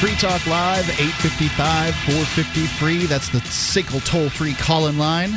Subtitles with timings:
[0.00, 3.04] Free Talk Live, 855 453.
[3.04, 5.28] That's the SACL toll free call in line.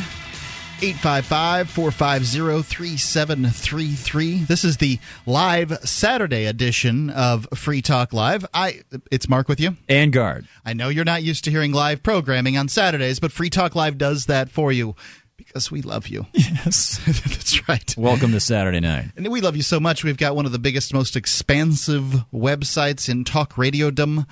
[0.82, 4.46] 855 450 3733.
[4.46, 8.46] This is the live Saturday edition of Free Talk Live.
[8.54, 9.76] I It's Mark with you.
[9.90, 10.48] And Guard.
[10.66, 13.98] I know you're not used to hearing live programming on Saturdays, but Free Talk Live
[13.98, 14.96] does that for you
[15.36, 16.26] because we love you.
[16.32, 17.02] Yes.
[17.06, 17.94] That's right.
[17.98, 19.08] Welcome to Saturday night.
[19.18, 20.06] And we love you so much.
[20.06, 24.26] We've got one of the biggest, most expansive websites in talk radiodom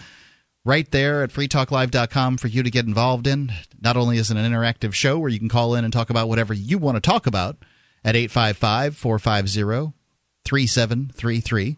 [0.63, 3.51] right there at freetalklive.com for you to get involved in.
[3.81, 6.27] Not only is it an interactive show where you can call in and talk about
[6.27, 7.57] whatever you want to talk about
[8.03, 9.93] at 855 450
[10.45, 11.77] 3733.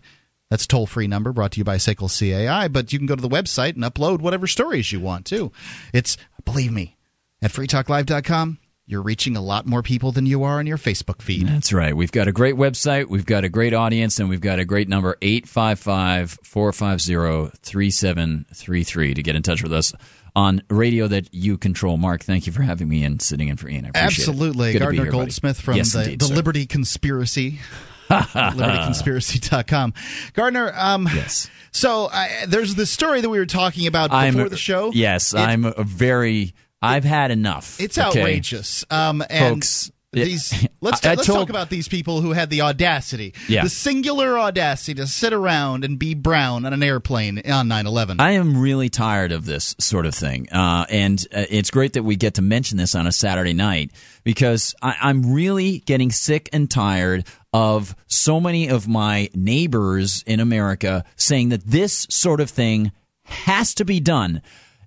[0.49, 2.67] That's toll free number brought to you by SACL CAI.
[2.67, 5.51] But you can go to the website and upload whatever stories you want too.
[5.93, 6.95] It's, believe me,
[7.41, 11.47] at freetalklive.com you're reaching a lot more people than you are on your Facebook feed.
[11.47, 11.95] That's right.
[11.95, 14.89] We've got a great website, we've got a great audience, and we've got a great
[14.89, 19.93] number 855 450 3733 to get in touch with us
[20.35, 21.97] on radio that you control.
[21.97, 23.85] Mark, thank you for having me and sitting in for Ian.
[23.85, 24.77] I absolutely.
[24.77, 26.27] Gardner here, Goldsmith from yes, the, indeed, the.
[26.33, 27.59] Liberty Conspiracy.
[28.09, 29.93] libertyconspiracy.com.
[30.33, 31.49] Gardner, um, yes.
[31.71, 34.91] So uh, there's the story that we were talking about before I'm, the show.
[34.93, 36.53] Yes, It- I'm a very.
[36.83, 37.79] I've had enough.
[37.79, 38.07] It's okay?
[38.19, 38.85] outrageous.
[38.89, 43.33] Um, and Folks, these let's let's told- talk about these people who had the audacity,
[43.47, 43.63] Yeah.
[43.63, 48.17] the singular audacity to sit around and be brown on an airplane on 9/11.
[48.19, 52.03] I am really tired of this sort of thing, uh, and uh, it's great that
[52.03, 53.91] we get to mention this on a Saturday night
[54.23, 60.39] because I, I'm really getting sick and tired of so many of my neighbors in
[60.39, 62.91] America saying that this sort of thing
[63.23, 64.41] has to be done.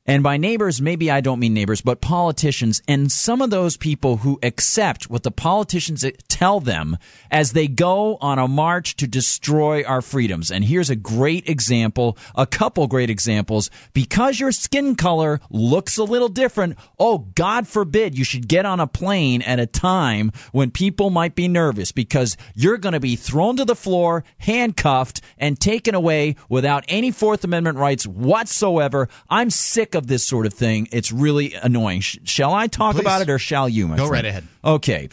[0.07, 4.19] And by neighbors, maybe I don't mean neighbors, but politicians and some of those people
[4.19, 6.97] who accept what the politicians tell them
[7.29, 10.53] as they go on a march to destroy our freedoms.
[10.53, 13.69] And here's a great example, a couple great examples.
[13.95, 18.79] Because your skin color looks a little different, oh, God forbid you should get on
[18.79, 23.17] a plane at a time when people might be nervous because you're going to be
[23.17, 29.09] thrown to the floor, handcuffed, and taken away without any Fourth Amendment rights whatsoever.
[29.29, 30.89] I'm sick of this sort of thing.
[30.93, 32.01] It's really annoying.
[32.01, 33.01] Sh- shall I talk Please.
[33.01, 33.89] about it or shall you?
[33.89, 34.11] Go friend?
[34.11, 34.47] right ahead.
[34.65, 35.09] Okay.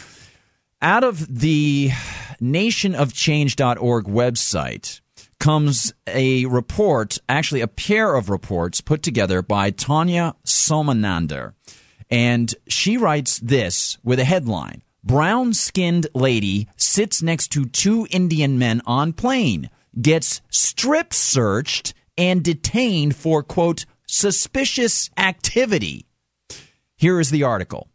[0.82, 1.90] Out of the
[2.42, 5.02] nationofchange.org website
[5.40, 11.54] comes a report, actually a pair of reports put together by Tanya Somanader.
[12.10, 18.58] And she writes this with a headline Brown skinned lady sits next to two Indian
[18.58, 19.70] men on plane,
[20.02, 26.06] gets strip searched and detained for, quote, suspicious activity.
[26.96, 27.90] Here is the article.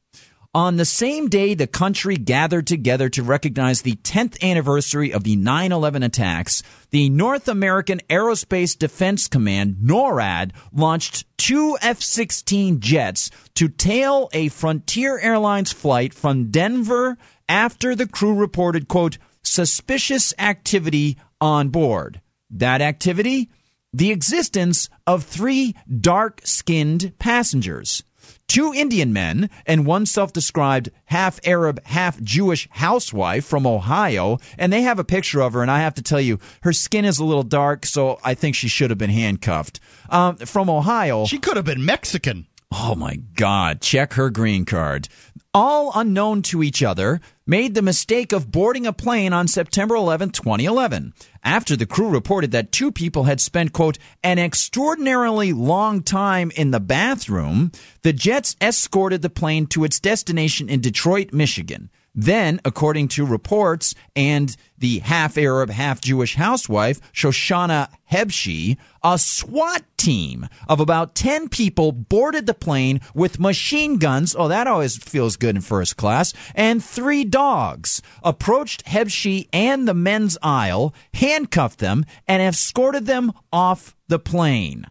[0.53, 5.37] On the same day the country gathered together to recognize the 10th anniversary of the
[5.37, 13.31] 9 11 attacks, the North American Aerospace Defense Command, NORAD, launched two F 16 jets
[13.55, 17.17] to tail a Frontier Airlines flight from Denver
[17.49, 22.21] after the crew reported, quote, suspicious activity on board.
[22.51, 23.51] That activity?
[23.93, 28.03] The existence of three dark skinned passengers
[28.49, 34.39] two Indian men and one self described half Arab, half Jewish housewife from Ohio.
[34.57, 37.05] And they have a picture of her, and I have to tell you, her skin
[37.05, 39.81] is a little dark, so I think she should have been handcuffed.
[40.09, 41.27] Um, from Ohio.
[41.27, 42.47] she could have been Mexican.
[42.73, 45.09] Oh my God, check her green card.
[45.55, 50.31] All unknown to each other, made the mistake of boarding a plane on September 11,
[50.31, 56.53] 2011, after the crew reported that two people had spent, quote, an extraordinarily long time
[56.57, 57.73] in the bathroom.
[58.03, 61.89] The jets escorted the plane to its destination in Detroit, Michigan.
[62.15, 69.85] Then, according to reports and the half Arab, half Jewish housewife, Shoshana Hebshi, a SWAT
[69.97, 74.35] team of about 10 people boarded the plane with machine guns.
[74.37, 76.33] Oh, that always feels good in first class.
[76.55, 83.95] And three dogs approached Hebshi and the men's aisle, handcuffed them, and escorted them off
[84.09, 84.87] the plane.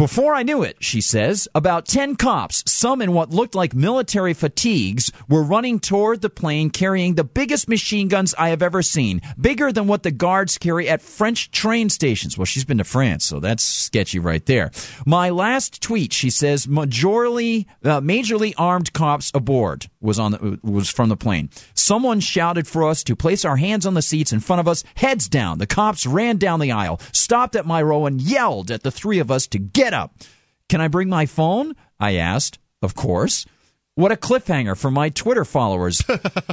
[0.00, 4.32] Before I knew it, she says, about 10 cops, some in what looked like military
[4.32, 9.20] fatigues, were running toward the plane carrying the biggest machine guns I have ever seen,
[9.38, 12.38] bigger than what the guards carry at French train stations.
[12.38, 14.70] Well, she's been to France, so that's sketchy right there.
[15.04, 20.88] My last tweet, she says, majorly, uh, majorly armed cops aboard was on the, was
[20.88, 21.50] from the plane.
[21.74, 24.82] Someone shouted for us to place our hands on the seats in front of us,
[24.94, 25.58] heads down.
[25.58, 29.18] The cops ran down the aisle, stopped at my row, and yelled at the three
[29.18, 30.14] of us to get up.
[30.68, 31.74] Can I bring my phone?
[31.98, 32.58] I asked.
[32.82, 33.46] Of course.
[33.96, 36.02] What a cliffhanger for my Twitter followers.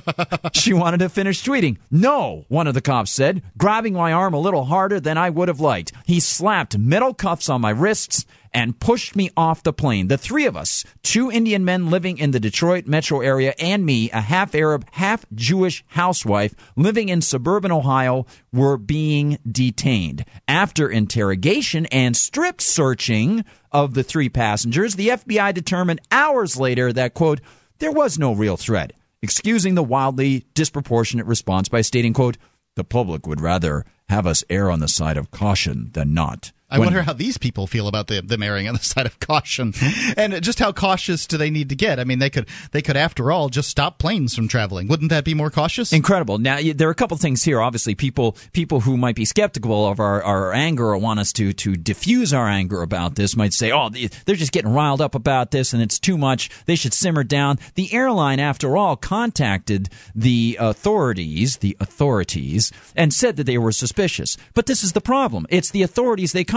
[0.54, 1.78] she wanted to finish tweeting.
[1.90, 5.48] No, one of the cops said, grabbing my arm a little harder than I would
[5.48, 5.94] have liked.
[6.06, 10.08] He slapped metal cuffs on my wrists and pushed me off the plane.
[10.08, 14.10] The three of us, two Indian men living in the Detroit metro area, and me,
[14.12, 20.26] a half Arab, half Jewish housewife living in suburban Ohio, were being detained.
[20.48, 27.14] After interrogation and strip searching of the three passengers, the FBI determined hours later that,
[27.14, 27.42] quote,
[27.80, 32.38] there was no real threat, excusing the wildly disproportionate response by stating, quote,
[32.76, 36.52] the public would rather have us err on the side of caution than not.
[36.70, 39.20] I when, wonder how these people feel about the, them erring on the side of
[39.22, 39.74] caution,
[40.18, 41.98] and just how cautious do they need to get?
[41.98, 44.90] I mean, they could they could after all just stop planes from traveling.
[44.90, 45.94] Wouldn't that be more cautious?
[45.94, 46.40] Incredible.
[46.40, 47.62] Now there are a couple things here.
[47.62, 51.54] Obviously, people people who might be skeptical of our, our anger or want us to
[51.54, 55.52] to diffuse our anger about this might say, "Oh, they're just getting riled up about
[55.52, 56.50] this, and it's too much.
[56.66, 63.38] They should simmer down." The airline, after all, contacted the authorities, the authorities, and said
[63.38, 64.36] that they were suspicious.
[64.54, 65.48] But this is the problem.
[65.50, 66.57] It's the authorities they contacted.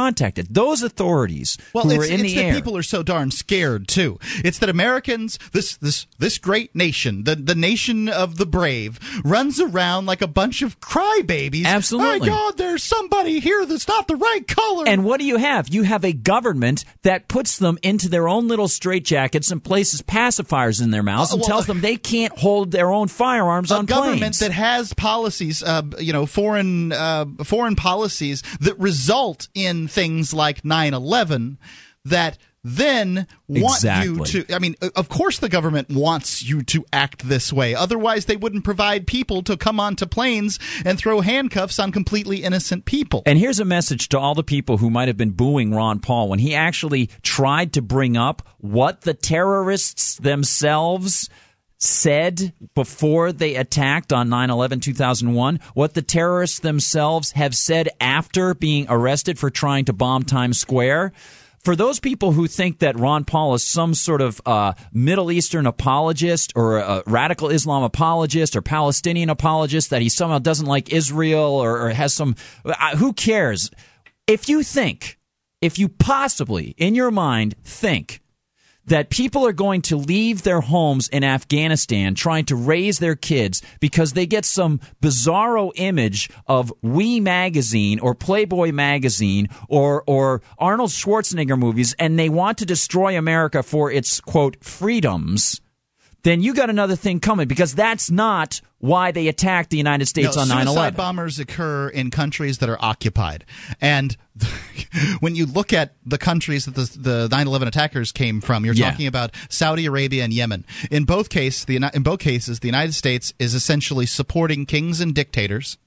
[0.50, 2.55] Those authorities well, who it's, were in it's the that air.
[2.55, 4.19] people are so darn scared too.
[4.44, 9.61] It's that Americans, this this this great nation, the the nation of the brave, runs
[9.61, 11.64] around like a bunch of crybabies.
[11.64, 12.20] Absolutely.
[12.20, 14.85] My God, there's somebody here that's not the right color.
[14.87, 15.69] And what do you have?
[15.69, 20.82] You have a government that puts them into their own little straitjackets and places pacifiers
[20.82, 23.87] in their mouths uh, and well, tells them they can't hold their own firearms on
[23.87, 23.91] planes.
[23.91, 29.88] A government that has policies, uh, you know, foreign uh, foreign policies that result in
[29.91, 31.59] things like 9/11
[32.05, 34.13] that then want exactly.
[34.13, 38.27] you to I mean of course the government wants you to act this way otherwise
[38.27, 43.23] they wouldn't provide people to come onto planes and throw handcuffs on completely innocent people.
[43.25, 46.29] And here's a message to all the people who might have been booing Ron Paul
[46.29, 51.31] when he actually tried to bring up what the terrorists themselves
[51.81, 58.55] said before they attacked on 9 11 2001, what the terrorists themselves have said after
[58.55, 61.12] being arrested for trying to bomb Times Square.
[61.65, 65.67] For those people who think that Ron Paul is some sort of uh, Middle Eastern
[65.67, 71.43] apologist or a radical Islam apologist or Palestinian apologist, that he somehow doesn't like Israel
[71.43, 72.35] or, or has some.
[72.65, 73.71] Uh, who cares?
[74.27, 75.19] If you think,
[75.61, 78.19] if you possibly, in your mind, think
[78.91, 83.63] that people are going to leave their homes in Afghanistan trying to raise their kids
[83.79, 90.91] because they get some bizarro image of We magazine or Playboy magazine or or Arnold
[90.91, 95.61] Schwarzenegger movies and they want to destroy America for its quote freedoms
[96.22, 100.37] then you got another thing coming because that's not why they attacked the United States
[100.37, 100.96] no, on 9 11.
[100.96, 103.44] bombers occur in countries that are occupied.
[103.81, 104.17] And
[105.20, 108.90] when you look at the countries that the, 9 11 attackers came from, you're yeah.
[108.90, 110.64] talking about Saudi Arabia and Yemen.
[110.90, 115.14] In both, case, the, in both cases, the United States is essentially supporting kings and
[115.14, 115.78] dictators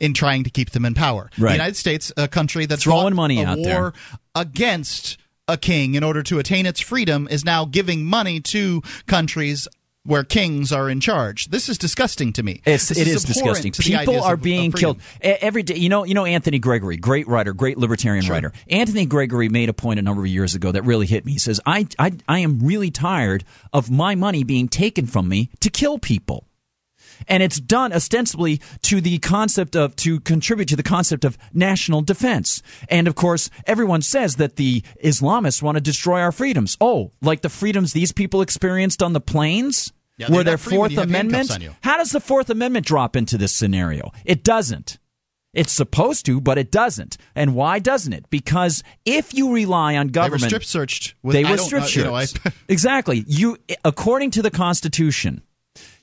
[0.00, 1.30] in trying to keep them in power.
[1.38, 1.50] Right.
[1.50, 3.92] The United States, a country that's throwing money a out war there.
[4.34, 5.18] against
[5.48, 9.68] a king in order to attain its freedom is now giving money to countries
[10.04, 11.46] where kings are in charge.
[11.46, 12.62] This is disgusting to me.
[12.64, 13.72] It's, it is is disgusting.
[13.72, 15.76] People are of, being of killed every day.
[15.76, 18.34] You know, you know Anthony Gregory, great writer, great libertarian sure.
[18.34, 18.52] writer.
[18.68, 21.32] Anthony Gregory made a point a number of years ago that really hit me.
[21.32, 25.50] He says, "I, I, I am really tired of my money being taken from me
[25.60, 26.46] to kill people."
[27.28, 32.02] And it's done ostensibly to the concept of to contribute to the concept of national
[32.02, 32.62] defense.
[32.88, 36.76] And of course, everyone says that the Islamists want to destroy our freedoms.
[36.80, 39.92] Oh, like the freedoms these people experienced on the planes?
[40.18, 41.50] Yeah, were their Fourth Amendment?
[41.82, 44.12] How does the Fourth Amendment drop into this scenario?
[44.24, 44.98] It doesn't.
[45.56, 47.16] It's supposed to, but it doesn't.
[47.34, 48.28] And why doesn't it?
[48.28, 51.14] Because if you rely on government, they were strip searched.
[51.24, 51.96] they were strip searched.
[51.96, 53.24] You know, exactly.
[53.26, 55.42] You, according to the Constitution,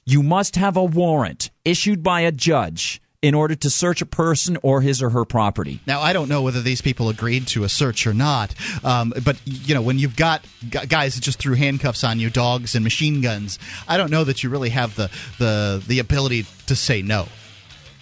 [0.05, 4.57] you must have a warrant issued by a judge in order to search a person
[4.63, 5.79] or his or her property.
[5.87, 9.37] Now, I don't know whether these people agreed to a search or not, um, but
[9.45, 13.21] you know, when you've got guys that just threw handcuffs on you, dogs and machine
[13.21, 17.27] guns, I don't know that you really have the the the ability to say no.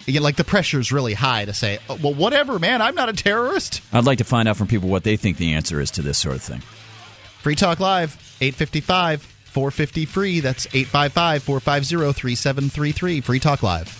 [0.06, 3.08] You know, like the pressure's really high to say, oh, well, whatever, man, I'm not
[3.08, 3.80] a terrorist.
[3.92, 6.18] I'd like to find out from people what they think the answer is to this
[6.18, 6.60] sort of thing.
[7.42, 10.40] Free Talk Live, 855 450 free.
[10.40, 13.20] That's 855 450 3733.
[13.20, 13.98] Free Talk Live.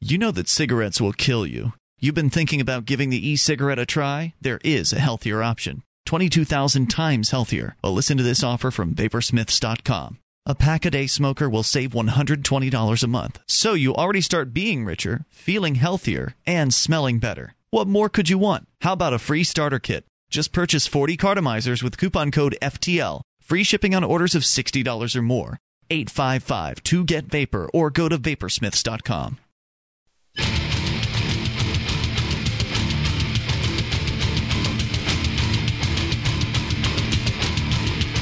[0.00, 1.74] You know that cigarettes will kill you.
[2.00, 4.34] You've been thinking about giving the e cigarette a try?
[4.40, 5.82] There is a healthier option.
[6.06, 7.76] 22,000 times healthier.
[7.84, 10.18] Well, listen to this offer from Vaporsmiths.com.
[10.46, 13.38] A pack a day smoker will save $120 a month.
[13.46, 17.54] So you already start being richer, feeling healthier, and smelling better.
[17.70, 18.66] What more could you want?
[18.80, 20.04] How about a free starter kit?
[20.30, 23.20] Just purchase 40 cartomizers with coupon code FTL.
[23.40, 25.58] Free shipping on orders of $60 or more.
[25.90, 29.38] 855 2 Get Vapor or go to vaporsmiths.com.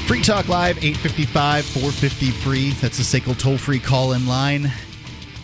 [0.07, 2.71] Free Talk Live, 855 450 free.
[2.71, 4.73] That's a SACL toll free call in line.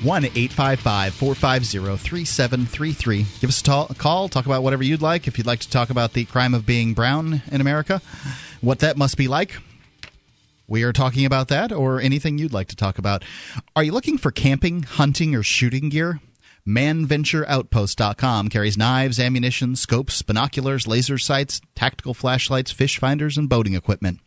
[0.05, 3.27] 1 855 450 3733.
[3.41, 4.29] Give us a call.
[4.29, 5.27] Talk about whatever you'd like.
[5.27, 8.03] If you'd like to talk about the crime of being brown in America,
[8.61, 9.57] what that must be like,
[10.69, 13.25] we are talking about that or anything you'd like to talk about.
[13.75, 16.21] Are you looking for camping, hunting, or shooting gear?
[16.69, 24.21] ManVentureOutpost.com carries knives, ammunition, scopes, binoculars, laser sights, tactical flashlights, fish finders, and boating equipment.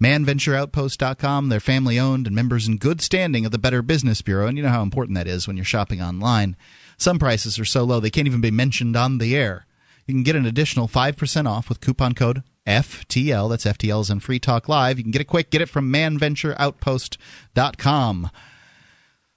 [0.00, 1.48] ManVentureOutpost.com.
[1.48, 4.64] They're family owned and members in good standing of the Better Business Bureau, and you
[4.64, 6.56] know how important that is when you're shopping online.
[6.96, 9.66] Some prices are so low they can't even be mentioned on the air.
[10.06, 13.50] You can get an additional 5% off with coupon code FTL.
[13.50, 14.98] That's FTL's and Free Talk Live.
[14.98, 15.50] You can get it quick.
[15.50, 18.30] Get it from manventureoutpost.com.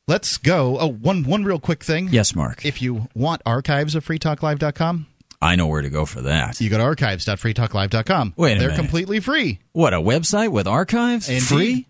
[0.09, 0.79] Let's go.
[0.79, 2.07] Oh, one one real quick thing.
[2.11, 2.65] Yes, Mark.
[2.65, 5.05] If you want archives of freetalklive.com,
[5.41, 6.59] I know where to go for that.
[6.59, 8.33] You go to archives.freetalklive.com.
[8.37, 8.79] Wait a They're minute.
[8.79, 9.59] completely free.
[9.71, 11.29] What a website with archives?
[11.29, 11.41] Indeed.
[11.43, 11.87] Free?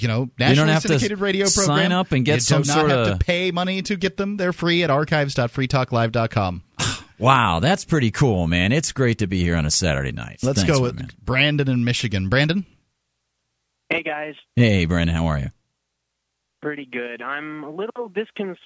[0.00, 1.76] You know, You don't have to syndicated radio program.
[1.78, 3.96] sign up and get you some do not sort have of- to pay money to
[3.96, 4.36] get them.
[4.36, 6.62] They're free at archives.freetalklive.com.
[7.20, 8.70] Wow, that's pretty cool, man.
[8.70, 10.38] It's great to be here on a Saturday night.
[10.44, 11.08] Let's Thanks, go with man.
[11.24, 12.28] Brandon in Michigan.
[12.28, 12.64] Brandon?
[13.90, 15.50] Hey guys, Hey, Brandon, how are you?
[16.62, 17.20] pretty good.
[17.20, 18.58] I'm a little disconcerted.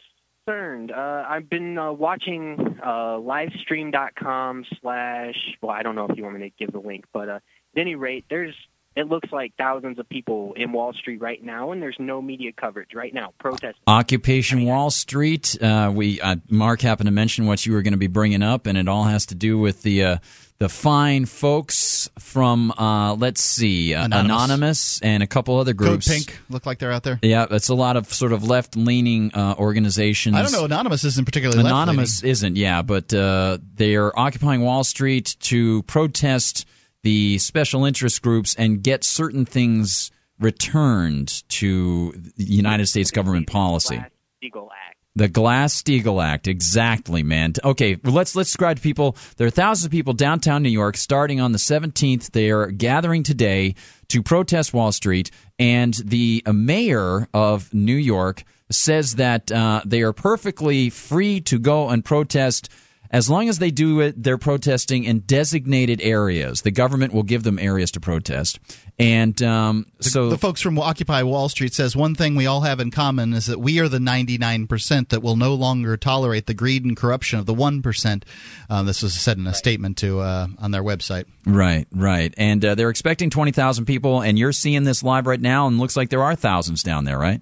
[0.48, 5.36] Uh, I've been uh, watching uh, livestream.com slash.
[5.60, 7.40] Well, I don't know if you want me to give the link, but uh, at
[7.76, 8.54] any rate, there's.
[8.94, 12.52] It looks like thousands of people in Wall Street right now, and there's no media
[12.52, 13.32] coverage right now.
[13.38, 13.80] Protesting.
[13.86, 15.56] Occupation Wall Street.
[15.62, 18.66] Uh, we uh, Mark happened to mention what you were going to be bringing up,
[18.66, 20.18] and it all has to do with the uh,
[20.58, 24.30] the fine folks from uh, let's see, uh, Anonymous.
[24.32, 25.00] Anonymous.
[25.00, 26.06] and a couple other groups.
[26.06, 26.26] Code groups.
[26.26, 26.40] Pink.
[26.50, 27.18] Look like they're out there.
[27.22, 30.36] Yeah, it's a lot of sort of left leaning uh, organizations.
[30.36, 30.64] I don't know.
[30.64, 36.66] Anonymous isn't particularly Anonymous isn't, yeah, but uh, they are occupying Wall Street to protest
[37.02, 43.96] the special interest groups and get certain things returned to the United States government policy.
[43.96, 44.96] Glass-Steagall Act.
[45.14, 47.52] The Glass-Steagall Act, exactly, man.
[47.62, 49.16] Okay, let's let's describe to people.
[49.36, 52.30] There are thousands of people downtown New York, starting on the 17th.
[52.30, 53.74] They are gathering today
[54.08, 60.00] to protest Wall Street, and the uh, mayor of New York says that uh, they
[60.00, 62.70] are perfectly free to go and protest.
[63.12, 66.62] As long as they do it, they're protesting in designated areas.
[66.62, 68.58] The government will give them areas to protest,
[68.98, 72.80] and um, so the folks from Occupy Wall Street says one thing we all have
[72.80, 76.84] in common is that we are the 99% that will no longer tolerate the greed
[76.84, 78.22] and corruption of the 1%.
[78.70, 81.24] Uh, this was said in a statement to uh, on their website.
[81.46, 82.32] Right, right.
[82.36, 85.96] And uh, they're expecting 20,000 people, and you're seeing this live right now, and looks
[85.96, 87.40] like there are thousands down there, right?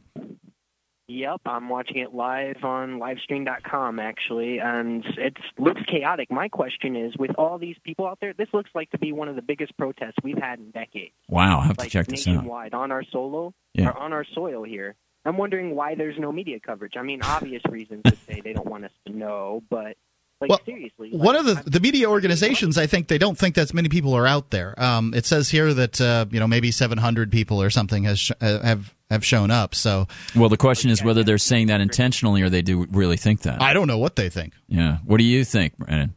[1.12, 6.30] Yep, I'm watching it live on livestream.com actually, and it looks chaotic.
[6.30, 9.28] My question is, with all these people out there, this looks like to be one
[9.28, 11.12] of the biggest protests we've had in decades.
[11.28, 12.34] Wow, I'll have to check this out.
[12.34, 13.88] nationwide on our solo Yeah.
[13.88, 14.94] or on our soil here.
[15.24, 16.94] I'm wondering why there's no media coverage.
[16.96, 19.96] I mean, obvious reasons to say they don't want us to know, but
[20.40, 23.56] like Well, seriously, One like, of the the media organizations, I think they don't think
[23.56, 24.80] that many people are out there.
[24.80, 28.30] Um, it says here that uh, you know maybe 700 people or something has sh-
[28.40, 29.74] uh, have have shown up.
[29.74, 33.42] So Well, the question is whether they're saying that intentionally or they do really think
[33.42, 33.60] that.
[33.60, 34.54] I don't know what they think.
[34.68, 34.98] yeah.
[35.04, 36.14] What do you think, Brandon?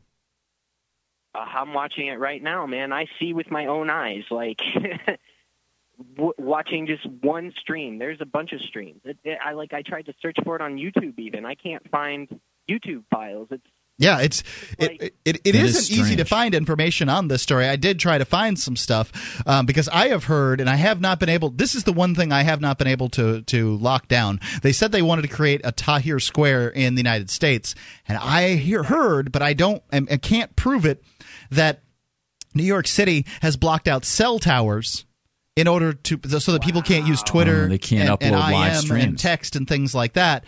[1.36, 2.94] Uh, I'm watching it right now, man.
[2.94, 4.60] I see with my own eyes, like
[6.16, 7.98] w- watching just one stream.
[8.00, 9.02] There's a bunch of streams.
[9.04, 9.74] It, it, I like.
[9.74, 11.18] I tried to search for it on YouTube.
[11.20, 12.28] Even I can't find
[12.70, 13.48] YouTube files.
[13.52, 13.66] It's
[14.00, 14.44] Yeah, it's
[14.80, 17.68] Like- it, it, it It is isn't easy to find information on this story.
[17.68, 19.12] I did try to find some stuff
[19.48, 21.52] um, because I have heard and I have not been able.
[21.52, 24.40] This is the one thing I have not been able to to lock down.
[24.64, 27.76] They said they wanted to create a Tahrir Square in the United States,
[28.08, 31.04] and I hear, heard, but I don't, and, and can't prove it
[31.52, 31.84] that
[32.56, 35.06] New York City has blocked out cell towers.
[35.56, 38.52] In order to, so that people can't use Twitter, Oh, they can't and, and upload
[38.52, 40.46] live IM and text and things like that.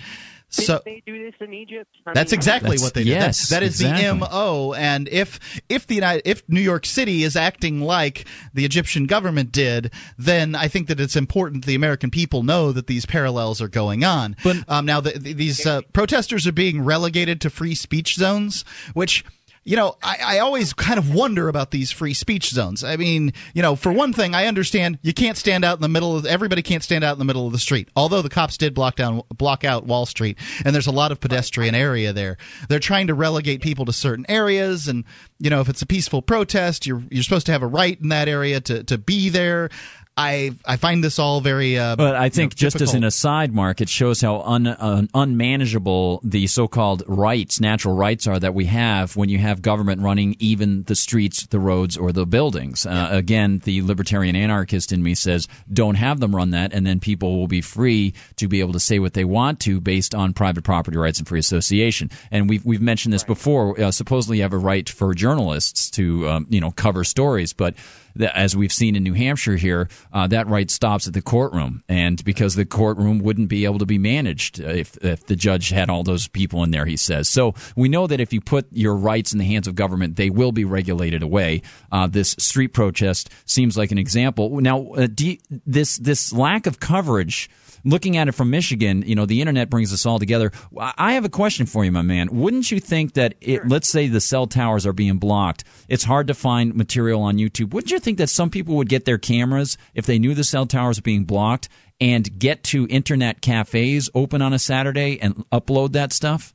[0.50, 1.90] So did they do this in Egypt?
[2.06, 3.10] I that's mean, exactly That's- what they did.
[3.10, 4.04] yes, That- that is exactly.
[4.04, 4.74] the MO.
[4.74, 9.52] And if if the United if New York City is acting like the Egyptian government
[9.52, 13.68] did, then I think that it's important the American people know that these parallels are
[13.68, 14.36] going on.
[14.44, 18.64] But- um, now the, the- these uh, protesters are being relegated to free speech zones,
[18.94, 19.26] which
[19.66, 22.84] you know, I, I always kind of wonder about these free speech zones.
[22.84, 25.90] I mean, you know, for one thing, I understand you can't stand out in the
[25.90, 27.90] middle of everybody can't stand out in the middle of the street.
[27.96, 31.20] Although the cops did block down block out Wall Street, and there's a lot of
[31.20, 32.38] pedestrian area there.
[32.70, 35.04] They're trying to relegate people to certain areas, and
[35.40, 38.10] you know, if it's a peaceful protest, you're you're supposed to have a right in
[38.10, 39.72] that area to to be there.
[40.18, 41.78] I I find this all very.
[41.78, 44.66] Uh, but I think you know, just as an aside, Mark, it shows how un,
[44.66, 50.02] uh, unmanageable the so-called rights, natural rights, are that we have when you have government
[50.02, 52.86] running even the streets, the roads, or the buildings.
[52.86, 57.02] Uh, again, the libertarian anarchist in me says don't have them run that, and then
[57.02, 60.32] people will be free to be able to say what they want to based on
[60.32, 62.10] private property rights and free association.
[62.32, 63.28] And we've we've mentioned this right.
[63.28, 63.82] before.
[63.82, 67.76] Uh, supposedly, you have a right for journalists to um, you know cover stories, but
[68.20, 72.24] as we've seen in New Hampshire here, uh, that right stops at the courtroom, and
[72.24, 76.04] because the courtroom wouldn't be able to be managed if, if the judge had all
[76.04, 77.30] those people in there, he says.
[77.30, 80.30] So we know that if you put your rights in the hands of government, they
[80.30, 81.62] will be regulated away.
[81.92, 84.62] Uh, this street protest seems like an example.
[84.62, 87.50] Now, uh, you, this this lack of coverage
[87.86, 90.52] looking at it from Michigan, you know, the internet brings us all together.
[90.78, 92.28] I have a question for you, my man.
[92.32, 93.68] Wouldn't you think that, it, sure.
[93.68, 97.74] let's say the cell towers are being blocked, it's hard to find material on YouTube.
[97.74, 100.66] Wouldn't you think that some people would get their cameras if they knew the cell
[100.66, 101.70] towers are being blocked
[102.02, 106.55] and get to internet cafes open on a Saturday and upload that stuff?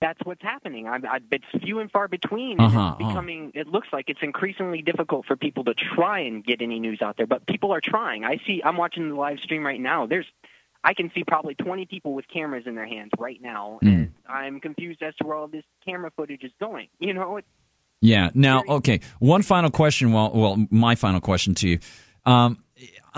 [0.00, 0.86] That's what's happening.
[0.86, 2.60] I, I, it's few and far between.
[2.60, 3.08] Uh-huh, it's uh-huh.
[3.08, 3.48] becoming.
[3.48, 3.60] Uh-huh.
[3.60, 7.16] It looks like it's increasingly difficult for people to try and get any news out
[7.16, 7.26] there.
[7.26, 8.24] But people are trying.
[8.24, 8.60] I see.
[8.64, 10.06] I'm watching the live stream right now.
[10.06, 10.26] There's,
[10.84, 13.88] I can see probably 20 people with cameras in their hands right now, mm.
[13.88, 16.88] and I'm confused as to where all this camera footage is going.
[16.98, 17.40] You know.
[18.02, 18.30] Yeah.
[18.34, 19.00] Now, okay.
[19.18, 20.12] One final question.
[20.12, 21.78] Well, well, my final question to you.
[22.26, 22.62] Um,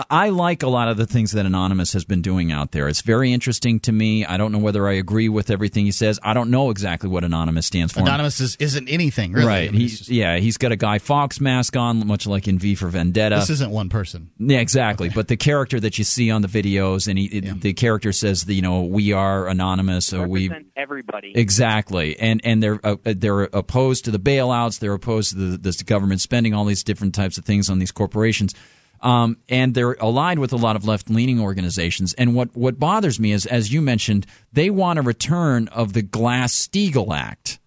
[0.09, 2.87] I like a lot of the things that Anonymous has been doing out there.
[2.87, 4.25] It's very interesting to me.
[4.25, 6.19] I don't know whether I agree with everything he says.
[6.23, 8.01] I don't know exactly what Anonymous stands for.
[8.01, 9.47] Anonymous is, isn't anything, really.
[9.47, 9.67] Right.
[9.69, 10.09] I mean, he's, just...
[10.09, 13.35] Yeah, he's got a Guy Fawkes mask on, much like in V for Vendetta.
[13.35, 14.29] This isn't one person.
[14.37, 15.07] Yeah, exactly.
[15.07, 15.15] Okay.
[15.15, 17.53] But the character that you see on the videos, and he, yeah.
[17.55, 20.13] the character says, you know, we are Anonymous.
[20.13, 21.33] Or we everybody.
[21.35, 22.17] Exactly.
[22.19, 24.79] And and they're uh, they're opposed to the bailouts.
[24.79, 27.91] They're opposed to the, the government spending all these different types of things on these
[27.91, 28.53] corporations.
[29.01, 32.13] Um, and they're aligned with a lot of left leaning organizations.
[32.13, 36.01] And what, what bothers me is, as you mentioned, they want a return of the
[36.01, 37.59] Glass Steagall Act,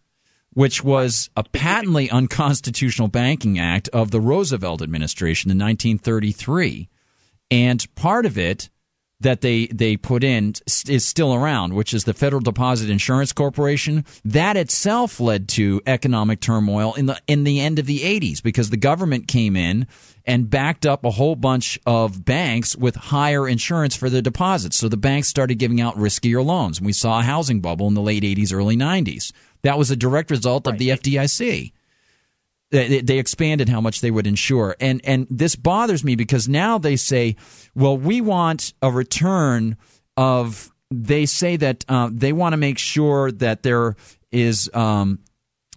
[0.53, 6.89] which was a patently unconstitutional banking act of the Roosevelt administration in 1933.
[7.51, 8.69] And part of it
[9.23, 10.55] that they they put in
[10.87, 14.05] is still around, which is the Federal Deposit Insurance Corporation.
[14.25, 18.71] That itself led to economic turmoil in the in the end of the 80s because
[18.71, 19.87] the government came in
[20.25, 24.77] and backed up a whole bunch of banks with higher insurance for their deposits.
[24.77, 26.79] So the banks started giving out riskier loans.
[26.79, 29.33] And we saw a housing bubble in the late 80s, early 90s.
[29.63, 31.73] That was a direct result of the FDIC.
[32.73, 36.97] They expanded how much they would insure, and and this bothers me because now they
[36.97, 37.37] say,
[37.75, 39.77] well, we want a return
[40.17, 40.71] of.
[40.91, 43.97] They say that uh, they want to make sure that there
[44.31, 45.21] is um,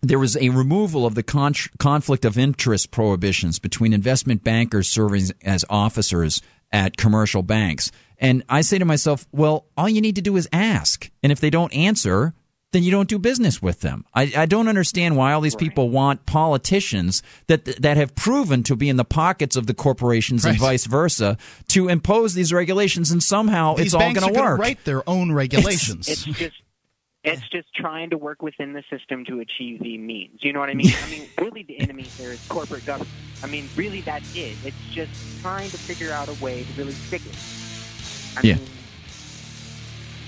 [0.02, 5.32] there was a removal of the con- conflict of interest prohibitions between investment bankers serving
[5.44, 7.92] as officers at commercial banks.
[8.18, 11.10] And I say to myself, well, all you need to do is ask.
[11.24, 12.34] And if they don't answer,
[12.76, 14.04] then you don't do business with them.
[14.14, 18.76] I, I don't understand why all these people want politicians that that have proven to
[18.76, 20.52] be in the pockets of the corporations right.
[20.52, 21.38] and vice versa
[21.70, 24.60] to impose these regulations, and somehow these it's all going to work.
[24.60, 26.10] Write their own regulations.
[26.10, 26.62] It's, it's just
[27.24, 30.40] it's just trying to work within the system to achieve the means.
[30.44, 30.94] You know what I mean?
[31.02, 33.10] I mean, really, the enemy there is corporate government.
[33.42, 34.58] I mean, really, that's it.
[34.66, 35.12] It's just
[35.42, 37.36] trying to figure out a way to really stick it.
[38.38, 38.56] I yeah.
[38.56, 38.68] Mean,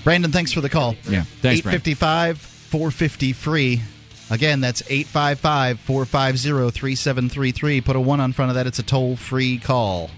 [0.08, 0.94] Brandon, thanks for the call.
[1.04, 3.82] Yeah, thanks, 855 450 free.
[4.30, 7.82] Again, that's 855 450 3733.
[7.82, 8.66] Put a 1 on front of that.
[8.66, 10.08] It's a toll free call.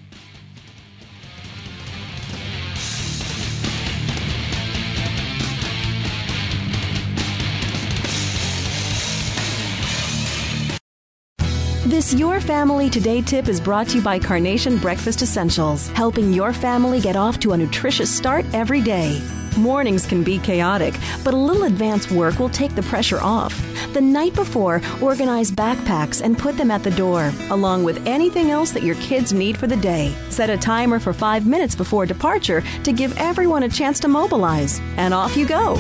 [11.87, 16.53] This Your Family Today tip is brought to you by Carnation Breakfast Essentials, helping your
[16.53, 19.20] family get off to a nutritious start every day.
[19.61, 23.55] Mornings can be chaotic, but a little advance work will take the pressure off.
[23.92, 28.70] The night before, organize backpacks and put them at the door, along with anything else
[28.70, 30.14] that your kids need for the day.
[30.31, 34.81] Set a timer for five minutes before departure to give everyone a chance to mobilize,
[34.96, 35.77] and off you go.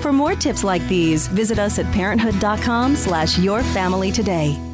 [0.00, 4.73] For more tips like these, visit us at parenthood.com slash your family today.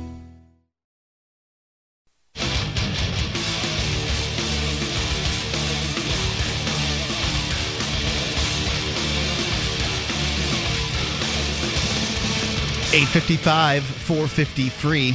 [13.00, 15.12] 855 453.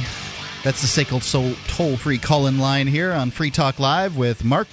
[0.64, 1.22] That's the SACL
[1.68, 4.66] toll free call in line here on Free Talk Live with Mark.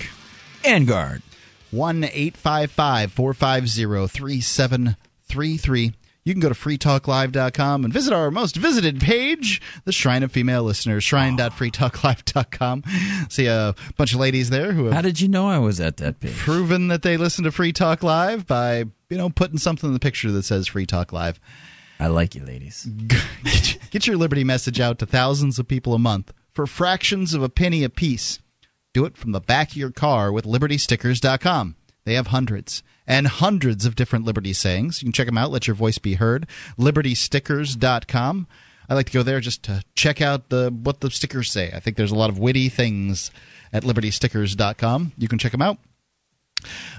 [0.66, 1.22] And guard.
[1.70, 5.94] 1 855 450 3733.
[6.24, 10.64] You can go to freetalklive.com and visit our most visited page, the Shrine of Female
[10.64, 12.84] Listeners, shrine.freetalklive.com.
[13.30, 15.98] See a bunch of ladies there who have How did you know I was at
[15.98, 16.36] that page?
[16.38, 20.00] proven that they listen to Free Talk Live by, you know, putting something in the
[20.00, 21.40] picture that says Free Talk Live.
[22.04, 22.84] I like you, ladies.
[23.92, 27.48] Get your Liberty message out to thousands of people a month for fractions of a
[27.48, 28.40] penny apiece.
[28.94, 31.78] Do it from the back of your car with libertystickers.com.
[32.04, 35.02] They have hundreds and hundreds of different Liberty sayings.
[35.02, 36.46] You can check them out, let your voice be heard.
[36.78, 38.48] libertystickers.com.
[38.90, 41.72] I like to go there just to check out the what the stickers say.
[41.74, 43.32] I think there's a lot of witty things
[43.72, 45.14] at libertystickers.com.
[45.18, 45.78] You can check them out.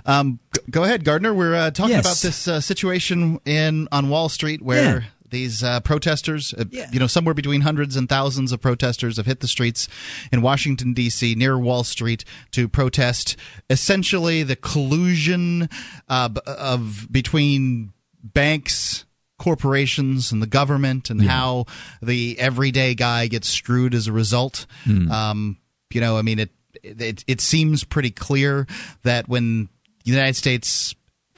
[0.07, 0.39] Um,
[0.71, 1.33] go ahead, Gardner.
[1.35, 2.05] We're uh, talking Yes.
[2.05, 5.05] about this uh, situation in on Wall Street where Yeah.
[5.31, 6.89] these uh, protesters, uh, Yeah.
[6.93, 9.89] you know, somewhere between hundreds and thousands of protesters have hit the streets
[10.33, 11.35] in Washington D.C.
[11.35, 13.37] near Wall Street to protest
[13.71, 15.69] essentially the collusion
[16.09, 19.05] uh, of between banks.
[19.37, 21.67] Corporations and the government, and how
[22.01, 24.65] the everyday guy gets screwed as a result.
[24.87, 25.59] Um,
[25.93, 26.51] you know, I mean, it,
[26.85, 28.67] it it seems pretty clear
[29.03, 29.69] that when
[30.05, 30.95] the United States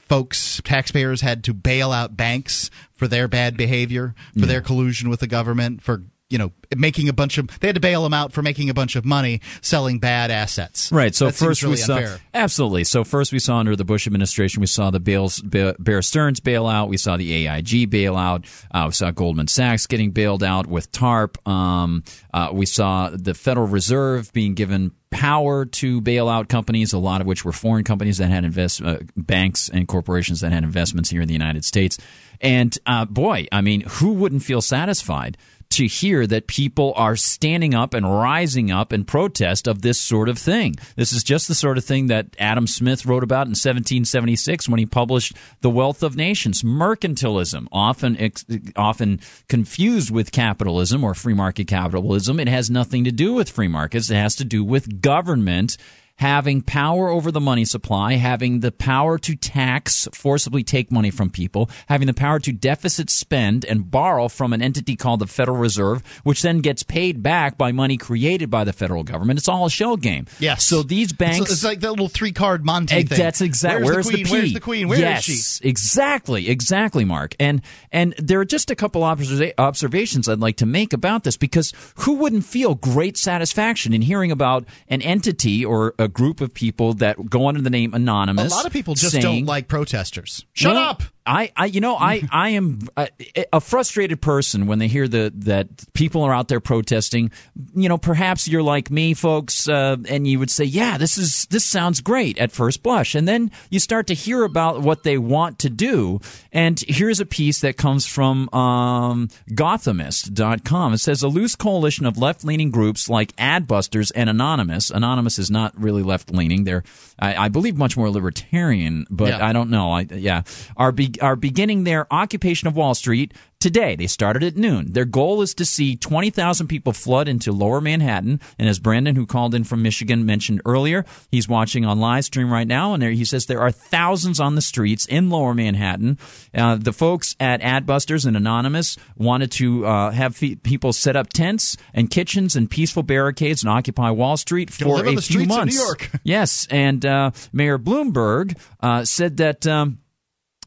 [0.07, 5.19] folks, taxpayers, had to bail out banks for their bad behavior, for their collusion with
[5.19, 8.33] the government, for you know making a bunch of they had to bail them out
[8.33, 10.91] for making a bunch of money selling bad assets.
[10.91, 11.15] Right.
[11.15, 12.19] So That first really we saw unfair.
[12.33, 12.83] absolutely.
[12.83, 16.39] So first we saw under the Bush administration, we saw the Bales, Be- Bear Stearns
[16.41, 16.89] bailout.
[16.89, 18.45] We saw the AIG bailout.
[18.71, 21.37] Uh, we saw Goldman Sachs getting bailed out with TARP.
[21.47, 26.97] Um, uh, we saw the Federal Reserve being given power to bail out companies, a
[26.99, 30.65] lot of which were foreign companies that had invest uh, banks and corporations that had
[30.65, 31.97] investments here in the United States.
[32.41, 35.37] And uh, boy, I mean, who wouldn't feel satisfied?
[35.69, 40.29] To hear that people are standing up and rising up in protest of this sort
[40.29, 40.75] of thing.
[40.95, 44.79] This is just the sort of thing that Adam Smith wrote about in 1776 when
[44.79, 46.63] he published The Wealth of Nations.
[46.63, 48.31] Mercantilism, often
[48.75, 53.67] often confused with capitalism or free market capitalism, it has nothing to do with free
[53.67, 54.09] markets.
[54.09, 55.77] It has to do with government
[56.17, 61.29] having power over the money supply, having the power to tax, forcibly take money from
[61.29, 65.57] people, having the power to deficit spend and borrow from an entity called the Federal
[65.57, 69.39] Reserve, which then gets paid back by money created by the federal government.
[69.39, 70.25] It's all a shell game.
[70.39, 70.63] Yes.
[70.63, 71.41] So these banks.
[71.41, 73.17] It's, it's like that little three card Monty Egg- thing.
[73.17, 74.25] That's exactly Where's, where's the queen?
[74.25, 74.31] P?
[74.31, 74.87] Where's the queen?
[74.87, 75.67] Where is yes, she?
[75.67, 77.35] exactly, exactly, Mark.
[77.39, 81.37] And and there are just a couple observa- observations I'd like to make about this
[81.37, 86.53] because who wouldn't feel great satisfaction in hearing about an entity or a group of
[86.53, 88.51] people that go under the name Anonymous.
[88.51, 90.45] A lot of people just saying, don't like protesters.
[90.53, 91.03] Shut up.
[91.27, 93.09] I, I, you know, I, I am a,
[93.53, 97.31] a frustrated person when they hear the, that people are out there protesting.
[97.75, 101.45] You know, perhaps you're like me, folks, uh, and you would say, "Yeah, this is
[101.49, 105.17] this sounds great" at first blush, and then you start to hear about what they
[105.17, 106.21] want to do.
[106.51, 110.93] And here's a piece that comes from um, Gothamist.com.
[110.93, 114.89] It says a loose coalition of left-leaning groups like Adbusters and Anonymous.
[114.89, 116.83] Anonymous is not really left-leaning; they're,
[117.19, 119.45] I, I believe, much more libertarian, but Yeah.
[119.45, 119.91] I don't know.
[119.91, 120.43] I, yeah,
[120.75, 123.95] are be, are beginning their occupation of Wall Street today.
[123.95, 124.91] They started at noon.
[124.93, 128.39] Their goal is to see 20,000 people flood into Lower Manhattan.
[128.59, 132.51] And as Brandon, who called in from Michigan, mentioned earlier, he's watching on live stream
[132.53, 136.19] right now, and there, he says there are thousands on the streets in Lower Manhattan.
[136.53, 141.29] Uh, the folks at Adbusters and Anonymous wanted to uh, have fe- people set up
[141.29, 145.75] tents and kitchens and peaceful barricades and occupy Wall Street for a few months.
[146.23, 149.65] Yes, and uh, Mayor Bloomberg uh, said that.
[149.65, 149.97] Um,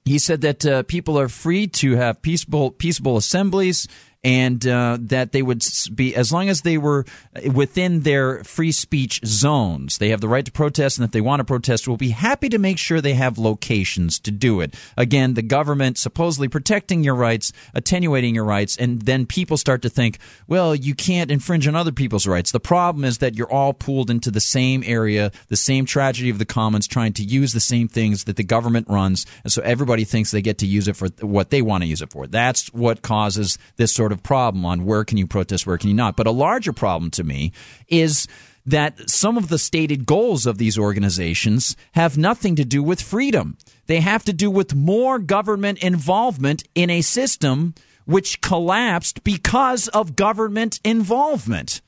[0.05, 3.89] he said that uh, people are free to have peaceable peaceable assemblies
[4.23, 7.07] and uh, that they would be as long as they were
[7.53, 11.41] within their free speech zones they have the right to protest and if they want
[11.41, 14.75] to protest we'll be happy to make sure they have locations to do it.
[14.97, 19.89] Again the government supposedly protecting your rights attenuating your rights and then people start to
[19.89, 22.53] think well you can't infringe on other people's rights.
[22.53, 26.39] The problem is that you're all pooled into the same area the same tragedy of
[26.39, 30.05] the commons trying to use the same things that the government runs and so everybody
[30.05, 32.27] thinks they get to use it for what they want to use it for.
[32.27, 35.95] That's what causes this sort of problem on where can you protest where can you
[35.95, 37.53] not but a larger problem to me
[37.89, 38.27] is
[38.67, 43.57] that some of the stated goals of these organizations have nothing to do with freedom.
[43.87, 50.17] They have to do with more government involvement in a system which collapsed because of
[50.17, 51.81] government involvement.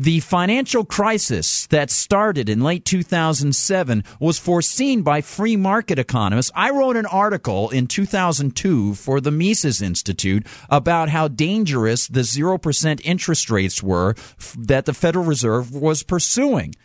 [0.00, 6.52] The financial crisis that started in late 2007 was foreseen by free market economists.
[6.54, 13.00] I wrote an article in 2002 for the Mises Institute about how dangerous the 0%
[13.02, 14.14] interest rates were
[14.56, 16.76] that the Federal Reserve was pursuing.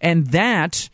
[0.00, 0.90] And that,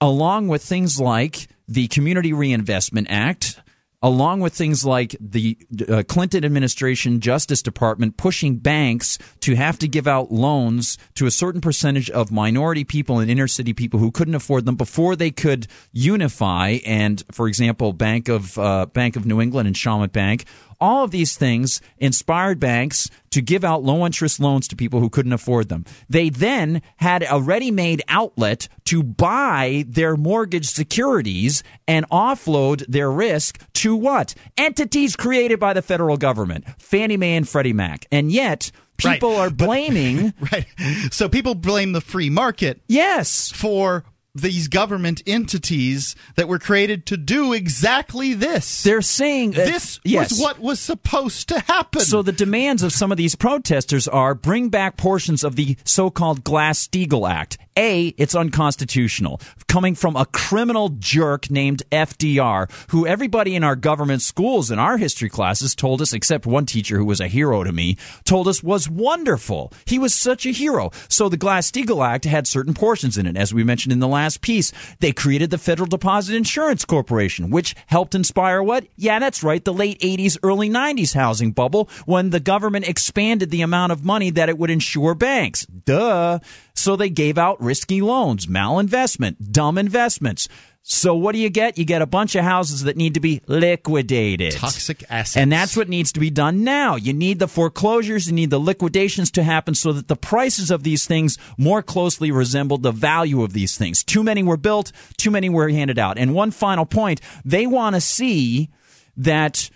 [0.00, 3.60] along with things like the Community Reinvestment Act,
[4.02, 5.58] along with things like the
[5.88, 11.30] uh, Clinton administration Justice Department pushing banks to have to give out loans to a
[11.30, 15.30] certain percentage of minority people and inner city people who couldn't afford them before they
[15.30, 16.78] could unify.
[16.86, 20.46] And for example Bank of uh, Bank of New England and Shawmut Bank
[20.80, 25.10] all of these things inspired banks to give out low interest loans to people who
[25.10, 25.84] couldn't afford them.
[26.08, 33.10] They then had a ready made outlet to buy their mortgage securities and offload their
[33.10, 34.34] risk to what?
[34.56, 38.06] Entities created by the federal government, Fannie Mae and Freddie Mac.
[38.10, 39.46] And yet, people right.
[39.46, 40.34] are blaming.
[40.40, 40.66] But, right.
[41.12, 42.80] So people blame the free market.
[42.88, 43.50] Yes.
[43.50, 48.82] For these government entities that were created to do exactly this.
[48.82, 50.30] They're saying this yes.
[50.32, 52.00] was what was supposed to happen.
[52.02, 56.44] So the demands of some of these protesters are bring back portions of the so-called
[56.44, 57.58] Glass-Steagall Act.
[57.80, 64.20] A, it's unconstitutional, coming from a criminal jerk named FDR, who everybody in our government
[64.20, 67.72] schools in our history classes told us, except one teacher who was a hero to
[67.72, 69.72] me, told us was wonderful.
[69.86, 70.90] He was such a hero.
[71.08, 74.42] So the Glass-Steagall Act had certain portions in it, as we mentioned in the last
[74.42, 74.72] piece.
[74.98, 78.86] They created the Federal Deposit Insurance Corporation, which helped inspire what?
[78.96, 83.62] Yeah, that's right, the late 80s, early 90s housing bubble when the government expanded the
[83.62, 85.64] amount of money that it would insure banks.
[85.64, 86.40] Duh.
[86.80, 90.48] So they gave out risky loans, malinvestment, dumb investments.
[90.82, 91.76] So what do you get?
[91.76, 94.54] You get a bunch of houses that need to be liquidated.
[94.54, 95.36] Toxic assets.
[95.36, 96.96] And that's what needs to be done now.
[96.96, 100.82] You need the foreclosures, you need the liquidations to happen so that the prices of
[100.82, 104.02] these things more closely resemble the value of these things.
[104.02, 106.16] Too many were built, too many were handed out.
[106.16, 108.70] And one final point, they want to see
[109.18, 109.68] that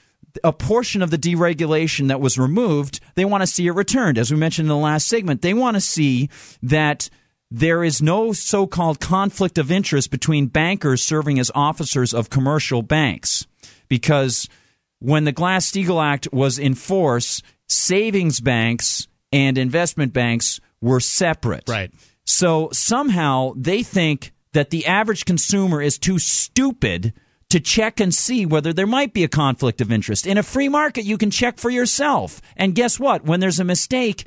[0.42, 4.18] a portion of the deregulation that was removed, they want to see it returned.
[4.18, 6.31] As we mentioned in the last segment, they want to see
[6.62, 7.09] that
[7.51, 12.83] there is no so called conflict of interest between bankers serving as officers of commercial
[12.83, 13.47] banks.
[13.88, 14.49] Because
[14.99, 21.68] when the Glass Steagall Act was in force, savings banks and investment banks were separate.
[21.68, 21.92] Right.
[22.25, 27.12] So somehow they think that the average consumer is too stupid
[27.50, 30.26] to check and see whether there might be a conflict of interest.
[30.26, 32.40] In a free market, you can check for yourself.
[32.57, 33.24] And guess what?
[33.24, 34.24] When there's a mistake,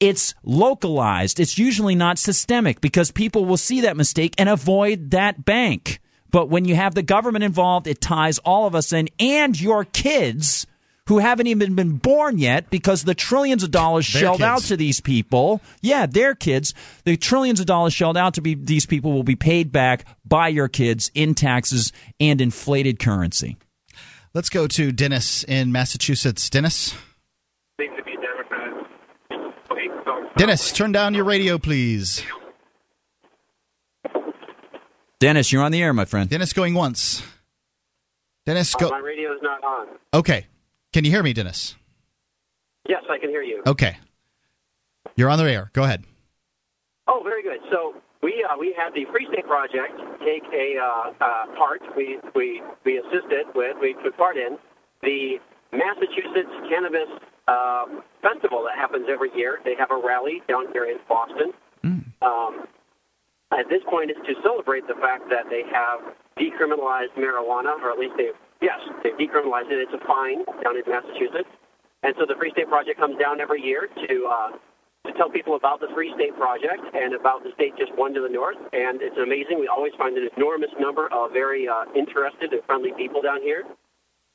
[0.00, 1.40] it's localized.
[1.40, 6.00] It's usually not systemic because people will see that mistake and avoid that bank.
[6.30, 9.84] But when you have the government involved, it ties all of us in and your
[9.84, 10.66] kids
[11.10, 14.44] who haven't even been born yet because the trillions of dollars their shelled kids.
[14.44, 15.60] out to these people.
[15.82, 16.72] Yeah, their kids.
[17.04, 20.46] The trillions of dollars shelled out to be these people will be paid back by
[20.46, 23.56] your kids in taxes and inflated currency.
[24.34, 26.48] Let's go to Dennis in Massachusetts.
[26.48, 26.94] Dennis?
[27.80, 28.86] seem to be Democrats.
[29.68, 29.88] Okay,
[30.36, 32.22] Dennis, turn down your radio, please.
[35.18, 36.30] Dennis, you're on the air, my friend.
[36.30, 37.20] Dennis going once.
[38.46, 38.90] Dennis, uh, go.
[38.90, 39.88] my radio is not on.
[40.14, 40.46] Okay.
[40.92, 41.76] Can you hear me, Dennis?
[42.88, 43.62] Yes, I can hear you.
[43.66, 43.96] Okay.
[45.16, 45.70] You're on the air.
[45.72, 46.04] Go ahead.
[47.06, 47.60] Oh, very good.
[47.70, 51.80] So we uh, we had the Free State Project take a uh, uh, part.
[51.96, 53.76] We we we assisted with.
[53.80, 54.58] We took part in
[55.02, 55.38] the
[55.72, 57.08] Massachusetts Cannabis
[57.48, 57.86] uh,
[58.22, 59.58] Festival that happens every year.
[59.64, 61.52] They have a rally down here in Boston.
[62.22, 62.66] Um,
[63.52, 67.98] at this point, it's to celebrate the fact that they have decriminalized marijuana, or at
[67.98, 69.78] least they yes they've decriminalized it.
[69.78, 71.50] It's a fine down in Massachusetts,
[72.02, 74.26] and so the Free State Project comes down every year to.
[74.26, 74.50] Uh,
[75.06, 78.20] to tell people about the Free State Project and about the state just one to
[78.20, 78.58] the north.
[78.74, 79.58] And it's amazing.
[79.58, 83.64] We always find an enormous number of very uh, interested and friendly people down here.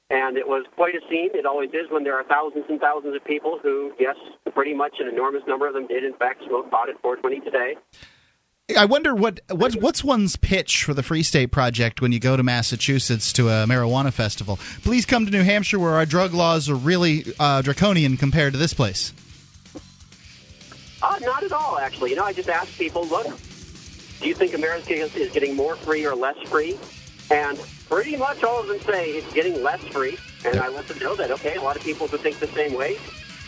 [0.09, 1.29] And it was quite a scene.
[1.33, 4.15] It always is when there are thousands and thousands of people who, yes,
[4.53, 7.75] pretty much an enormous number of them did, in fact, smoke pot at 420 today.
[8.75, 12.35] I wonder what what's what's one's pitch for the Free State Project when you go
[12.35, 14.57] to Massachusetts to a marijuana festival.
[14.81, 18.59] Please come to New Hampshire where our drug laws are really uh, draconian compared to
[18.59, 19.13] this place.
[21.03, 22.09] Uh, not at all, actually.
[22.09, 23.27] You know, I just ask people, look,
[24.19, 26.75] do you think America is getting more free or less free?
[27.29, 30.17] And pretty much all of them say it's getting less free.
[30.43, 32.73] And I let them know that, okay, a lot of people who think the same
[32.73, 32.97] way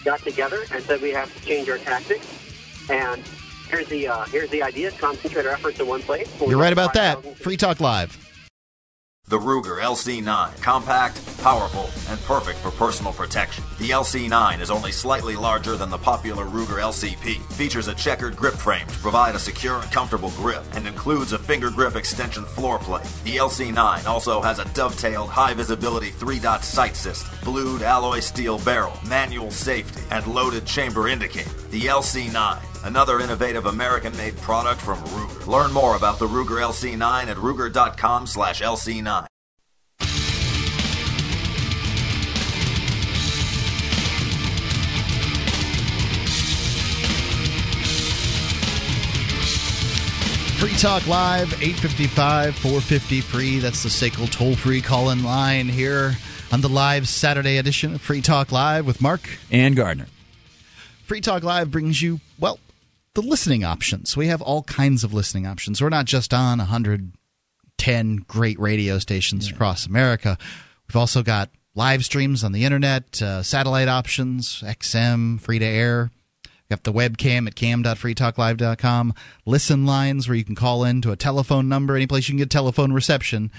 [0.06, 2.28] got together and said we have to change our tactics.
[2.92, 3.24] And
[3.70, 6.30] here's the uh, here's the idea: concentrate our efforts in one place.
[6.42, 7.38] You're right about that.
[7.38, 8.18] Free Talk Live.
[9.30, 10.62] The Ruger LC9.
[10.62, 13.62] Compact, powerful, and perfect for personal protection.
[13.78, 18.54] The LC9 is only slightly larger than the popular Ruger LCP, features a checkered grip
[18.54, 22.80] frame to provide a secure and comfortable grip, and includes a finger grip extension floor
[22.80, 23.04] plate.
[23.26, 28.60] The LC9 also has a dovetailed high visibility 3 dot sight system, blued alloy steel
[28.60, 31.52] barrel, manual safety, and loaded chamber indicator.
[31.72, 35.48] The LC9 another innovative American-made product from Ruger.
[35.48, 39.28] Learn more about the Ruger LC9 at ruger.com/lc9.
[50.60, 53.60] Free Talk Live, 855 450 free.
[53.60, 56.18] That's the SACL toll free call in line here
[56.52, 60.08] on the live Saturday edition of Free Talk Live with Mark and Gardner.
[61.04, 62.60] Free Talk Live brings you, well,
[63.18, 64.16] the listening options.
[64.16, 65.82] We have all kinds of listening options.
[65.82, 69.56] We're not just on 110 great radio stations yeah.
[69.56, 70.38] across America.
[70.88, 76.12] We've also got live streams on the internet, uh, satellite options, XM, free to air.
[76.46, 79.16] We have the webcam at cam.freetalklive.com,
[79.48, 82.38] listen lines where you can call in to a telephone number, any place you can
[82.38, 83.52] get telephone reception.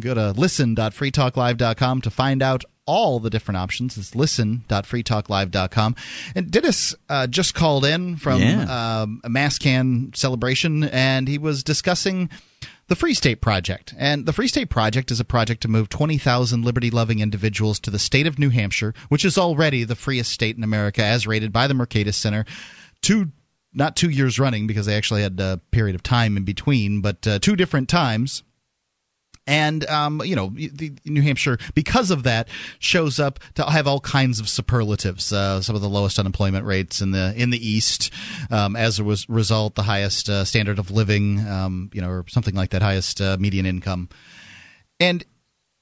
[0.00, 3.96] Go to listen.freetalklive.com to find out all the different options.
[3.96, 5.96] It's listen.freetalklive.com.
[6.34, 9.02] And Dennis uh, just called in from yeah.
[9.02, 12.28] um, a MassCann celebration, and he was discussing
[12.88, 13.94] the Free State Project.
[13.96, 17.90] And the Free State Project is a project to move 20,000 liberty loving individuals to
[17.90, 21.52] the state of New Hampshire, which is already the freest state in America as rated
[21.52, 22.44] by the Mercatus Center.
[23.00, 23.30] Two
[23.74, 27.26] not two years running because they actually had a period of time in between, but
[27.26, 28.42] uh, two different times
[29.46, 34.00] and um, you know the, New Hampshire because of that shows up to have all
[34.00, 35.32] kinds of superlatives.
[35.32, 38.12] Uh, some of the lowest unemployment rates in the in the East,
[38.50, 42.54] um, as a result, the highest uh, standard of living, um, you know, or something
[42.54, 44.08] like that, highest uh, median income,
[45.00, 45.24] and.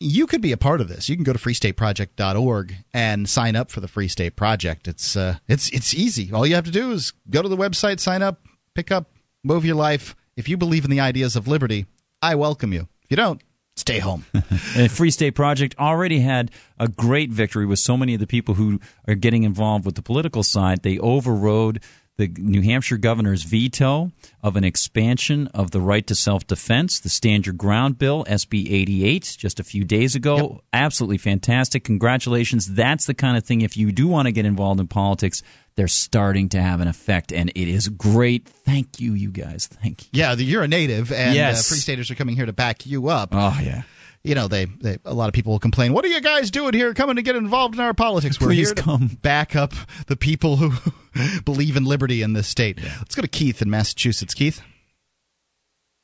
[0.03, 1.11] You could be a part of this.
[1.11, 4.89] You can go to freestateproject.org and sign up for the Free State Project.
[4.89, 6.33] It's uh, it's it's easy.
[6.33, 8.41] All you have to do is go to the website, sign up,
[8.75, 9.11] pick up,
[9.45, 10.17] move your life.
[10.39, 11.85] If you believe in the ideas of liberty,
[12.23, 12.89] I welcome you.
[13.05, 13.43] If you don't,
[13.81, 14.25] stay home.
[14.33, 18.55] the Free State Project already had a great victory with so many of the people
[18.55, 20.83] who are getting involved with the political side.
[20.83, 21.83] They overrode
[22.21, 27.09] the New Hampshire governor's veto of an expansion of the right to self defense, the
[27.09, 30.37] Stand Your Ground bill, SB 88, just a few days ago.
[30.37, 30.61] Yep.
[30.75, 31.83] Absolutely fantastic.
[31.83, 32.75] Congratulations.
[32.75, 35.43] That's the kind of thing, if you do want to get involved in politics,
[35.77, 38.47] they're starting to have an effect, and it is great.
[38.47, 39.67] Thank you, you guys.
[39.67, 40.09] Thank you.
[40.13, 41.61] Yeah, you're a native, and uh, yes.
[41.61, 43.31] uh, Free Staters are coming here to back you up.
[43.33, 43.83] Oh, yeah
[44.23, 45.93] you know, they, they a lot of people will complain.
[45.93, 48.41] What are you guys doing here, coming to get involved in our politics?
[48.41, 49.07] We're Please here to come.
[49.23, 49.73] back up
[50.07, 50.73] the people who
[51.45, 52.79] believe in liberty in this state.
[52.79, 52.95] Yeah.
[52.99, 54.35] Let's go to Keith in Massachusetts.
[54.35, 54.61] Keith.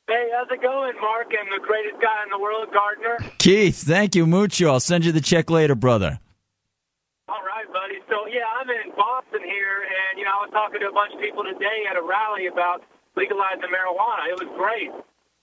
[0.07, 1.27] Hey, how's it going, Mark?
[1.37, 3.17] I'm the greatest guy in the world, Gardner.
[3.39, 4.71] Keith, thank you mucho.
[4.71, 6.19] I'll send you the check later, brother.
[7.27, 7.99] All right, buddy.
[8.07, 11.13] So yeah, I'm in Boston here, and you know, I was talking to a bunch
[11.13, 12.83] of people today at a rally about
[13.17, 14.31] legalizing marijuana.
[14.31, 14.95] It was great.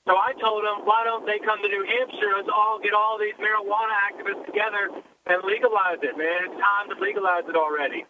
[0.07, 2.33] So I told them, why don't they come to New Hampshire?
[2.37, 4.91] Let's all get all these marijuana activists together
[5.27, 6.45] and legalize it, man.
[6.45, 8.05] It's time to legalize it already.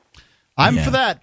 [0.57, 0.85] I'm yeah.
[0.85, 1.23] for that.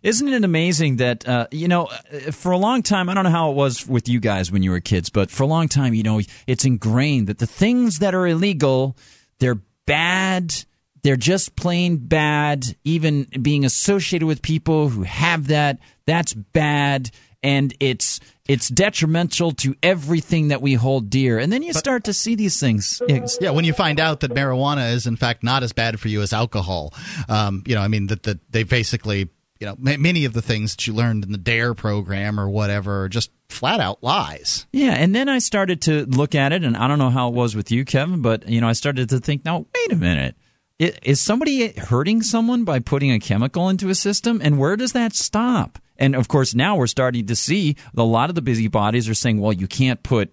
[0.00, 1.86] Isn't it amazing that uh, you know
[2.30, 4.70] for a long time I don't know how it was with you guys when you
[4.70, 8.14] were kids, but for a long time you know it's ingrained that the things that
[8.14, 8.96] are illegal
[9.38, 10.54] they're bad,
[11.02, 12.64] they're just plain bad.
[12.84, 17.10] Even being associated with people who have that, that's bad
[17.42, 21.38] and it's it's detrimental to everything that we hold dear.
[21.38, 23.02] And then you but, start to see these things.
[23.40, 26.22] Yeah, when you find out that marijuana is in fact not as bad for you
[26.22, 26.94] as alcohol.
[27.28, 29.28] Um, you know, I mean that that they basically
[29.60, 33.02] you know many of the things that you learned in the dare program or whatever
[33.02, 36.76] are just flat out lies yeah and then i started to look at it and
[36.76, 39.18] i don't know how it was with you kevin but you know i started to
[39.18, 40.36] think now wait a minute
[40.78, 45.12] is somebody hurting someone by putting a chemical into a system and where does that
[45.12, 49.14] stop and of course, now we're starting to see a lot of the busybodies are
[49.14, 50.30] saying, well, you can't put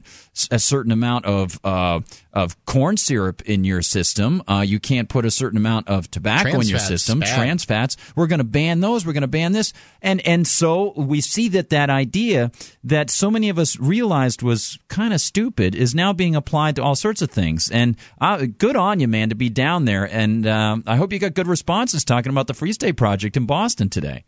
[0.52, 2.02] a certain amount of uh,
[2.34, 4.44] of corn syrup in your system.
[4.48, 7.20] Uh, you can't put a certain amount of tobacco trans in your system.
[7.20, 7.36] Bad.
[7.36, 7.98] Trans fats.
[8.16, 9.06] We're going to ban those.
[9.06, 9.74] We're going to ban this.
[10.02, 12.52] And and so we see that that idea
[12.84, 16.84] that so many of us realized was kind of stupid is now being applied to
[16.84, 17.72] all sorts of things.
[17.72, 20.06] And uh, good on you, man, to be down there.
[20.06, 23.46] And uh, I hope you got good responses talking about the Free State Project in
[23.46, 24.26] Boston today.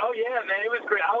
[0.00, 1.02] Oh yeah, man, it was great.
[1.02, 1.18] I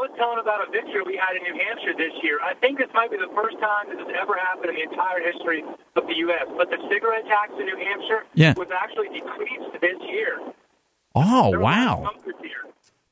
[0.58, 2.38] was telling about a victory we had in New Hampshire this year.
[2.42, 5.20] I think this might be the first time this has ever happened in the entire
[5.20, 5.62] history
[5.96, 6.46] of the U.S.
[6.56, 8.54] But the cigarette tax in New Hampshire yeah.
[8.56, 10.40] was actually decreased this year.
[11.14, 12.10] Oh wow,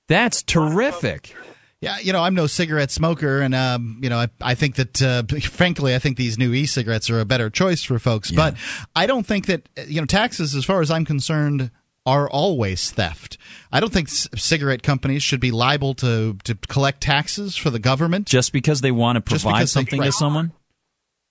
[0.06, 1.35] that's terrific.
[1.80, 5.03] Yeah, you know, I'm no cigarette smoker, and um, you know, I, I think that,
[5.03, 8.30] uh, frankly, I think these new e-cigarettes are a better choice for folks.
[8.30, 8.36] Yeah.
[8.36, 8.57] But
[8.94, 11.70] I don't think that you know taxes, as far as I'm concerned,
[12.07, 13.36] are always theft.
[13.72, 17.80] I don't think c- cigarette companies should be liable to to collect taxes for the
[17.80, 18.26] government.
[18.26, 20.07] just because they want to provide they- something right.
[20.07, 20.52] to someone.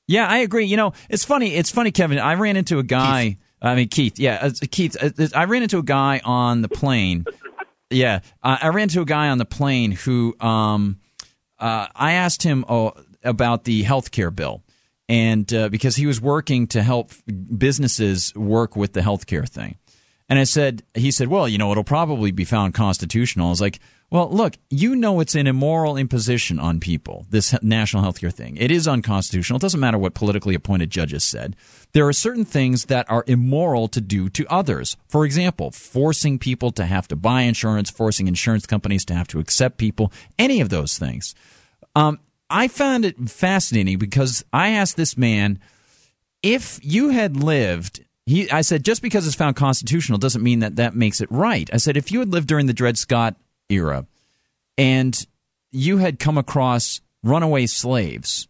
[0.07, 0.65] Yeah, I agree.
[0.65, 1.55] You know, it's funny.
[1.55, 2.19] It's funny, Kevin.
[2.19, 3.37] I ran into a guy.
[3.59, 4.19] I mean, Keith.
[4.19, 4.95] Yeah, uh, Keith.
[5.01, 7.25] Uh, I ran into a guy on the plane.
[7.89, 10.99] Yeah, uh, I ran into a guy on the plane who um,
[11.57, 14.63] uh, I asked him oh, about the health care bill,
[15.09, 17.11] and uh, because he was working to help
[17.57, 19.77] businesses work with the health care thing.
[20.27, 23.47] And I said, he said, well, you know, it'll probably be found constitutional.
[23.47, 28.03] I was like, well, look, you know, it's an immoral imposition on people, this national
[28.03, 28.55] health care thing.
[28.57, 29.57] It is unconstitutional.
[29.57, 31.55] It doesn't matter what politically appointed judges said.
[31.93, 34.95] There are certain things that are immoral to do to others.
[35.07, 39.39] For example, forcing people to have to buy insurance, forcing insurance companies to have to
[39.39, 41.33] accept people, any of those things.
[41.95, 42.19] Um,
[42.49, 45.59] I found it fascinating because I asked this man
[46.43, 50.77] if you had lived he I said just because it's found constitutional doesn't mean that
[50.77, 51.69] that makes it right.
[51.73, 53.35] I said if you had lived during the Dred Scott
[53.69, 54.05] era
[54.77, 55.25] and
[55.71, 58.47] you had come across runaway slaves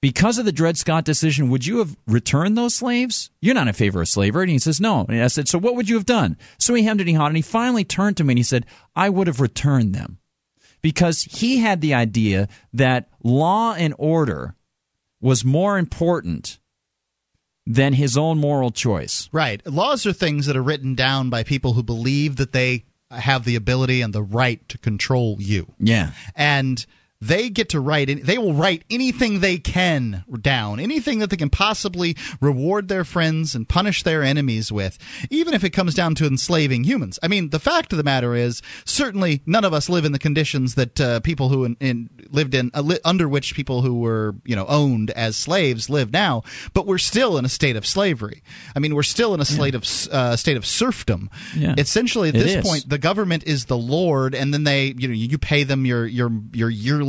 [0.00, 3.30] because of the Dred Scott decision, would you have returned those slaves?
[3.40, 4.44] You're not in favor of slavery.
[4.44, 5.04] And he says, no.
[5.08, 6.36] And I said, so what would you have done?
[6.58, 8.66] So he hemmed and he hawed, and he finally turned to me and he said,
[8.94, 10.18] I would have returned them.
[10.80, 14.54] Because he had the idea that law and order
[15.20, 16.60] was more important
[17.68, 19.28] than his own moral choice.
[19.30, 19.64] Right.
[19.66, 23.56] Laws are things that are written down by people who believe that they have the
[23.56, 25.74] ability and the right to control you.
[25.78, 26.12] Yeah.
[26.34, 26.84] and
[27.20, 31.36] they get to write any- they will write anything they can down anything that they
[31.36, 34.98] can possibly reward their friends and punish their enemies with
[35.28, 38.36] even if it comes down to enslaving humans i mean the fact of the matter
[38.36, 42.08] is certainly none of us live in the conditions that uh, people who in, in,
[42.30, 46.12] lived in uh, li- under which people who were you know owned as slaves live
[46.12, 46.42] now
[46.72, 48.42] but we're still in a state of slavery
[48.76, 51.74] i mean we're still in a state of uh, state of serfdom Yeah.
[51.78, 52.64] essentially at It this is.
[52.64, 56.06] point the government is the lord and then they you know you pay them your
[56.06, 57.07] your your yearly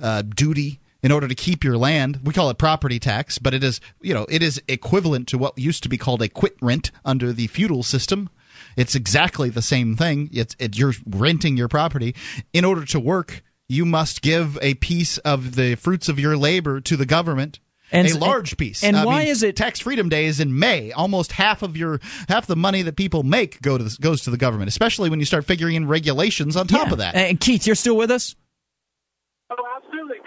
[0.00, 3.62] uh, duty in order to keep your land we call it property tax but it
[3.62, 6.90] is you know it is equivalent to what used to be called a quit rent
[7.04, 8.28] under the feudal system
[8.76, 12.14] it's exactly the same thing it's it, you're renting your property
[12.52, 16.80] in order to work you must give a piece of the fruits of your labor
[16.80, 17.60] to the government
[17.92, 18.82] And- a large piece.
[18.82, 20.90] and I why mean, is it- Tax Freedom Day is in May?
[20.92, 24.30] Almost half of your half the money that people make go to the, goes to
[24.30, 26.92] the government, especially when you start figuring in regulations on top Yeah.
[26.92, 27.14] of that.
[27.14, 28.34] And Keith, you're still with us?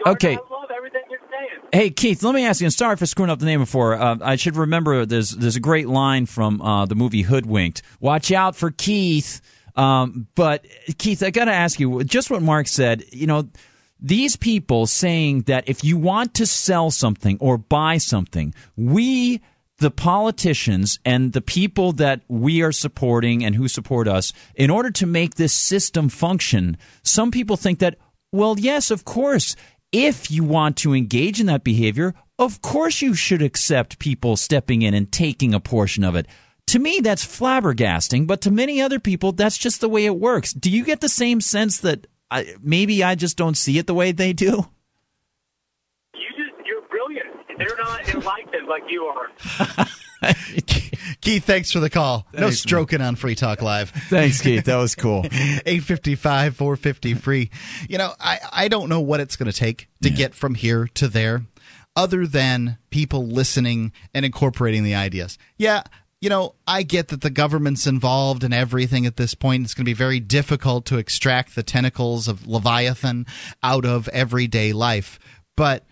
[0.06, 0.34] Okay.
[0.34, 1.70] I love everything you're saying.
[1.72, 2.66] Hey Keith, let me ask you.
[2.66, 3.96] And sorry for screwing up the name before.
[3.96, 5.06] Uh, I should remember.
[5.06, 7.82] There's there's a great line from uh, the movie Hoodwinked.
[8.00, 9.42] Watch out for Keith.
[9.76, 10.66] Um, but
[10.98, 13.04] Keith, I got to ask you, just what Mark said.
[13.12, 13.50] You know,
[14.02, 19.42] these people saying that if you want to sell something or buy something, we
[19.78, 24.92] the politicians and the people that we are supporting and who support us, in order
[24.92, 27.98] to make this system function, some people think that,
[28.32, 29.56] well, yes, of course,
[29.92, 34.82] if you want to engage in that behavior, of course you should accept people stepping
[34.82, 36.28] in and taking a portion of it.
[36.68, 40.54] To me, that's flabbergasting, but to many other people, that's just the way it works.
[40.54, 43.94] Do you get the same sense that I, maybe I just don't see it the
[43.94, 44.66] way they do?
[46.14, 47.28] You just, you're brilliant.
[47.58, 49.88] They're not enlightened like you are.
[51.22, 52.28] Keith, thanks for the call.
[52.34, 53.90] no Thanks, stroking on Free Talk Live.
[53.90, 54.66] Thanks, Keith.
[54.66, 55.26] That was cool.
[55.26, 57.50] 855 450 free.
[57.90, 60.88] You know, I, I don't know what it's going to take to get from here
[60.96, 61.44] to there
[61.96, 65.38] other than people listening and incorporating the ideas.
[65.58, 65.84] Yeah,
[66.22, 69.64] you know, I get that the government's involved in everything at this point.
[69.64, 73.26] It's going to be very difficult to extract the tentacles of Leviathan
[73.64, 75.20] out of everyday life.
[75.58, 75.84] But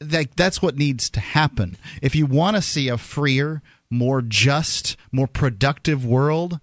[0.00, 1.76] that that's what needs to happen.
[2.02, 6.60] If you want to see a freer, more just, more productive world,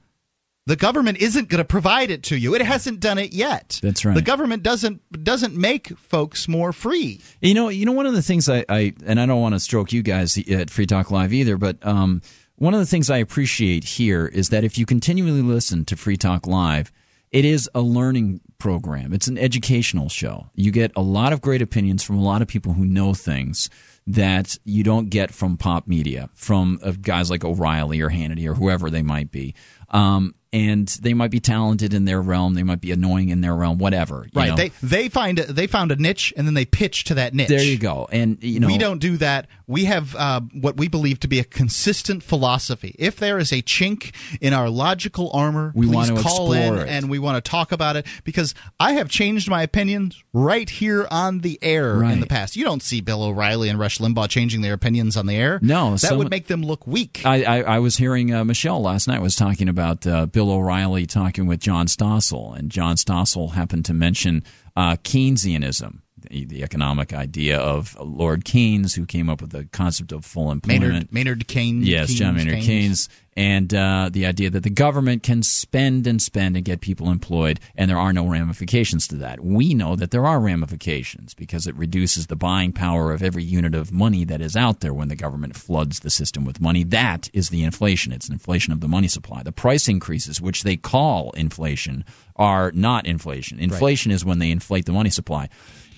[0.65, 2.53] the government isn't going to provide it to you.
[2.53, 3.79] It hasn't done it yet.
[3.81, 4.15] That's right.
[4.15, 7.21] The government doesn't doesn't make folks more free.
[7.41, 9.59] You know, you know, one of the things I, I and I don't want to
[9.59, 12.21] stroke you guys at Free Talk Live either, but um,
[12.57, 16.17] one of the things I appreciate here is that if you continually listen to Free
[16.17, 16.91] Talk Live,
[17.31, 19.13] it is a learning program.
[19.13, 20.49] It's an educational show.
[20.55, 23.69] You get a lot of great opinions from a lot of people who know things
[24.07, 28.53] that you don't get from pop media, from uh, guys like O'Reilly or Hannity or
[28.53, 29.53] whoever they might be.
[29.89, 33.55] Um, and they might be talented in their realm, they might be annoying in their
[33.55, 34.25] realm, whatever.
[34.33, 34.49] you Right.
[34.49, 34.55] know.
[34.55, 37.49] They they find they found a niche and then they pitch to that niche.
[37.49, 38.07] there you go.
[38.11, 39.47] And you know, we don't do that.
[39.67, 42.95] We have uh, what we believe to be a consistent philosophy.
[42.97, 46.75] If there is a chink in our logical armor, We please want to call in
[46.77, 46.87] it.
[46.87, 51.05] and we want to talk about it because I have changed my opinions right here
[51.11, 52.55] on the air in the past.
[52.55, 55.59] You don't see Bill O'Reilly and Rush Limbaugh changing their opinions on the air.
[55.61, 57.21] No, that some- would make them look weak.
[57.25, 61.07] I, I, I was hearing uh, Michelle last night was talking about uh, Bill O'Reilly
[61.07, 64.43] talking with John Stossel, and John Stossel happened to mention
[64.75, 70.25] uh, Keynesianism, the, economic idea of Lord Keynes, who came up with the concept of
[70.25, 71.11] full employment.
[71.11, 71.87] Maynard, Maynard Keynes.
[71.87, 76.55] Yes, John Maynard Keynes, and uh, the idea that the government can spend and spend
[76.55, 79.41] and get people employed, and there are no ramifications to that.
[79.43, 83.75] We know that there are ramifications because it reduces the buying power of every unit
[83.75, 86.83] of money that is out there when the government floods the system with money.
[86.83, 88.11] That is the inflation.
[88.11, 89.43] It's an inflation of the money supply.
[89.43, 92.05] The price increases, which they call inflation,
[92.37, 93.59] are not inflation.
[93.59, 95.49] Inflation is when they inflate the money supply.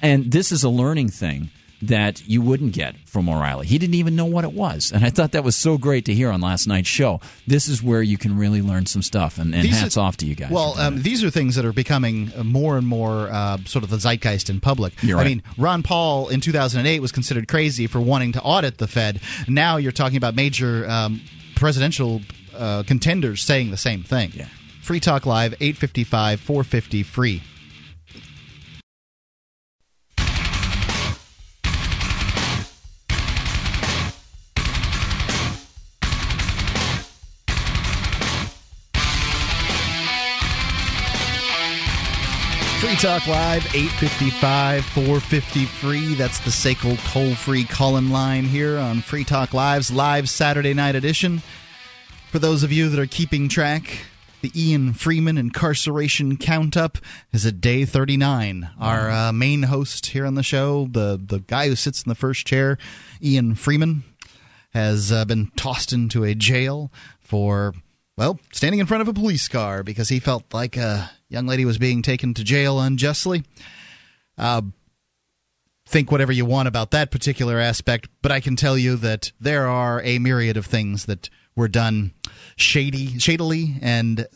[0.01, 1.49] And this is a learning thing
[1.81, 3.65] that you wouldn't get from O'Reilly.
[3.65, 4.91] He didn't even know what it was.
[4.91, 7.21] And I thought that was so great to hear on last night's show.
[7.47, 9.37] This is where you can really learn some stuff.
[9.37, 10.51] And, and hats are- off to you guys.
[10.51, 13.97] Well, um, these are things that are becoming more and more uh, sort of the
[13.97, 14.93] zeitgeist in public.
[15.01, 15.27] You're I right.
[15.27, 19.21] mean, Ron Paul in 2008 was considered crazy for wanting to audit the Fed.
[19.47, 21.21] Now you're talking about major um,
[21.55, 22.21] presidential
[22.55, 24.31] uh, contenders saying the same thing.
[24.33, 24.47] Yeah.
[24.81, 27.43] Free Talk Live, 855 450 free.
[42.89, 46.15] Free Talk Live, 855 450 free.
[46.15, 50.73] That's the SACL toll free call in line here on Free Talk Live's live Saturday
[50.73, 51.43] night edition.
[52.31, 54.05] For those of you that are keeping track,
[54.41, 56.97] the Ian Freeman incarceration count up
[57.31, 58.71] is at day 39.
[58.79, 62.15] Our uh, main host here on the show, the, the guy who sits in the
[62.15, 62.79] first chair,
[63.21, 64.03] Ian Freeman,
[64.73, 67.75] has uh, been tossed into a jail for,
[68.19, 71.63] well, standing in front of a police car because he felt like a young lady
[71.63, 73.45] was being taken to jail unjustly.
[74.37, 74.61] Uh,
[75.87, 79.67] think whatever you want about that particular aspect, but I can tell you that there
[79.67, 82.11] are a myriad of things that were done
[82.57, 84.27] shady, shadily, and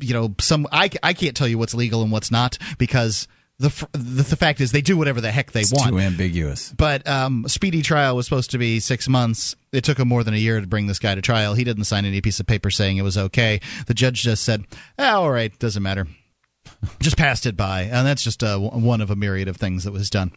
[0.00, 3.28] you know, some I, I can't tell you what's legal and what's not because
[3.58, 5.90] the the, the fact is they do whatever the heck they it's want.
[5.90, 6.72] too ambiguous.
[6.76, 9.56] But um, speedy trial was supposed to be six months.
[9.72, 11.54] It took him more than a year to bring this guy to trial.
[11.54, 13.60] He didn't sign any piece of paper saying it was okay.
[13.86, 14.64] The judge just said,
[14.98, 16.06] ah, "All right, doesn't matter."
[17.00, 19.92] just passed it by, and that's just uh, one of a myriad of things that
[19.92, 20.32] was done.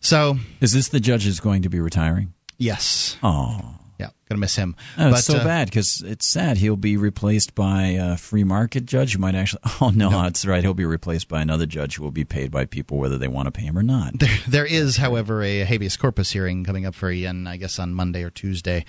[0.00, 2.32] So, Is this the judge who's going to be retiring?
[2.58, 3.60] yes, Oh.
[4.00, 4.74] yeah, gonna miss him.
[4.98, 6.56] Oh, but it's so uh, bad because it's sad.
[6.56, 9.62] He'll be replaced by a free market judge who might actually.
[9.80, 10.62] Oh no, that's right.
[10.62, 13.46] He'll be replaced by another judge who will be paid by people whether they want
[13.46, 14.18] to pay him or not.
[14.18, 17.92] There, there is, however, a habeas corpus hearing coming up for Ian, I guess, on
[17.94, 18.84] Monday or Tuesday,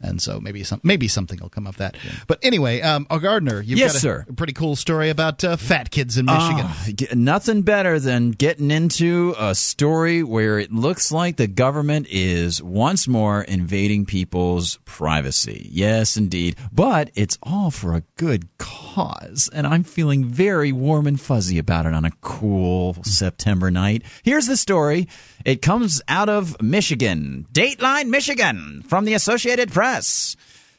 [0.00, 1.96] and so maybe some maybe something will come of that.
[2.26, 4.26] But anyway, um, uh, Gardner, you've Yes, got a, sir.
[4.28, 6.64] a pretty cool story about uh, fat kids in Michigan.
[6.66, 12.06] Ah, g- nothing better than getting into a story where it looks like the government
[12.10, 15.68] is once more invading people's privacy.
[15.70, 16.56] Yes, indeed.
[16.72, 19.48] But it's all for a good cause.
[19.52, 24.02] And I'm feeling very warm and fuzzy about it on a cool September night.
[24.24, 25.08] Here's the story.
[25.44, 30.36] It comes out of Michigan, Dateline, Michigan, from the Associated Press.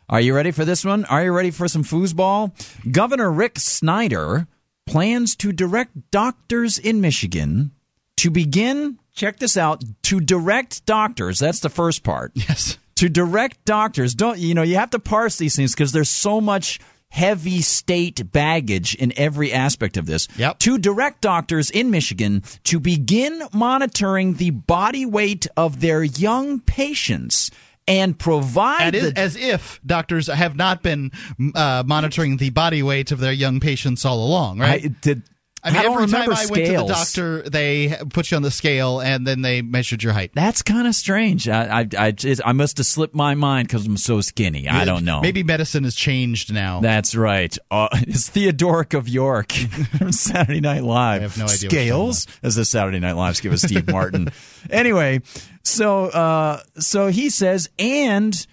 [0.09, 1.05] Are you ready for this one?
[1.05, 2.51] Are you ready for some foosball?
[2.91, 4.45] Governor Rick Snyder
[4.85, 7.71] plans to direct doctors in Michigan
[8.17, 12.33] to begin, check this out, to direct doctors, that's the first part.
[12.35, 12.77] yes.
[13.01, 16.39] To direct doctors, don't, you know, you have to parse these things because there's so
[16.39, 16.79] much
[17.09, 20.27] heavy state baggage in every aspect of this.
[20.37, 20.59] Yep.
[20.59, 27.49] To direct doctors in Michigan to begin monitoring the body weight of their young patients
[27.87, 31.09] and provide is, the as if doctors have not been
[31.55, 34.85] uh, monitoring the body weight of their young patients all along, right?
[34.85, 35.23] I did.
[35.63, 38.51] I mean, don't every time I went to the doctor, they put you on the
[38.51, 40.31] scale and then they measured your height.
[40.33, 41.47] That's kind of strange.
[41.47, 44.67] I I I, I must have slipped my mind because I'm so skinny.
[44.67, 45.21] I don't know.
[45.21, 46.81] Maybe medicine has changed now.
[46.81, 47.55] That's right.
[47.69, 49.51] Uh, it's Theodoric of York
[49.97, 51.21] from Saturday Night Live.
[51.21, 53.61] I have no idea what you're talking Scales, as the Saturday Night Lives give us
[53.61, 54.29] Steve Martin.
[54.69, 55.21] Anyway,
[55.63, 58.45] so uh, so he says, and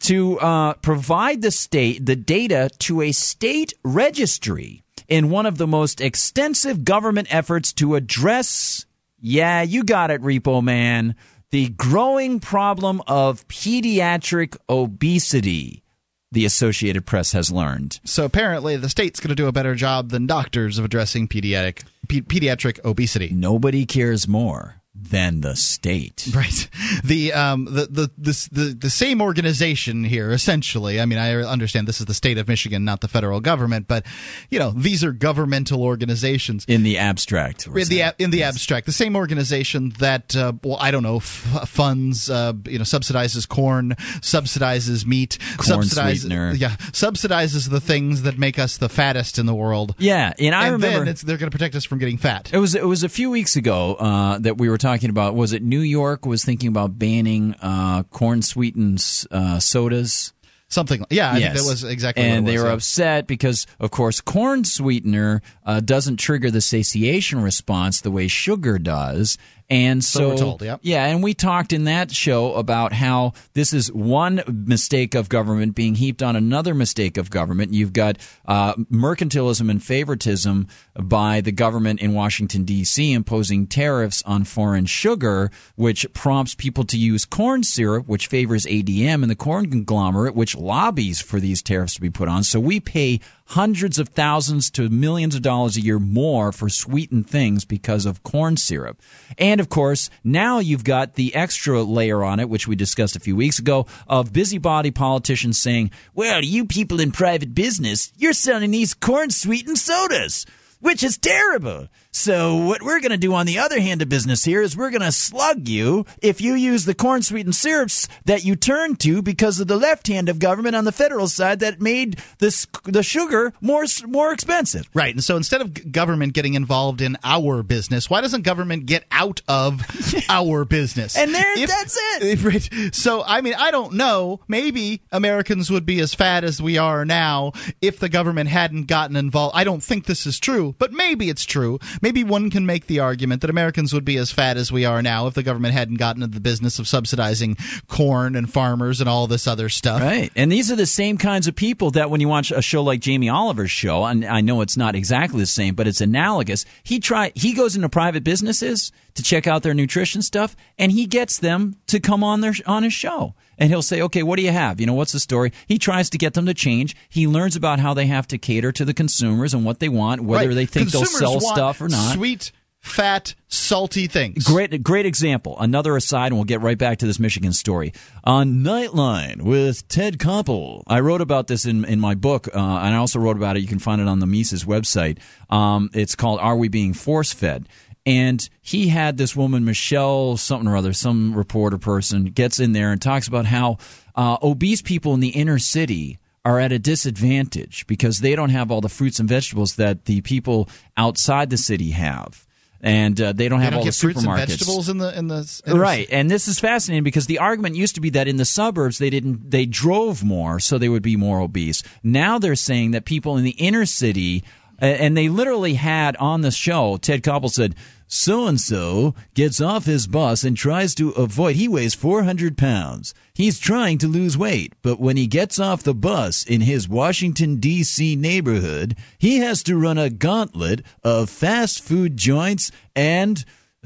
[0.00, 5.66] to uh, provide the state the data to a state registry in one of the
[5.66, 8.86] most extensive government efforts to address.
[9.20, 11.16] Yeah, you got it, Repo Man.
[11.50, 15.82] The growing problem of pediatric obesity
[16.30, 18.00] the Associated Press has learned.
[18.04, 21.84] So apparently, the state's going to do a better job than doctors of addressing pediatric
[22.06, 23.30] pe- pediatric obesity.
[23.32, 26.26] Nobody cares more than the state.
[26.38, 26.68] Right.
[27.02, 31.00] The um the the the the, the same organization here essentially.
[31.00, 34.06] I mean, I understand this is the state of Michigan, not the federal government, but
[34.48, 37.66] you know these are governmental organizations in the abstract.
[37.66, 38.54] In the in the yes.
[38.54, 42.84] abstract, the same organization that uh, well, I don't know, f- funds uh, you know
[42.84, 46.52] subsidizes corn, subsidizes meat, corn subsidizes sweetener.
[46.52, 49.94] yeah, subsidizes the things that make us the fattest in the world.
[49.98, 52.50] Yeah, and I and remember they're going to protect us from getting fat.
[52.52, 55.34] It was it was a few weeks ago uh, that we were talking about.
[55.34, 60.32] Was it New York was thinking about banning uh, corn sweetened uh, sodas?
[60.70, 61.52] Something, yeah, I yes.
[61.54, 62.24] think that was exactly.
[62.24, 62.74] And was, they were yeah.
[62.74, 68.78] upset because, of course, corn sweetener uh, doesn't trigger the satiation response the way sugar
[68.78, 69.38] does,
[69.70, 70.80] and so, so told, yep.
[70.82, 75.74] yeah, and we talked in that show about how this is one mistake of government
[75.74, 77.74] being heaped on another mistake of government.
[77.74, 78.16] You've got
[78.46, 83.12] uh, mercantilism and favoritism by the government in Washington D.C.
[83.12, 89.22] imposing tariffs on foreign sugar, which prompts people to use corn syrup, which favors ADM
[89.22, 92.42] and the corn conglomerate, which lobbies for these tariffs to be put on.
[92.42, 97.28] So we pay hundreds of thousands to millions of dollars a year more for sweetened
[97.28, 99.00] things because of corn syrup.
[99.38, 103.20] And of course, now you've got the extra layer on it, which we discussed a
[103.20, 108.70] few weeks ago, of busybody politicians saying, well, you people in private business, you're selling
[108.70, 110.44] these corn sweetened sodas
[110.80, 111.88] which is terrible.
[112.10, 114.90] So what we're going to do on the other hand of business here is we're
[114.90, 119.20] going to slug you if you use the corn sweetened syrups that you turn to
[119.20, 123.02] because of the left hand of government on the federal side that made this the
[123.02, 124.88] sugar more more expensive.
[124.94, 125.14] Right.
[125.14, 129.42] And so instead of government getting involved in our business, why doesn't government get out
[129.46, 129.82] of
[130.30, 131.16] our business?
[131.16, 132.44] And there if, that's it.
[132.44, 136.78] If, so I mean, I don't know, maybe Americans would be as fat as we
[136.78, 137.52] are now
[137.82, 139.56] if the government hadn't gotten involved.
[139.56, 141.78] I don't think this is true, but maybe it's true.
[142.02, 145.02] Maybe one can make the argument that Americans would be as fat as we are
[145.02, 147.56] now if the government hadn't gotten into the business of subsidizing
[147.88, 150.00] corn and farmers and all this other stuff.
[150.00, 150.30] Right.
[150.36, 153.00] And these are the same kinds of people that when you watch a show like
[153.00, 156.64] Jamie Oliver's show, and I know it's not exactly the same, but it's analogous.
[156.82, 161.06] He try he goes into private businesses to check out their nutrition stuff, and he
[161.06, 164.42] gets them to come on their on his show and he'll say, "Okay, what do
[164.42, 164.80] you have?
[164.80, 166.96] You know, what's the story?" He tries to get them to change.
[167.08, 170.22] He learns about how they have to cater to the consumers and what they want,
[170.22, 170.54] whether right.
[170.54, 172.14] they think consumers they'll sell stuff or not.
[172.14, 174.44] Sweet, fat, salty things.
[174.44, 175.56] Great, great example.
[175.58, 177.92] Another aside, and we'll get right back to this Michigan story.
[178.24, 182.94] On Nightline with Ted Koppel, I wrote about this in in my book, uh, and
[182.94, 183.60] I also wrote about it.
[183.60, 185.18] You can find it on the Mises website.
[185.50, 187.68] Um, it's called "Are We Being Force Fed?"
[188.08, 192.90] And he had this woman, Michelle something or other, some reporter person, gets in there
[192.90, 193.76] and talks about how
[194.16, 198.70] uh, obese people in the inner city are at a disadvantage because they don't have
[198.70, 202.46] all the fruits and vegetables that the people outside the city have.
[202.80, 204.38] And uh, they don't they have don't all the fruits supermarkets.
[204.38, 206.08] and vegetables in the in the right.
[206.10, 209.10] And this is fascinating because the argument used to be that in the suburbs they
[209.10, 211.82] didn't they drove more, so they would be more obese.
[212.02, 214.44] Now they're saying that people in the inner city
[214.78, 217.74] and they literally had on the show, Ted Koppel said,
[218.08, 221.56] so and so gets off his bus and tries to avoid.
[221.56, 223.14] He weighs 400 pounds.
[223.34, 227.56] He's trying to lose weight, but when he gets off the bus in his Washington,
[227.56, 228.16] D.C.
[228.16, 233.44] neighborhood, he has to run a gauntlet of fast food joints and,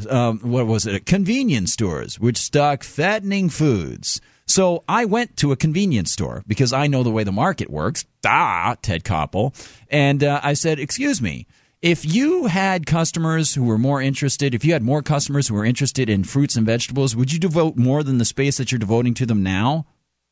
[0.09, 4.21] um, what was it, convenience stores, which stock fattening foods.
[4.47, 8.05] So I went to a convenience store because I know the way the market works.
[8.23, 9.55] Da, Ted Koppel.
[9.89, 11.47] And uh, I said, Excuse me,
[11.83, 15.65] if you had customers who were more interested, if you had more customers who were
[15.65, 19.15] interested in fruits and vegetables, would you devote more than the space that you're devoting
[19.15, 19.85] to them now?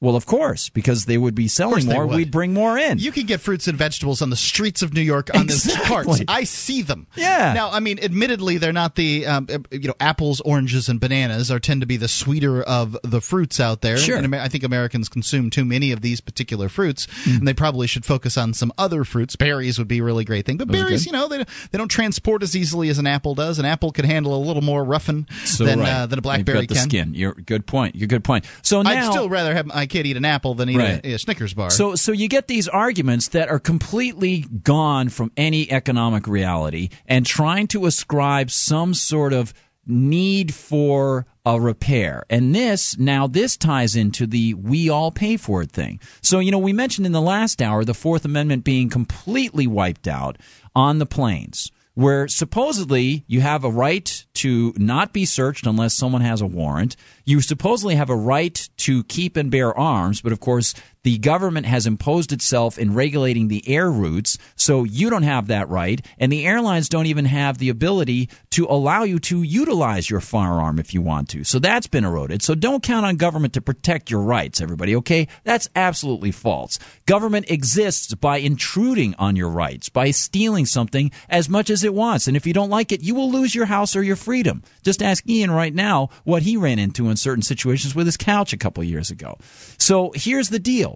[0.03, 2.16] Well, of course, because they would be selling more, would.
[2.16, 2.98] we'd bring more in.
[2.98, 5.82] You can get fruits and vegetables on the streets of New York on exactly.
[5.82, 6.22] the carts.
[6.28, 7.07] I see them.
[7.16, 7.53] Yeah.
[7.53, 11.61] Now, I mean, admittedly, they're not the um, you know apples, oranges, and bananas are
[11.61, 13.98] tend to be the sweeter of the fruits out there.
[13.98, 14.16] Sure.
[14.16, 17.36] And I think Americans consume too many of these particular fruits, mm.
[17.38, 19.36] and they probably should focus on some other fruits.
[19.36, 21.88] Berries would be a really great thing, but Those berries, you know, they they don't
[21.88, 23.59] transport as easily as an apple does.
[23.59, 25.88] An apple can handle a little more roughing so than right.
[25.90, 26.88] uh, than a blackberry You've got can.
[26.88, 27.14] the skin.
[27.14, 27.96] You're good point.
[27.96, 28.46] You're good point.
[28.62, 31.05] So now I'd still rather have my kid eat an apple than eat Right.
[31.05, 31.70] a, a Snickers bar.
[31.70, 37.26] So, so you get these arguments that are completely gone from any economic reality and
[37.26, 39.53] trying to ascribe some sort of
[39.86, 42.24] need for a repair.
[42.30, 46.01] And this, now this ties into the we all pay for it thing.
[46.22, 50.07] So, you know, we mentioned in the last hour the Fourth Amendment being completely wiped
[50.07, 50.38] out
[50.74, 56.22] on the planes where supposedly you have a right to not be searched unless someone
[56.22, 56.96] has a warrant.
[57.26, 61.66] You supposedly have a right to keep and bear arms, but of course, the government
[61.66, 66.30] has imposed itself in regulating the air routes, so you don't have that right, and
[66.30, 70.92] the airlines don't even have the ability to allow you to utilize your firearm if
[70.92, 71.44] you want to.
[71.44, 72.42] So that's been eroded.
[72.42, 75.28] So don't count on government to protect your rights, everybody, okay?
[75.44, 76.78] That's absolutely false.
[77.07, 82.26] Government exists by intruding on your rights, by stealing something as much as it wants,
[82.28, 84.62] and if you don't like it, you will lose your house or your freedom.
[84.82, 88.53] Just ask Ian right now what he ran into in certain situations with his couch
[88.53, 89.38] a couple years ago.
[89.78, 90.89] So here's the deal.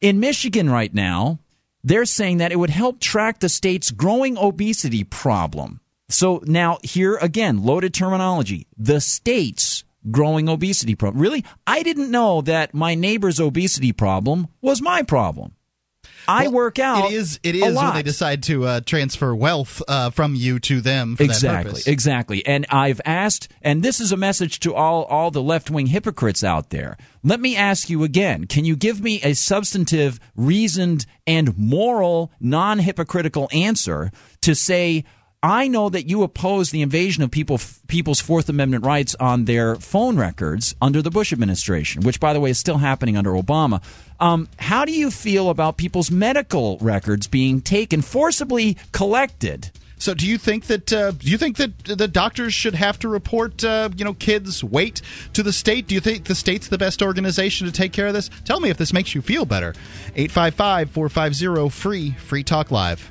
[0.00, 1.40] In Michigan right now,
[1.82, 5.80] they're saying that it would help track the state's growing obesity problem.
[6.08, 8.66] So now here again, loaded terminology.
[8.76, 11.20] The state's growing obesity problem.
[11.20, 11.44] Really?
[11.66, 15.54] I didn't know that my neighbor's obesity problem was my problem.
[16.28, 17.10] I Well, work out.
[17.10, 17.40] It is.
[17.42, 21.16] It a when they decide to uh, transfer wealth uh, from you to them.
[21.16, 25.42] For exactly exactly and i've asked and this is a message to all all the
[25.42, 30.20] left-wing hypocrites out there let me ask you again can you give me a substantive
[30.36, 34.10] reasoned and moral non-hypocritical answer
[34.42, 35.04] to say
[35.42, 39.76] I know that you oppose the invasion of people people's Fourth Amendment rights on their
[39.76, 43.80] phone records under the Bush administration, which, by the way, is still happening under Obama.
[44.18, 49.70] Um, how do you feel about people's medical records being taken forcibly collected?
[49.98, 53.08] So, do you think that uh, do you think that the doctors should have to
[53.08, 55.02] report uh, you know kids' weight
[55.34, 55.86] to the state?
[55.86, 58.28] Do you think the state's the best organization to take care of this?
[58.44, 59.74] Tell me if this makes you feel better.
[60.16, 63.08] 855-450 free free talk live.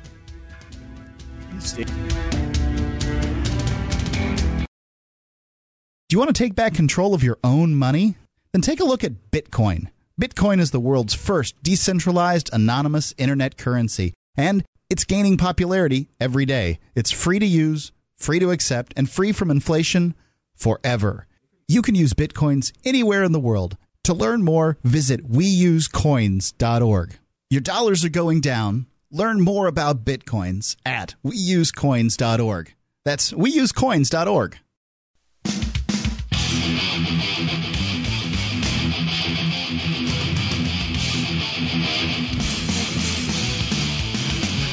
[6.08, 8.16] Do you want to take back control of your own money?
[8.52, 9.88] Then take a look at Bitcoin.
[10.20, 16.78] Bitcoin is the world's first decentralized anonymous internet currency, and it's gaining popularity every day.
[16.94, 20.14] It's free to use, free to accept, and free from inflation
[20.54, 21.26] forever.
[21.68, 23.76] You can use Bitcoins anywhere in the world.
[24.04, 27.18] To learn more, visit weusecoins.org.
[27.50, 28.86] Your dollars are going down.
[29.10, 32.74] Learn more about Bitcoins at weusecoins.org.
[33.06, 34.58] That's weusecoins.org.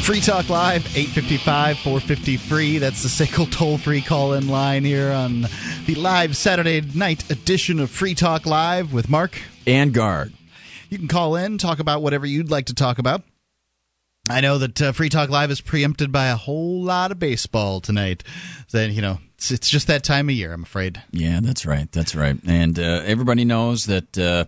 [0.01, 2.77] Free Talk Live, 855 450 free.
[2.77, 5.47] That's the SACL toll free call in line here on
[5.87, 9.39] the live Saturday night edition of Free Talk Live with Mark.
[9.65, 10.33] And guard.
[10.89, 13.23] You can call in, talk about whatever you'd like to talk about.
[14.27, 17.79] I know that uh, Free Talk Live is preempted by a whole lot of baseball
[17.79, 18.23] tonight.
[18.71, 21.01] Then, you know, it's, it's just that time of year, I'm afraid.
[21.11, 21.91] Yeah, that's right.
[21.91, 22.35] That's right.
[22.47, 24.45] And uh, everybody knows that uh,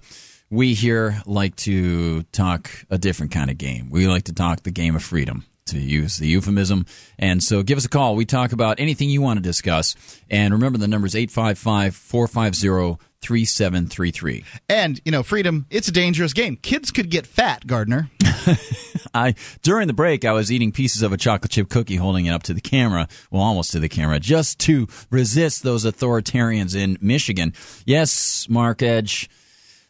[0.50, 3.92] we here like to talk a different kind of game.
[3.92, 6.88] We like to talk the game of freedom, to use the euphemism.
[7.20, 8.16] And so give us a call.
[8.16, 9.96] We talk about anything you want to discuss.
[10.28, 14.44] And remember, the number is 855 450 3733.
[14.70, 16.56] And, you know, freedom, it's a dangerous game.
[16.58, 18.10] Kids could get fat, Gardner.
[19.14, 22.32] I during the break I was eating pieces of a chocolate chip cookie holding it
[22.32, 26.98] up to the camera, well almost to the camera, just to resist those authoritarians in
[27.02, 27.54] Michigan.
[27.86, 29.30] Yes, Mark Edge,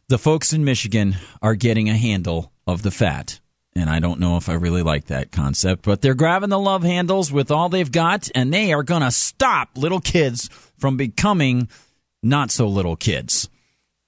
[0.08, 3.40] the folks in Michigan are getting a handle of the fat.
[3.76, 6.82] And I don't know if I really like that concept, but they're grabbing the love
[6.82, 10.50] handles with all they've got, and they are going to stop little kids
[10.80, 11.70] from becoming
[12.24, 13.50] not so little kids.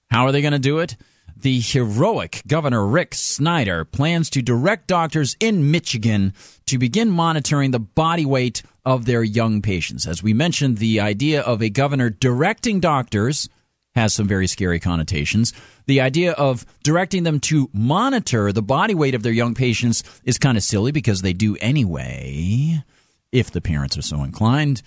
[0.10, 0.96] How are they going to do it?
[1.38, 6.34] The heroic Governor Rick Snyder plans to direct doctors in Michigan
[6.66, 10.06] to begin monitoring the body weight of their young patients.
[10.06, 13.48] As we mentioned, the idea of a governor directing doctors
[13.96, 15.54] has some very scary connotations.
[15.86, 20.38] The idea of directing them to monitor the body weight of their young patients is
[20.38, 22.84] kind of silly because they do anyway,
[23.32, 24.82] if the parents are so inclined,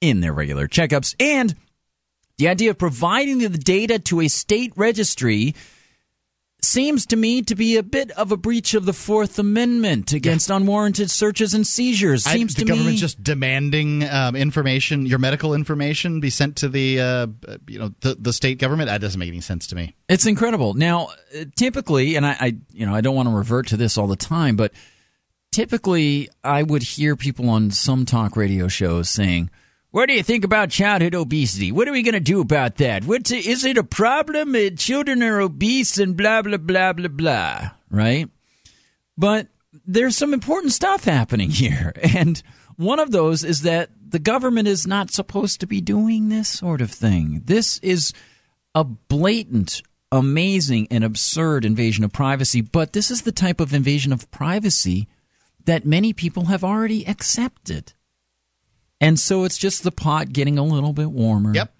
[0.00, 1.14] in their regular checkups.
[1.20, 1.54] And
[2.38, 5.54] the idea of providing the data to a state registry
[6.62, 10.50] seems to me to be a bit of a breach of the Fourth Amendment against
[10.50, 12.24] unwarranted searches and seizures.
[12.24, 16.56] Seems I, the to government me just demanding um, information, your medical information, be sent
[16.56, 17.26] to the uh,
[17.68, 18.88] you know the, the state government.
[18.88, 19.94] That doesn't make any sense to me.
[20.08, 20.74] It's incredible.
[20.74, 21.08] Now,
[21.38, 24.06] uh, typically, and I, I, you know, I don't want to revert to this all
[24.06, 24.72] the time, but
[25.52, 29.50] typically, I would hear people on some talk radio shows saying,
[29.96, 31.72] "What do you think about childhood obesity?
[31.72, 33.06] What are we going to do about that?
[33.06, 34.54] What's it, is it a problem?
[34.54, 38.28] Uh, children are obese and blah blah blah blah blah." Right?
[39.16, 39.48] But
[39.86, 42.42] there's some important stuff happening here, and
[42.76, 46.82] one of those is that the government is not supposed to be doing this sort
[46.82, 47.40] of thing.
[47.46, 48.12] This is
[48.74, 49.80] a blatant,
[50.12, 55.08] amazing, and absurd invasion of privacy, but this is the type of invasion of privacy
[55.64, 57.94] that many people have already accepted.
[59.00, 61.52] And so it's just the pot getting a little bit warmer.
[61.54, 61.72] Yep.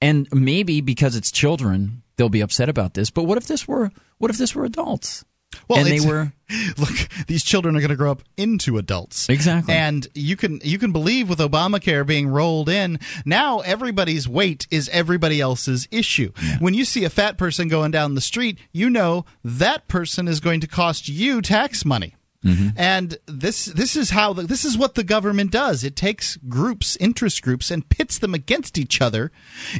[0.00, 3.10] And maybe because it's children, they'll be upset about this.
[3.10, 5.24] But what if this were what if this were adults?
[5.68, 6.32] Well, and they were
[6.78, 6.90] look
[7.26, 9.74] these children are going to grow up into adults Exactly.
[9.74, 14.88] and you can you can believe with obamacare being rolled in now everybody's weight is
[14.88, 19.26] everybody else's issue when you see a fat person going down the street you know
[19.44, 22.14] that person is going to cost you tax money
[22.76, 25.84] and this this is how the, this is what the government does.
[25.84, 29.30] It takes groups, interest groups, and pits them against each other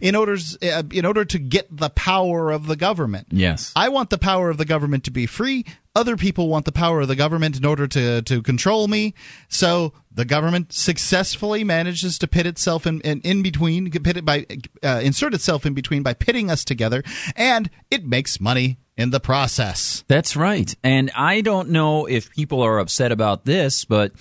[0.00, 3.28] in order uh, in order to get the power of the government.
[3.30, 3.72] Yes.
[3.74, 5.64] I want the power of the government to be free.
[5.94, 9.12] Other people want the power of the government in order to, to control me.
[9.48, 14.46] So the government successfully manages to pit itself in, in, in between, pit it by
[14.82, 17.02] uh, insert itself in between by pitting us together,
[17.36, 20.04] and it makes money in the process.
[20.08, 20.74] That's right.
[20.82, 24.12] And I don't know if people are upset about this, but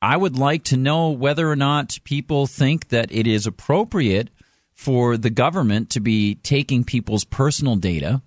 [0.00, 4.30] I would like to know whether or not people think that it is appropriate
[4.72, 8.22] for the government to be taking people's personal data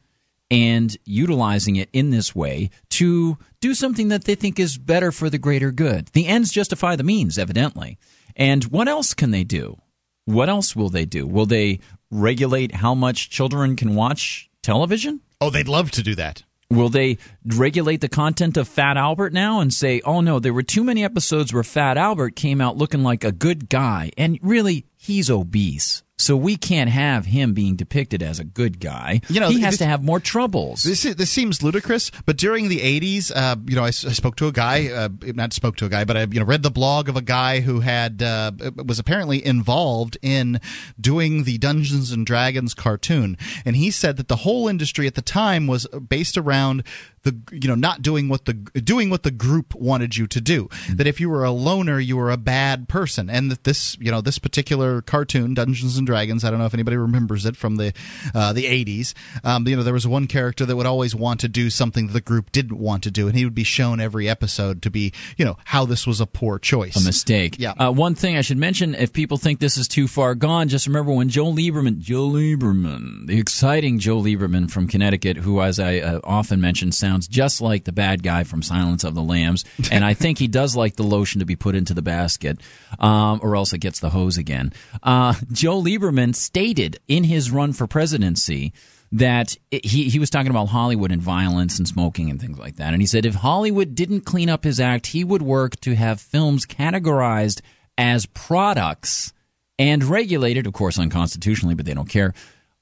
[0.50, 5.30] and utilizing it in this way to do something that they think is better for
[5.30, 6.08] the greater good.
[6.08, 7.98] The ends justify the means, evidently.
[8.36, 9.82] And what else can they do?
[10.26, 11.26] What else will they do?
[11.26, 11.80] Will they
[12.12, 15.22] regulate how much children can watch television?
[15.42, 16.44] Oh, they'd love to do that.
[16.70, 20.64] Will they regulate the content of Fat Albert now and say, oh no, there were
[20.64, 24.86] too many episodes where Fat Albert came out looking like a good guy, and really,
[24.96, 26.04] he's obese.
[26.22, 29.22] So we can't have him being depicted as a good guy.
[29.30, 30.84] You know, he has this- to have more troubles.
[30.84, 34.48] This is, this seems ludicrous, but during the '80s, uh, you know, I spoke to
[34.48, 37.10] a guy, uh, not spoke to a guy, but I you know read the blog
[37.10, 38.52] of a guy who had uh,
[38.86, 40.60] was apparently involved in
[41.00, 45.22] doing the Dungeons and Dragons cartoon, and he said that the whole industry at the
[45.22, 46.84] time was based around
[47.24, 50.70] the you know not doing what the doing what the group wanted you to do.
[50.94, 54.12] That if you were a loner, you were a bad person, and that this you
[54.12, 57.76] know this particular cartoon, Dungeons and Dragons, I don't know if anybody remembers it from
[57.76, 57.94] the
[58.34, 59.14] uh, the 80s.
[59.44, 62.14] Um, you know, there was one character that would always want to do something that
[62.14, 65.14] the group didn't want to do, and he would be shown every episode to be
[65.38, 66.96] you know how this was a poor choice.
[66.96, 67.58] a mistake.
[67.60, 67.72] Yeah.
[67.72, 70.88] Uh, one thing I should mention: if people think this is too far gone, just
[70.88, 76.00] remember when Joe Lieberman, Joe Lieberman, the exciting Joe Lieberman from Connecticut, who, as I
[76.00, 80.04] uh, often mention, sounds just like the bad guy from Silence of the Lambs, and
[80.04, 82.60] I think he does like the lotion to be put into the basket,
[83.00, 84.74] um, or else it gets the hose again.
[85.04, 88.74] Uh, Joe Lieberman stated in his run for presidency
[89.14, 92.78] that it, he he was talking about Hollywood and violence and smoking and things like
[92.78, 92.94] that.
[92.94, 96.22] And he said if Hollywood didn't clean up his act, he would work to have
[96.22, 97.62] films categorized
[97.98, 99.34] as products
[99.78, 102.34] and regulated, of course, unconstitutionally, but they don't care,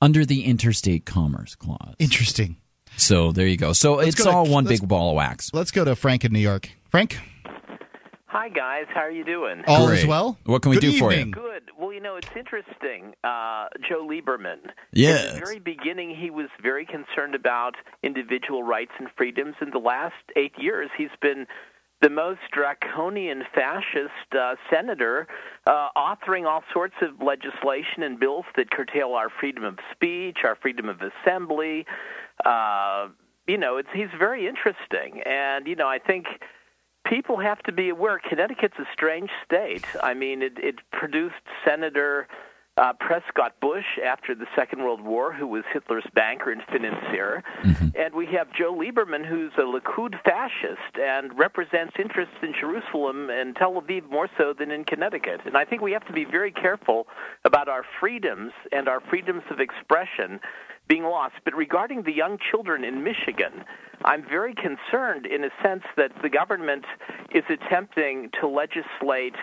[0.01, 1.95] under the Interstate Commerce Clause.
[1.97, 2.57] Interesting.
[2.99, 3.73] So there you go.
[3.73, 5.51] So it's go to- all one big ball of wax.
[5.53, 6.69] Let's go to Frank in New York.
[6.89, 7.19] Frank,
[8.31, 9.63] Hi guys, how are you doing?
[9.65, 10.01] all Great.
[10.01, 10.37] is well.
[10.45, 11.25] What can we Good do for you?
[11.25, 11.63] Good.
[11.79, 13.15] Well, you know, it's interesting.
[13.23, 14.69] Uh, Joe Lieberman.
[14.93, 15.25] Yes.
[15.25, 17.73] At the very beginning, he was very concerned about
[18.03, 19.55] individual rights and freedoms.
[19.61, 21.47] In the last eight years, he's been
[22.03, 25.27] the most draconian fascist uh, senator,
[25.65, 30.55] uh, authoring all sorts of legislation and bills that curtail our freedom of speech, our
[30.55, 31.85] freedom of assembly.
[32.45, 33.09] Uh,
[33.47, 36.27] you know, it's he's very interesting, and you know, I think
[37.05, 38.19] people have to be aware.
[38.19, 39.85] Connecticut's a strange state.
[40.01, 41.35] I mean, it, it produced
[41.65, 42.27] Senator
[42.77, 47.43] uh, Prescott Bush after the Second World War, who was Hitler's banker and financier,
[47.95, 53.53] and we have Joe Lieberman, who's a Likud fascist and represents interests in Jerusalem and
[53.55, 55.41] Tel Aviv more so than in Connecticut.
[55.45, 57.07] And I think we have to be very careful
[57.43, 60.39] about our freedoms and our freedoms of expression
[60.89, 61.35] being lost.
[61.45, 63.63] But regarding the young children in Michigan,
[64.03, 66.83] I'm very concerned in a sense that the government
[67.31, 69.35] is attempting to legislate,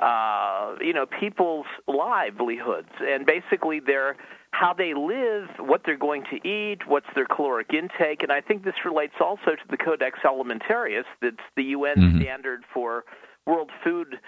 [0.00, 4.16] uh, you know, people's livelihoods and basically their
[4.52, 8.64] how they live, what they're going to eat, what's their caloric intake, and I think
[8.64, 13.04] this relates also to the Codex Alimentarius, that's the UN standard for
[13.46, 14.18] world food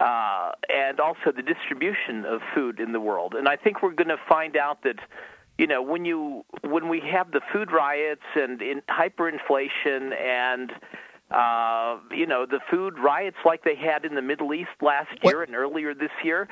[0.00, 3.34] uh, and also the distribution of food in the world.
[3.34, 4.96] And I think we're going to find out that
[5.58, 10.72] you know when you when we have the food riots and in hyperinflation and
[11.30, 15.42] uh, you know the food riots like they had in the Middle East last year
[15.42, 16.48] and earlier this year.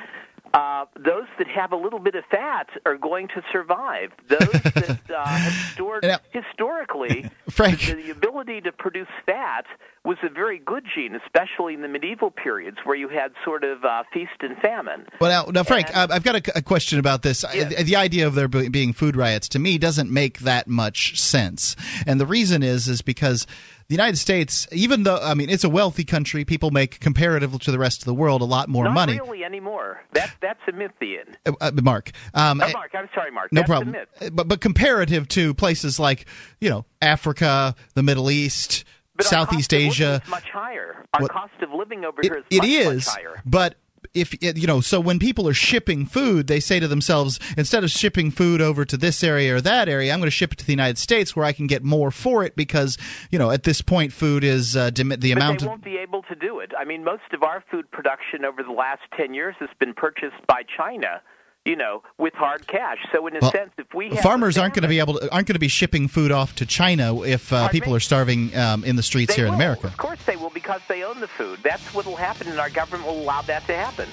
[0.55, 4.11] Uh, those that have a little bit of fat are going to survive.
[4.29, 7.81] Those that uh, have stored Now- historically, Frank.
[7.81, 9.65] the, ability to produce fat
[10.05, 13.85] was a very good gene, especially in the medieval periods where you had sort of
[13.85, 15.07] uh, feast and famine.
[15.21, 17.45] Well, now, now Frank, And- uh, I've got a, a question about this.
[17.53, 17.75] Yes.
[17.75, 21.75] The, the idea of there being food riots to me doesn't make that much sense,
[22.07, 23.47] and the reason is is because
[23.89, 27.71] the United States, even though I mean it's a wealthy country, people make comparative to
[27.71, 29.19] the rest of the world a lot more Not money.
[29.21, 30.03] really anymore.
[30.13, 31.37] That that's a myth, Ian.
[31.47, 33.53] Uh, uh, Mark, um, Oh, Mark, I'm sorry, Mark.
[33.53, 33.95] no that's problem.
[34.21, 36.27] Uh, But but comparative to places like
[36.61, 38.85] you know Africa, the Middle East,
[39.17, 41.05] But Southeast Asia, much higher.
[41.15, 43.43] Our What- cost of living over it, here is it much, is, much higher.
[43.45, 43.75] but
[44.15, 47.91] if you know, so when people are shipping food, they say to themselves, instead of
[47.91, 50.67] shipping food over to this area or that area, I'm going to ship it to
[50.67, 52.97] the United States where I can get more for it because
[53.31, 55.85] you know at this point food is uh, dim- the But amount they of won't
[55.85, 56.73] be able to do it.
[56.79, 60.47] I mean, most of our food production over the last 10 years has been purchased
[60.47, 61.21] by China,
[61.65, 62.99] you know, with hard cash.
[63.13, 65.33] So in a Well, sense, if we have farmers aren't going to be able to
[65.33, 67.97] aren't going to be shipping food off to China if uh, people me?
[67.97, 69.55] are starving um, in the streets They here in.
[69.55, 69.87] America.
[69.87, 71.61] Of course they will because they own the food.
[71.65, 74.09] That's what will happen and our government will allow that to happen.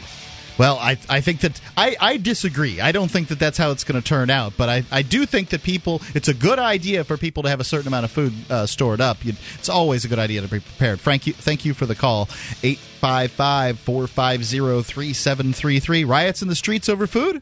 [0.57, 2.79] Well, I, I think that I, I disagree.
[2.79, 4.53] I don't think that that's how it's going to turn out.
[4.57, 7.59] But I, I do think that people, it's a good idea for people to have
[7.59, 9.23] a certain amount of food uh, stored up.
[9.25, 10.99] You, it's always a good idea to be prepared.
[10.99, 12.29] Frank, you, thank you for the call.
[12.63, 16.03] 855 450 3733.
[16.03, 17.41] Riots in the streets over food?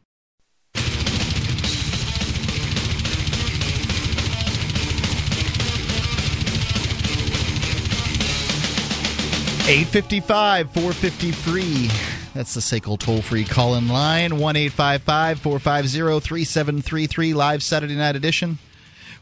[9.67, 11.89] Eight fifty-five, four fifty-three.
[12.33, 16.81] That's the SACL toll-free call-in line one eight five five four five zero three seven
[16.81, 18.57] three three live Saturday night edition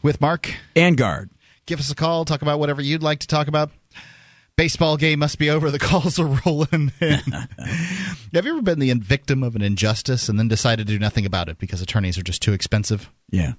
[0.01, 1.29] with Mark and Guard.
[1.65, 2.25] Give us a call.
[2.25, 3.69] Talk about whatever you'd like to talk about.
[4.55, 5.69] Baseball game must be over.
[5.71, 7.19] The calls are rolling in.
[7.19, 11.25] Have you ever been the victim of an injustice and then decided to do nothing
[11.25, 13.09] about it because attorneys are just too expensive?
[13.29, 13.53] Yeah.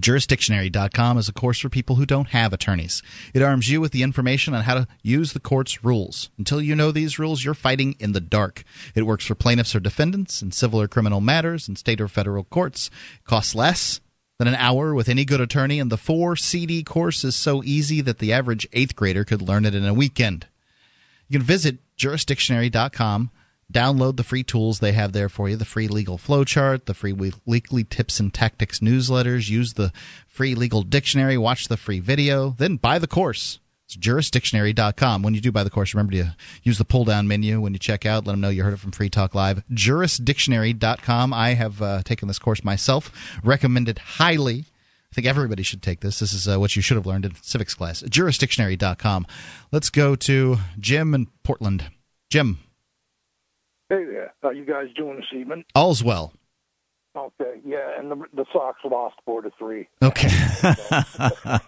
[0.00, 3.00] Jurisdictionary.com is a course for people who don't have attorneys.
[3.32, 6.30] It arms you with the information on how to use the court's rules.
[6.36, 8.64] Until you know these rules, you're fighting in the dark.
[8.96, 12.42] It works for plaintiffs or defendants in civil or criminal matters in state or federal
[12.42, 12.90] courts.
[13.18, 14.00] It costs less
[14.38, 18.00] than an hour with any good attorney, and the four CD course is so easy
[18.00, 20.48] that the average eighth grader could learn it in a weekend.
[21.28, 23.30] You can visit jurisdictionary.com
[23.72, 27.12] Download the free tools they have there for you the free legal flowchart, the free
[27.44, 29.48] weekly tips and tactics newsletters.
[29.48, 29.92] Use the
[30.26, 33.58] free legal dictionary, watch the free video, then buy the course.
[33.86, 35.22] It's jurisdictionary.com.
[35.22, 37.78] When you do buy the course, remember to use the pull down menu when you
[37.78, 38.26] check out.
[38.26, 39.62] Let them know you heard it from Free Talk Live.
[39.70, 41.32] Jurisdictionary.com.
[41.34, 43.12] I have uh, taken this course myself,
[43.42, 44.64] recommend it highly.
[45.12, 46.18] I think everybody should take this.
[46.18, 48.02] This is uh, what you should have learned in civics class.
[48.02, 49.26] Jurisdictionary.com.
[49.70, 51.84] Let's go to Jim in Portland.
[52.30, 52.58] Jim.
[53.88, 54.32] Hey there.
[54.42, 55.64] How you guys doing this evening?
[55.74, 56.32] All's well.
[57.16, 59.88] Okay, yeah, and the, the Sox lost four to three.
[60.02, 60.28] Okay.
[60.64, 61.58] uh,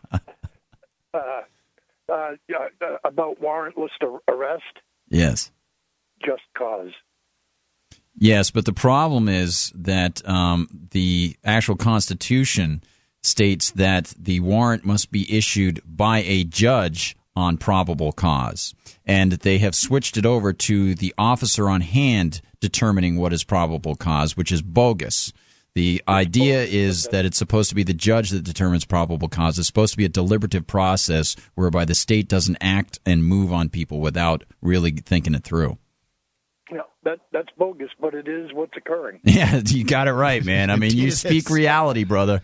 [1.14, 4.64] uh, yeah, uh, about warrantless ar- arrest,
[5.08, 5.52] Yes.
[6.24, 6.90] just cause.
[8.18, 12.82] Yes, but the problem is that um, the actual Constitution
[13.22, 18.74] states that the warrant must be issued by a judge on probable cause.
[19.04, 23.94] And they have switched it over to the officer on hand determining what is probable
[23.94, 25.32] cause, which is bogus.
[25.74, 29.58] The idea is that it's supposed to be the judge that determines probable cause.
[29.58, 33.68] It's supposed to be a deliberative process whereby the state doesn't act and move on
[33.68, 35.76] people without really thinking it through.
[36.70, 39.20] Know, that that's bogus, but it is what's occurring.
[39.24, 40.70] Yeah, you got it right, man.
[40.70, 42.40] I mean, you speak reality, brother.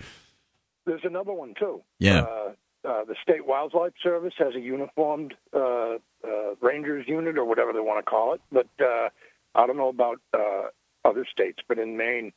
[0.84, 1.82] There's another one too.
[1.98, 2.24] Yeah.
[2.24, 2.52] Uh,
[2.84, 5.98] uh, the State Wildlife Service has a uniformed uh, uh,
[6.60, 9.08] rangers unit or whatever they want to call it, but uh,
[9.54, 10.68] I don't know about uh,
[11.04, 12.32] other states, but in Maine,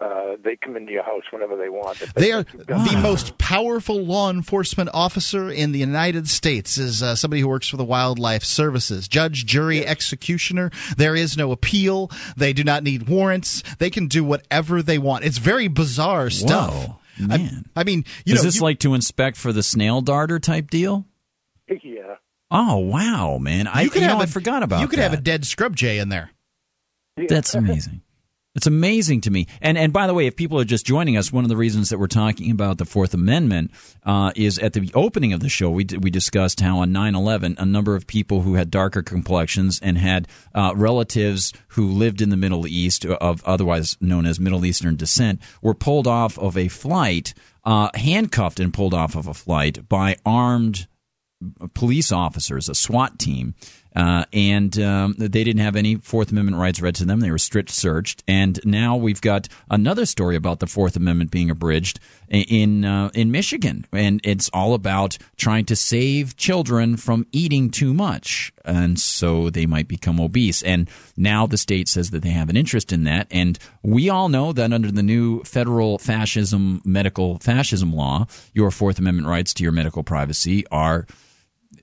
[0.00, 2.00] uh, they come into your house whenever they want.
[2.00, 6.78] If They are think you've the most powerful law enforcement officer in the United States.
[6.78, 10.70] Is uh, somebody who works for the Wildlife Services, judge, jury, executioner.
[10.96, 12.10] There is no appeal.
[12.36, 13.62] They do not need warrants.
[13.78, 15.24] They can do whatever they want.
[15.24, 16.72] It's very bizarre stuff.
[16.72, 17.66] Whoa, man.
[17.76, 20.38] I, I mean, you is know, this you- like to inspect for the snail darter
[20.38, 21.06] type deal?
[21.68, 22.16] yeah.
[22.50, 23.68] Oh wow, man!
[23.68, 25.10] I could you have know, a- I forgot about You could that.
[25.10, 26.30] have a dead scrub jay in there.
[27.28, 28.02] That's amazing.
[28.56, 29.46] It's amazing to me.
[29.60, 31.88] And and by the way, if people are just joining us, one of the reasons
[31.90, 33.70] that we're talking about the Fourth Amendment
[34.02, 37.64] uh, is at the opening of the show, we we discussed how on 9/11, a
[37.64, 42.36] number of people who had darker complexions and had uh, relatives who lived in the
[42.36, 47.34] Middle East, of otherwise known as Middle Eastern descent, were pulled off of a flight,
[47.64, 50.88] uh, handcuffed and pulled off of a flight by armed
[51.74, 53.54] police officers, a SWAT team,
[53.94, 57.20] uh, and um, they didn't have any Fourth Amendment rights read to them.
[57.20, 61.50] They were strict searched, and now we've got another story about the Fourth Amendment being
[61.50, 67.70] abridged in uh, in Michigan, and it's all about trying to save children from eating
[67.70, 70.62] too much, and so they might become obese.
[70.62, 74.28] And now the state says that they have an interest in that, and we all
[74.28, 79.64] know that under the new federal fascism medical fascism law, your Fourth Amendment rights to
[79.64, 81.06] your medical privacy are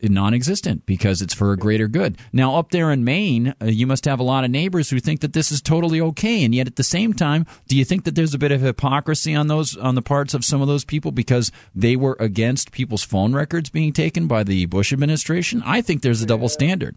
[0.01, 2.17] non-existent because it's for a greater good.
[2.31, 5.21] Now, up there in Maine, uh, you must have a lot of neighbors who think
[5.21, 8.15] that this is totally okay, and yet at the same time, do you think that
[8.15, 11.11] there's a bit of hypocrisy on those on the parts of some of those people
[11.11, 15.61] because they were against people's phone records being taken by the Bush administration?
[15.65, 16.95] I think there's a double standard.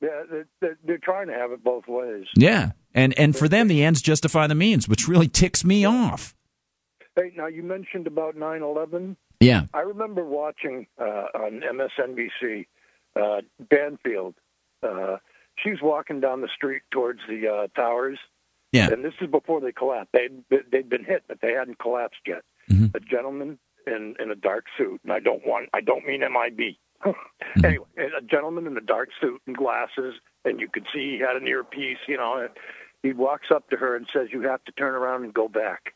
[0.00, 0.22] Yeah,
[0.60, 2.24] they're, they're trying to have it both ways.
[2.34, 6.34] Yeah, and and for them, the ends justify the means, which really ticks me off.
[7.16, 9.16] Hey, now you mentioned about nine eleven.
[9.40, 9.62] Yeah.
[9.72, 12.66] I remember watching uh, on MSNBC
[13.16, 14.34] uh, Banfield.
[14.82, 15.16] Uh,
[15.62, 18.18] she was walking down the street towards the uh, towers.
[18.72, 18.90] Yeah.
[18.90, 20.12] And this is before they collapsed.
[20.12, 22.42] They'd, they'd been hit, but they hadn't collapsed yet.
[22.70, 22.96] Mm-hmm.
[22.96, 26.76] A gentleman in, in a dark suit, and I don't want, I don't mean MIB.
[27.50, 27.64] Mm-hmm.
[27.64, 30.14] Anyway, a gentleman in a dark suit and glasses,
[30.44, 32.36] and you could see he had an earpiece, you know.
[32.36, 32.50] And
[33.02, 35.94] he walks up to her and says, "You have to turn around and go back."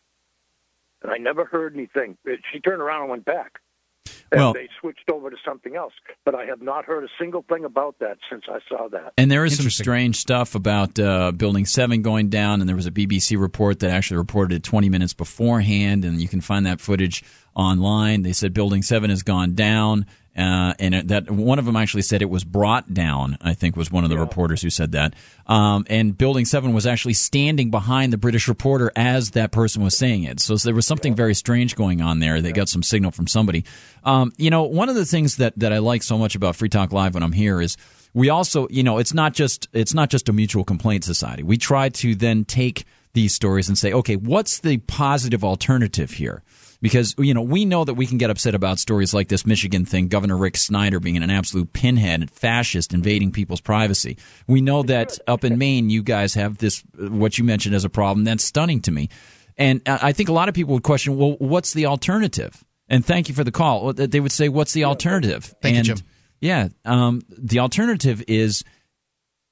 [1.05, 2.17] And I never heard anything.
[2.53, 3.61] She turned around and went back.
[4.33, 5.93] And Well- they switched over to something else.
[6.25, 9.13] But I have not heard a single thing about that since I saw that.
[9.19, 12.87] And there is some strange stuff about uh, Building 7 going down, and there was
[12.87, 16.81] a BBC report that actually reported it 20 minutes beforehand, and you can find that
[16.81, 17.23] footage
[17.55, 18.23] online.
[18.23, 20.07] They said Building 7 has gone down,
[20.37, 23.77] uh, and it, that one of them actually said it was brought down, I think
[23.77, 25.15] was one of the reporters who said that.
[25.47, 29.97] Um, and Building 7 was actually standing behind the British reporter as that person was
[29.97, 30.41] saying it.
[30.41, 32.41] So, there was something very strange going on there.
[32.41, 33.65] They got some signal from somebody.
[34.05, 36.69] Um, you know, one of the things that, that I like so much about Free
[36.69, 37.77] Talk Live when I'm here is
[38.15, 41.43] we also, you know, it's not just it's not just a mutual complaint society.
[41.43, 46.43] We try to then take these stories and say, okay, what's the positive alternative here?
[46.85, 49.87] Because you know we know that we can get upset about stories like this Michigan
[49.87, 54.19] thing, Governor Rick Snyder being an absolute pinhead, and fascist, invading people's privacy.
[54.47, 57.89] We know that up in Maine, you guys have this what you mentioned as a
[57.89, 58.25] problem.
[58.25, 59.09] That's stunning to me,
[59.57, 62.63] and I think a lot of people would question, well, what's the alternative?
[62.87, 63.95] And thank you for the call.
[63.95, 65.55] They would say, what's the alternative?
[65.63, 65.99] Thank you, and, Jim.
[66.43, 68.63] Yeah, um, the alternative is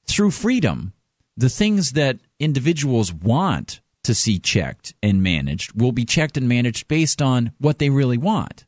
[0.07, 0.93] through freedom,
[1.39, 6.89] the things that individuals want to see checked and managed will be checked and managed
[6.89, 8.65] based on what they really want.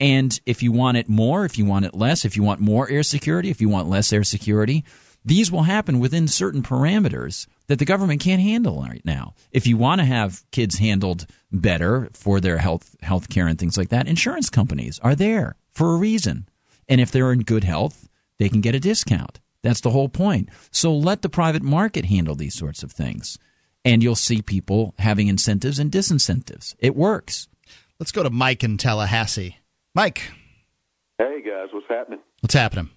[0.00, 2.90] And if you want it more, if you want it less, if you want more
[2.90, 4.84] air security, if you want less air security,
[5.24, 9.34] these will happen within certain parameters that the government can't handle right now.
[9.52, 13.78] If you want to have kids handled better for their health health care and things
[13.78, 16.46] like that, insurance companies are there for a reason.
[16.88, 18.08] And if they're in good health,
[18.38, 19.40] they can get a discount.
[19.62, 20.50] That's the whole point.
[20.70, 23.38] So let the private market handle these sorts of things.
[23.84, 26.74] And you'll see people having incentives and disincentives.
[26.78, 27.48] It works.
[28.00, 29.58] Let's go to Mike in Tallahassee.
[29.94, 30.22] Mike,
[31.18, 32.18] Hey guys, what's happening?
[32.40, 32.90] what's happening?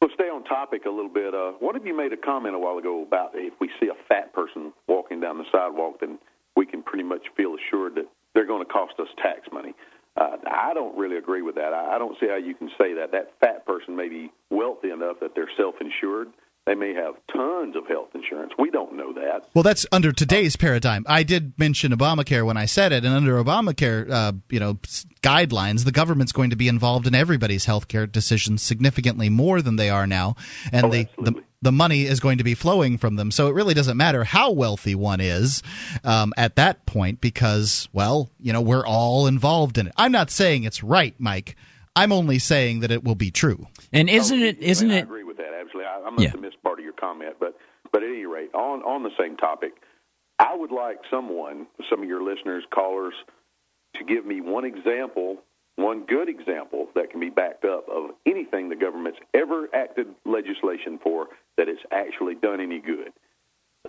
[0.00, 1.34] We'll stay on topic a little bit.
[1.34, 3.94] Uh, one of you made a comment a while ago about if we see a
[4.08, 6.18] fat person walking down the sidewalk, then
[6.56, 9.74] we can pretty much feel assured that they're going to cost us tax money.
[10.16, 11.72] Uh, I don't really agree with that.
[11.72, 13.12] I I don't see how you can say that.
[13.12, 16.28] That fat person may be wealthy enough that they're self-insured.
[16.68, 18.52] They may have tons of health insurance.
[18.58, 19.48] We don't know that.
[19.54, 21.02] Well, that's under today's paradigm.
[21.08, 24.74] I did mention Obamacare when I said it, and under Obamacare, uh, you know,
[25.22, 29.76] guidelines, the government's going to be involved in everybody's health care decisions significantly more than
[29.76, 30.36] they are now,
[30.70, 33.30] and Oh, the, the the money is going to be flowing from them.
[33.30, 35.62] So it really doesn't matter how wealthy one is
[36.04, 39.94] um, at that point, because well, you know, we're all involved in it.
[39.96, 41.56] I'm not saying it's right, Mike.
[41.96, 43.66] I'm only saying that it will be true.
[43.90, 44.58] And isn't it?
[44.58, 45.08] Isn't it?
[45.80, 45.84] Agree with that.
[45.84, 46.30] Absolutely, I, I must Yeah.
[46.32, 47.56] have missed part of your comment, but
[47.92, 49.72] but at any rate, on on the same topic,
[50.38, 53.14] I would like someone, some of your listeners, callers,
[53.94, 55.38] to give me one example,
[55.76, 60.98] one good example that can be backed up of anything the government's ever acted legislation
[61.02, 63.12] for that it's actually done any good.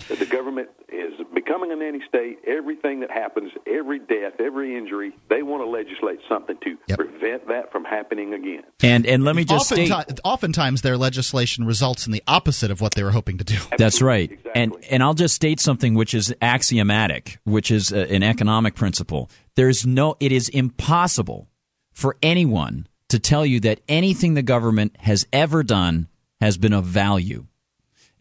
[0.07, 2.39] The government is becoming a nanny state.
[2.47, 7.71] Everything that happens, every death, every injury, they want to legislate something to prevent that
[7.71, 8.63] from happening again.
[8.81, 9.91] And and let me just state,
[10.23, 13.57] oftentimes their legislation results in the opposite of what they were hoping to do.
[13.77, 14.39] That's right.
[14.55, 19.29] And and I'll just state something which is axiomatic, which is a, an economic principle.
[19.55, 21.49] There's no it is impossible
[21.91, 26.07] for anyone to tell you that anything the government has ever done
[26.39, 27.47] has been of value.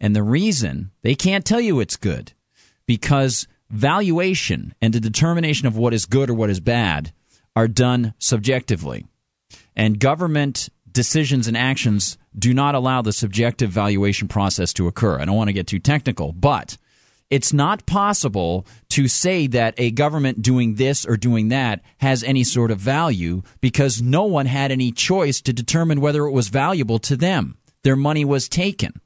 [0.00, 2.32] And the reason they can't tell you it's good
[2.86, 7.12] because valuation and the determination of what is good or what is bad
[7.54, 9.06] are done subjectively.
[9.74, 15.18] And government decisions and actions do not allow the subjective valuation process to occur.
[15.18, 16.76] I don't want to get too technical, but
[17.30, 22.42] it's not possible to say that a government doing this or doing that has any
[22.42, 26.98] sort of value because no one had any choice to determine whether it was valuable
[27.00, 27.58] to them.
[27.82, 29.00] Their money was taken.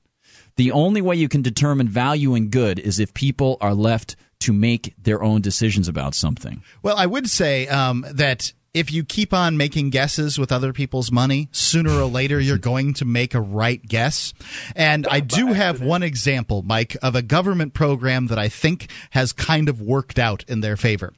[0.56, 4.52] The only way you can determine value and good is if people are left to
[4.52, 6.62] make their own decisions about something.
[6.82, 11.12] Well, I would say um, that if you keep on making guesses with other people's
[11.12, 14.32] money, sooner or later you're going to make a right guess.
[14.74, 19.32] And I do have one example, Mike, of a government program that I think has
[19.32, 21.12] kind of worked out in their favor.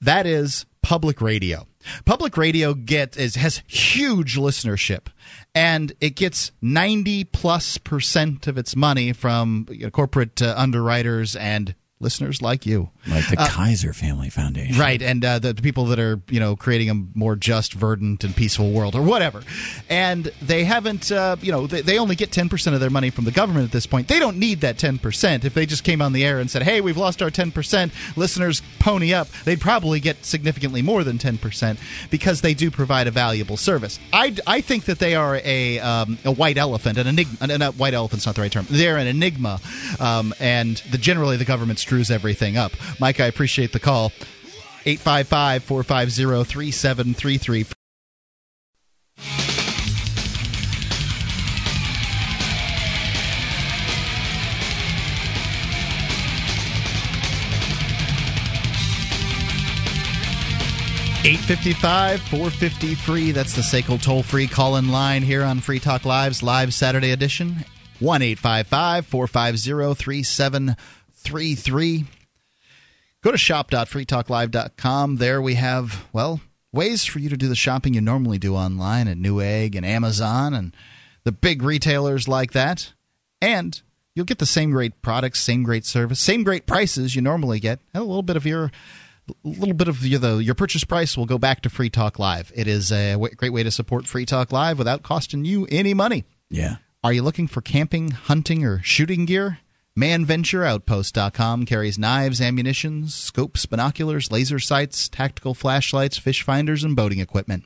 [0.00, 1.66] That is public radio.
[2.04, 5.06] Public radio get is, has huge listenership,
[5.54, 11.36] and it gets ninety plus percent of its money from you know, corporate uh, underwriters
[11.36, 14.78] and listeners like you, like the Uh, Kaiser Family Foundation.
[14.78, 15.00] right?
[15.02, 18.34] And uh, the, the people that are you know creating a more just, verdant, and
[18.34, 19.42] peaceful world, or whatever.
[19.88, 23.10] And they haven't, uh, you know, they, they only get ten percent of their money
[23.10, 24.08] from the government at this point.
[24.08, 25.44] They don't need that ten percent.
[25.44, 27.92] If they just came on the air and said, "Hey, we've lost our ten percent,"
[28.16, 31.78] listeners pony up, they'd probably get significantly more than ten percent
[32.10, 33.98] because they do provide a valuable service.
[34.12, 37.58] I, I think that they are a um, a white elephant, an enigma.
[37.58, 38.66] Not white elephant's not the right term.
[38.70, 39.60] They're an enigma,
[40.00, 42.72] um, and the, generally the government screws everything up.
[43.00, 44.12] Mike, I appreciate the call.
[44.84, 47.66] 855 450 3733.
[61.24, 63.32] Eight fifty five, four fifty three.
[63.32, 67.10] That's the SACL toll free call in line here on Free Talk Live's live Saturday
[67.10, 67.66] edition.
[67.98, 70.74] One eight five five four five zero three seven
[71.12, 72.06] three three.
[73.28, 75.16] Go to shop.freetalklive.com.
[75.16, 76.40] There we have, well,
[76.72, 80.54] ways for you to do the shopping you normally do online at Newegg and Amazon
[80.54, 80.74] and
[81.24, 82.94] the big retailers like that.
[83.42, 83.78] And
[84.14, 87.80] you'll get the same great products, same great service, same great prices you normally get.
[87.92, 88.70] And a little bit of your
[89.28, 92.18] a little bit of your, the, your purchase price will go back to Free Talk
[92.18, 92.50] Live.
[92.54, 95.92] It is a w- great way to support Free Talk Live without costing you any
[95.92, 96.24] money.
[96.48, 96.76] Yeah.
[97.04, 99.58] Are you looking for camping, hunting, or shooting gear?
[99.98, 107.64] ManVentureOutpost.com carries knives, ammunition, scopes, binoculars, laser sights, tactical flashlights, fish finders, and boating equipment.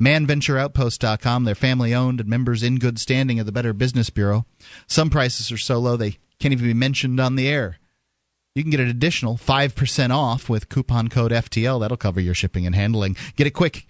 [0.00, 4.46] ManVentureOutpost.com, they're family owned and members in good standing of the Better Business Bureau.
[4.88, 7.78] Some prices are so low they can't even be mentioned on the air.
[8.56, 11.78] You can get an additional 5% off with coupon code FTL.
[11.78, 13.16] That'll cover your shipping and handling.
[13.36, 13.86] Get it quick.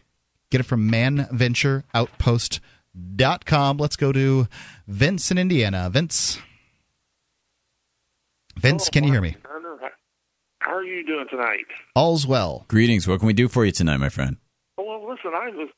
[0.51, 3.78] Get it from manventureoutpost.com.
[3.78, 4.48] Let's go to
[4.86, 5.89] Vince in Indiana.
[5.89, 6.39] Vince.
[8.60, 9.36] Vince, can you hear me?
[9.42, 9.78] Turner,
[10.58, 11.64] how are you doing tonight?
[11.96, 12.66] All's well.
[12.68, 13.08] Greetings.
[13.08, 14.36] What can we do for you tonight, my friend?
[14.76, 15.68] Well, listen, I was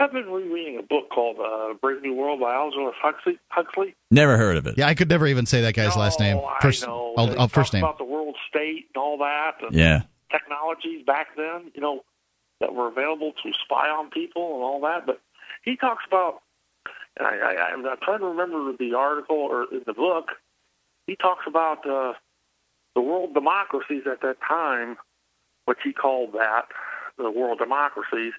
[0.00, 3.38] I've been rereading a book called uh, Brave New World by Aldous Huxley.
[3.48, 3.94] Huxley.
[4.10, 4.78] Never heard of it.
[4.78, 6.40] Yeah, I could never even say that guy's last name.
[6.60, 7.14] First, I know.
[7.16, 7.84] I'll, I'll first name.
[7.84, 9.52] about the world state and all that.
[9.62, 10.02] And Yeah.
[10.32, 12.02] Technologies back then, you know,
[12.60, 15.06] that were available to spy on people and all that.
[15.06, 15.20] But
[15.64, 16.40] he talks about,
[17.18, 20.28] and I, I, I'm I'm trying to remember the article or in the book.
[21.10, 22.12] He talks about uh,
[22.94, 24.96] the world democracies at that time,
[25.64, 26.66] which he called that
[27.18, 28.32] the world democracies,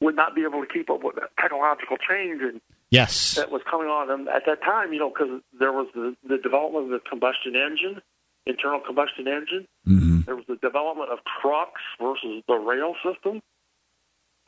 [0.00, 3.34] would not be able to keep up with that technological change and Yes.
[3.34, 4.10] that was coming on.
[4.10, 7.54] And at that time, you know, because there was the, the development of the combustion
[7.54, 8.00] engine,
[8.46, 9.68] internal combustion engine.
[9.86, 10.20] Mm-hmm.
[10.24, 13.42] There was the development of trucks versus the rail system.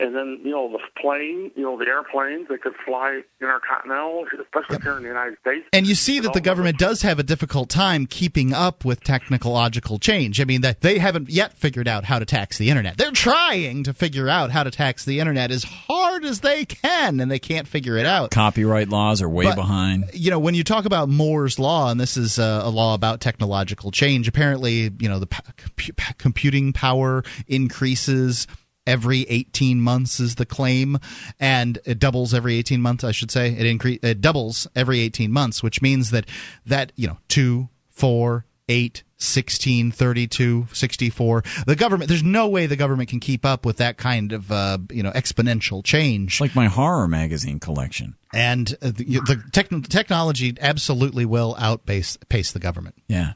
[0.01, 4.81] And then, you know, the plane, you know, the airplanes that could fly intercontinental, especially
[4.81, 5.67] here in the United States.
[5.73, 9.99] And you see that the government does have a difficult time keeping up with technological
[9.99, 10.39] change.
[10.39, 12.97] I mean, that they haven't yet figured out how to tax the internet.
[12.97, 17.19] They're trying to figure out how to tax the internet as hard as they can,
[17.19, 18.31] and they can't figure it out.
[18.31, 20.05] Copyright laws are way But- behind.
[20.13, 23.19] You know, when you talk about Moore's law, and this is a, a law about
[23.19, 28.47] technological change, apparently, you know, the pa- compu- computing power increases
[28.89, 30.97] every 18 months is the claim
[31.39, 35.31] and it doubles every 18 months i should say it increase it doubles every 18
[35.31, 36.25] months which means that
[36.65, 41.43] that you know 2 4, 8, 16, 32, 64.
[41.67, 44.77] The government, there's no way the government can keep up with that kind of, uh,
[44.89, 46.39] you know, exponential change.
[46.39, 48.15] Like my horror magazine collection.
[48.33, 52.95] And uh, the, the techn technology absolutely will outpace pace the government.
[53.09, 53.33] Yeah.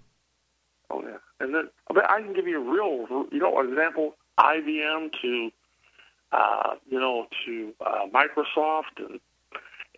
[0.89, 4.15] Oh yeah, and then I, mean, I can give you a real, you know, example.
[4.37, 5.51] IBM to,
[6.31, 9.19] uh, you know, to uh, Microsoft, and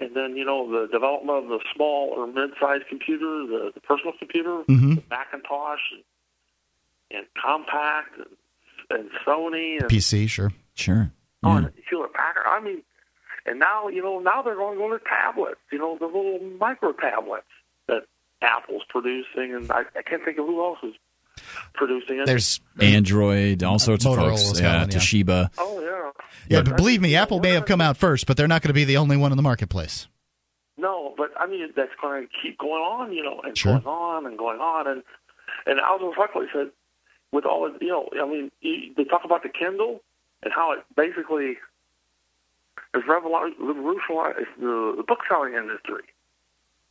[0.01, 4.13] and then you know the development of the small or mid-sized computer, the, the personal
[4.19, 4.95] computer, Mhm.
[4.95, 6.03] the Macintosh, and,
[7.11, 10.51] and Compaq, and, and Sony, and PC, sure.
[10.73, 11.11] Sure.
[11.43, 12.43] Oh, and Hewlett Packard.
[12.45, 12.81] I mean,
[13.45, 15.59] and now you know now they're going to go to tablets.
[15.71, 17.45] You know, the little micro tablets
[17.87, 18.03] that
[18.41, 20.95] Apple's producing, and I, I can't think of who else is
[21.73, 22.25] producing it.
[22.25, 24.59] There's Android, all sorts of Motorola's folks.
[24.61, 24.97] Yeah, one, yeah.
[24.97, 25.49] Toshiba.
[25.57, 26.11] Oh yeah.
[26.47, 28.73] Yeah, but believe me, Apple may have come out first, but they're not going to
[28.75, 30.07] be the only one in the marketplace.
[30.77, 33.79] No, but I mean that's going to keep going on, you know, and Sure.
[33.79, 35.03] going on and going on, and
[35.65, 36.69] and Aldous Huxley said,
[37.31, 40.01] with all the, you know, I mean, you, they talk about the Kindle
[40.43, 41.57] and how it basically
[42.93, 46.03] has revolutionized the, the book selling industry.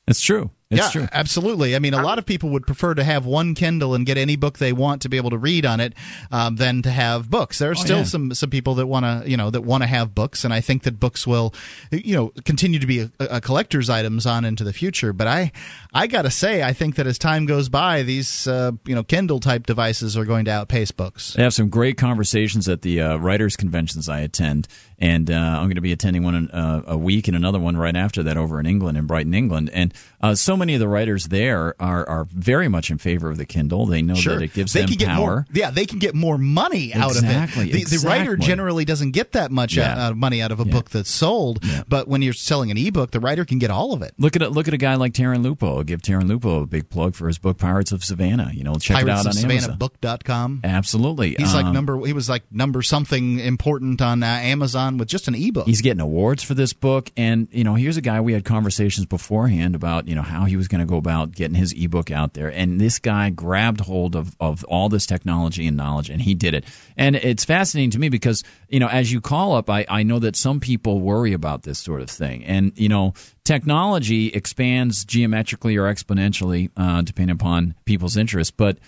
[0.07, 0.51] It's true.
[0.75, 1.09] It's yeah, true.
[1.13, 1.77] absolutely.
[1.77, 4.37] I mean, a lot of people would prefer to have one Kindle and get any
[4.37, 5.95] book they want to be able to read on it
[6.31, 7.59] um, than to have books.
[7.59, 8.05] There are still yeah.
[8.05, 10.61] some some people that want to you know that want to have books, and I
[10.61, 11.55] think that books will
[11.91, 15.13] you know continue to be a, a collector's items on into the future.
[15.13, 15.53] But I
[15.93, 19.41] I gotta say, I think that as time goes by, these uh, you know Kindle
[19.41, 21.37] type devices are going to outpace books.
[21.39, 24.69] I have some great conversations at the uh, writers' conventions I attend,
[24.99, 27.77] and uh, I'm going to be attending one in, uh, a week and another one
[27.77, 29.71] right after that over in England, in Brighton, England.
[29.73, 33.37] And uh, so many of the writers there are, are very much in favor of
[33.37, 33.85] the Kindle.
[33.85, 35.19] They know Sure, that it gives they them can get power.
[35.19, 35.47] more.
[35.53, 37.51] Yeah, they can get more money out of it.
[37.55, 39.93] The, the writer generally doesn't get that much Yeah.
[39.93, 42.79] out, out of money out of a book that's sold, but when you're selling an
[42.79, 44.15] ebook, the writer can get all of it.
[44.17, 45.77] Look at a, look at a guy like Taryn Lupo.
[45.77, 48.51] I'll give Taryn Lupo a big plug for his book Pirates of Savannah.
[48.55, 49.79] You know, check Pirates it out of on Savannah Amazon.
[49.79, 50.61] Book.com.
[50.65, 51.99] Absolutely, He's like Um, number.
[52.07, 55.67] He was like number something important on uh, Amazon with just an ebook.
[55.67, 59.07] He's getting awards for this book, and you know, here's a guy we had conversations
[59.07, 62.35] beforehand about, you know, how he was going to go about getting his ebook out
[62.35, 66.35] there, and this guy grabbed hold of of all this technology and knowledge, and he
[66.35, 66.65] did it.
[66.97, 70.19] And it's fascinating to me because you know, as you call up, I I know
[70.21, 73.15] that some people worry about this sort of thing, and you know,
[73.45, 78.79] technology expands geometrically or exponentially uh, depending upon people's interests, but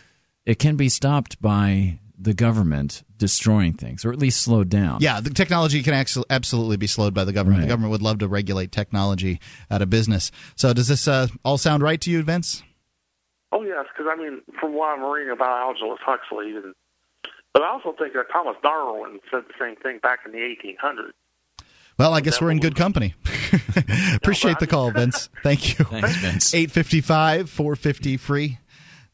[0.45, 4.98] it can be stopped by the government destroying things, or at least slowed down.
[5.01, 7.60] Yeah, the technology can actu- absolutely be slowed by the government.
[7.60, 7.66] Right.
[7.66, 9.40] The government would love to regulate technology
[9.70, 10.30] out of business.
[10.55, 12.62] So, does this uh, all sound right to you, Vince?
[13.52, 16.74] Oh yes, because I mean, from what I'm reading about Aldous Huxley, and,
[17.52, 21.12] but I also think that Thomas Darwin said the same thing back in the 1800s.
[21.98, 23.14] Well, I guess we're in good company.
[24.16, 25.30] Appreciate the call, Vince.
[25.43, 25.84] Thank you.
[25.90, 26.55] Thanks, Vince.
[26.55, 28.59] 855 450 free.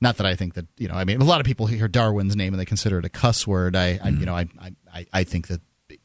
[0.02, 2.34] Not that I think that, you know, I mean, a lot of people hear Darwin's
[2.34, 3.76] name and they consider it a cuss word.
[3.76, 4.48] I, I you know, I,
[4.92, 5.60] I, I think that,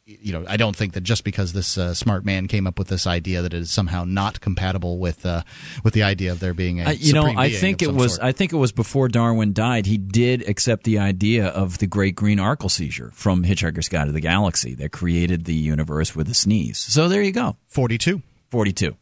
[0.05, 2.89] you know, I don't think that just because this uh, smart man came up with
[2.89, 5.41] this idea that it is somehow not compatible with uh,
[5.83, 8.15] with the idea of there being a Uh, you know, I think it was.
[8.15, 8.23] sort.
[8.23, 9.85] I think it was before Darwin died.
[9.85, 14.21] He did accept the idea of the Great Green Arkleseizure from Hitchhiker's Guide to the
[14.21, 16.77] Galaxy that created the universe with a sneeze.
[16.77, 17.57] So there you go.
[17.67, 18.21] Forty-two.
[18.51, 18.95] Forty-two.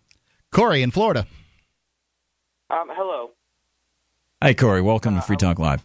[0.52, 1.28] Corey in Florida.
[2.70, 3.32] Um, hello.
[4.46, 4.84] Hey, Corey.
[4.84, 5.84] Welcome to Free Talk Live.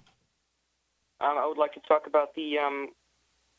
[1.18, 2.88] Um, I would like to talk about the um,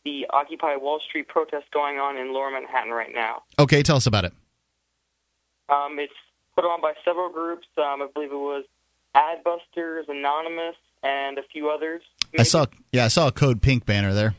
[0.06, 3.42] the Occupy Wall Street protest going on in Lower Manhattan right now.
[3.58, 4.34] Okay, tell us about it.
[5.70, 6.14] Um, it's
[6.54, 7.66] put on by several groups.
[7.80, 8.64] Um, I believe it was
[9.16, 12.04] Adbusters, Anonymous, and a few others.
[12.38, 14.36] I saw, yeah, I saw a Code Pink banner there.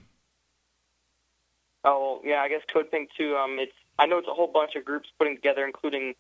[1.83, 3.35] Oh, well, yeah, I guess Code Pink too.
[3.35, 6.15] Um, it's I know it's a whole bunch of groups putting together, including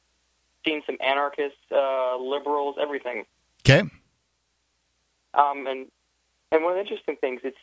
[0.65, 3.25] seeing some anarchists, uh, liberals, everything.
[3.61, 3.89] Okay.
[5.35, 5.87] Um, and
[6.51, 7.57] and one of the interesting things, it's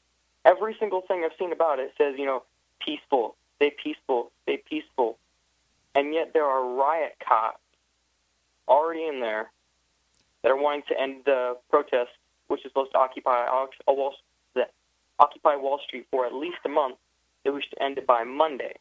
[0.45, 2.43] every single thing I've seen about it says, you know,
[2.83, 5.17] peaceful, stay peaceful, stay peaceful,
[5.95, 7.59] and yet there are riot cops
[8.67, 9.51] already in there
[10.43, 12.11] that are wanting to end the protest,
[12.47, 14.13] which is supposed to occupy uh, Wall,
[14.55, 14.63] the,
[15.19, 16.97] occupy Wall Street for at least a month.
[17.43, 18.73] They wish to end it by Monday.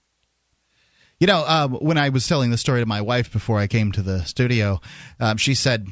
[1.20, 3.90] You know, um, when I was telling the story to my wife before I came
[3.93, 4.81] to the studio,
[5.19, 5.89] um, she said,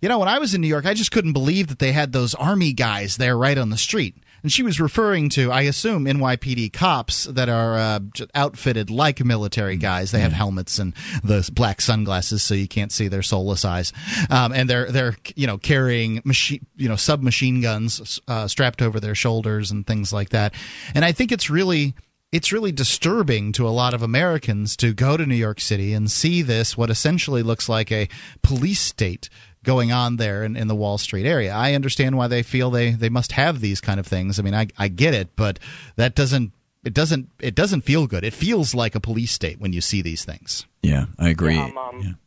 [0.00, 2.12] "You know, when I was in New York, I just couldn't believe that they had
[2.12, 6.04] those army guys there right on the street." And she was referring to, I assume,
[6.04, 8.00] NYPD cops that are uh,
[8.34, 10.12] outfitted like military guys.
[10.12, 10.94] They have helmets and
[11.24, 13.92] the black sunglasses, so you can't see their soulless eyes.
[14.30, 19.00] Um, and they're they're you know carrying machine you know submachine guns uh, strapped over
[19.00, 20.54] their shoulders and things like that.
[20.94, 21.94] And I think it's really
[22.32, 26.10] it's really disturbing to a lot of Americans to go to New York City and
[26.10, 28.08] see this, what essentially looks like a
[28.42, 29.28] police state
[29.66, 31.52] going on there in, in the Wall Street area.
[31.52, 34.38] I understand why they feel they, they must have these kind of things.
[34.38, 35.58] I mean, I, I get it, but
[35.96, 36.52] that doesn't
[36.84, 38.24] it doesn't it doesn't feel good.
[38.24, 40.66] It feels like a police state when you see these things.
[40.82, 41.58] Yeah, I agree.
[41.58, 42.18] Um, um,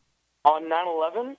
[0.44, 1.38] On 9/11,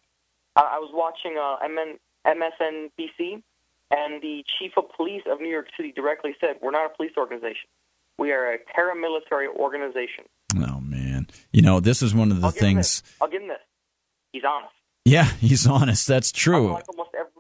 [0.56, 3.42] uh, I was watching uh, MN, MSNBC,
[3.90, 7.12] and the chief of police of New York City directly said, "We're not a police
[7.18, 7.68] organization.
[8.18, 10.24] We are a paramilitary organization."
[10.56, 13.02] Oh man, you know this is one of the I'll things.
[13.20, 13.58] I'll give him this.
[14.32, 14.72] He's honest.
[15.04, 16.06] Yeah, he's honest.
[16.06, 16.68] That's true.
[16.68, 17.32] Unlike almost every,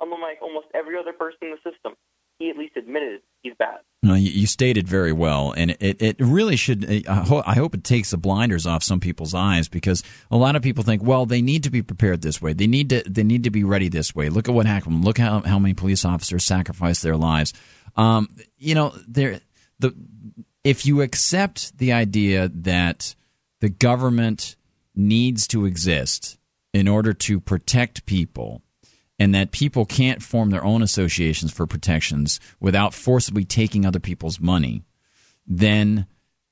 [0.00, 1.94] unlike almost every other person in the system,
[2.38, 3.78] he at least admitted he's bad.
[4.02, 7.06] No, you, you stated very well, and it, it really should.
[7.08, 10.56] I ho- I hope it takes the blinders off some people's eyes because a lot
[10.56, 12.52] of people think, well, they need to be prepared this way.
[12.52, 13.02] They need to.
[13.08, 14.28] They need to be ready this way.
[14.28, 15.04] Look at what happened.
[15.04, 17.54] Look how how many police officers sacrificed their lives.
[17.96, 18.28] Um,
[18.58, 19.40] you know, there
[19.78, 19.94] the
[20.64, 23.14] if you accept the idea that
[23.60, 24.56] the government
[24.94, 26.38] needs to exist
[26.74, 28.60] in order to protect people
[29.18, 34.40] and that people can't form their own associations for protections without forcibly taking other people's
[34.40, 34.82] money,
[35.46, 36.06] then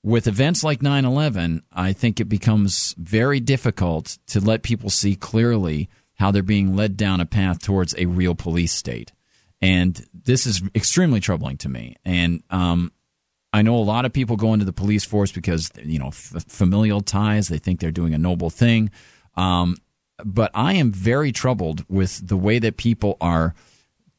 [0.05, 5.17] with events like 9 11, I think it becomes very difficult to let people see
[5.17, 9.13] clearly how they're being led down a path towards a real police state.
[9.61, 11.97] And this is extremely troubling to me.
[12.05, 12.93] And um,
[13.53, 16.45] I know a lot of people go into the police force because, you know, f-
[16.49, 18.91] familial ties, they think they're doing a noble thing.
[19.37, 19.77] Um,
[20.25, 23.55] but I am very troubled with the way that people are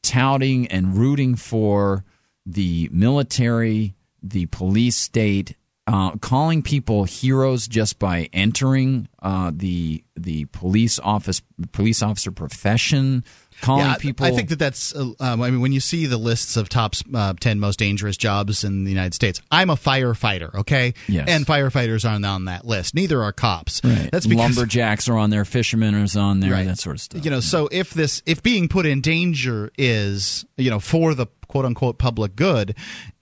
[0.02, 2.04] touting and rooting for
[2.46, 5.56] the military, the police state,
[5.86, 11.42] uh, calling people heroes just by entering uh, the the police office
[11.72, 13.24] police officer profession.
[13.60, 14.94] Calling Yeah, I- people, I think that that's.
[14.94, 18.16] uh, Um, I mean, when you see the lists of top uh, ten most dangerous
[18.16, 20.94] jobs in the United States, I'm a firefighter, okay?
[21.08, 21.28] Yes.
[21.28, 22.94] And firefighters aren't on that list.
[22.94, 23.80] Neither are cops.
[23.82, 24.10] Right.
[24.12, 26.66] That's because lumberjacks are on there, fishermen are on there, Right.
[26.66, 27.24] that sort of stuff.
[27.24, 27.40] you know.
[27.40, 31.98] So if this, if being put in danger is, you know, for the quote unquote
[31.98, 32.74] public good,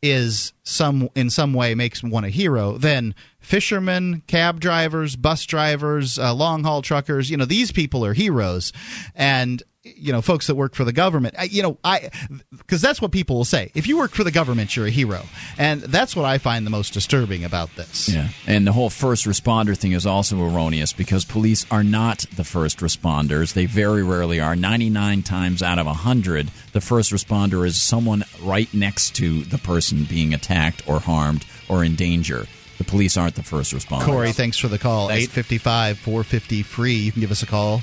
[0.03, 6.19] is some in some way makes one a hero, then fishermen, cab drivers, bus drivers,
[6.19, 8.73] uh, long haul truckers, you know, these people are heroes,
[9.15, 12.11] and you know, folks that work for the government, I- you know, I
[12.57, 13.71] because that's what people will say.
[13.75, 15.23] If you work for the government, you're a hero,
[15.59, 18.09] and that's what I find the most disturbing about this.
[18.09, 22.45] Yeah, and the whole first responder thing is also erroneous because police are not the
[22.45, 23.55] first responders.
[23.55, 24.55] They very rarely are.
[24.55, 30.05] 99 times out of 100, the first responder is someone right next to the person
[30.05, 32.47] being attacked or harmed or in danger.
[32.79, 34.05] The police aren't the first responders.
[34.07, 35.11] Corey, thanks for the call.
[35.11, 36.95] 855 450 free.
[36.97, 37.83] You can give us a call.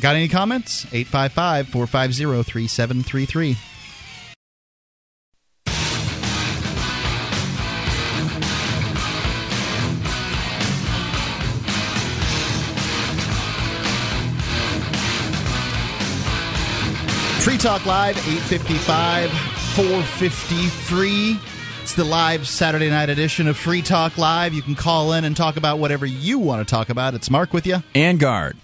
[0.00, 0.86] Got any comments?
[0.92, 3.56] 855 450 3733.
[17.44, 21.38] Free Talk Live, 855 450 free.
[21.82, 24.54] It's the live Saturday night edition of Free Talk Live.
[24.54, 27.12] You can call in and talk about whatever you want to talk about.
[27.12, 27.82] It's Mark with you.
[27.94, 28.56] And guard.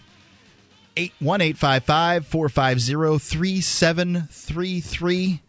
[0.96, 5.42] 81855 450 3733.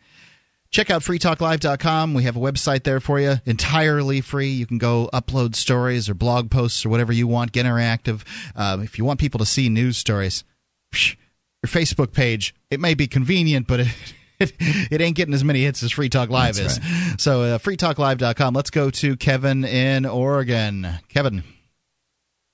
[0.72, 2.14] Check out freetalklive.com.
[2.14, 4.48] We have a website there for you, entirely free.
[4.48, 8.24] You can go upload stories or blog posts or whatever you want, get interactive.
[8.56, 10.46] Um, if you want people to see news stories,
[10.94, 11.18] psh,
[11.62, 13.88] your Facebook page, it may be convenient, but it,
[14.40, 17.22] it, it ain't getting as many hits as Free Talk Live That's is.
[17.22, 18.54] So, uh, freetalklive.com.
[18.54, 20.88] Let's go to Kevin in Oregon.
[21.10, 21.44] Kevin,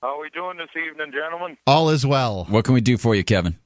[0.02, 1.56] How are we doing this evening, gentlemen?
[1.66, 2.44] all is well.
[2.48, 3.58] What can we do for you, Kevin?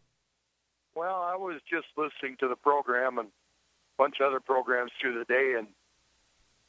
[0.95, 3.33] Well, I was just listening to the program and a
[3.99, 5.69] bunch of other programs through the day, and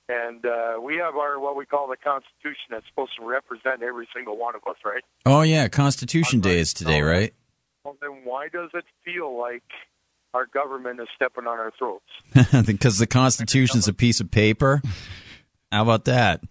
[0.09, 4.07] and uh, we have our what we call the Constitution that's supposed to represent every
[4.13, 5.03] single one of us, right?
[5.25, 7.33] Oh, yeah, Constitution Day is today, right?
[7.85, 9.63] Well, then why does it feel like
[10.33, 12.65] our government is stepping on our throats?
[12.65, 14.81] because the Constitution's a piece of paper.
[15.71, 16.41] How about that?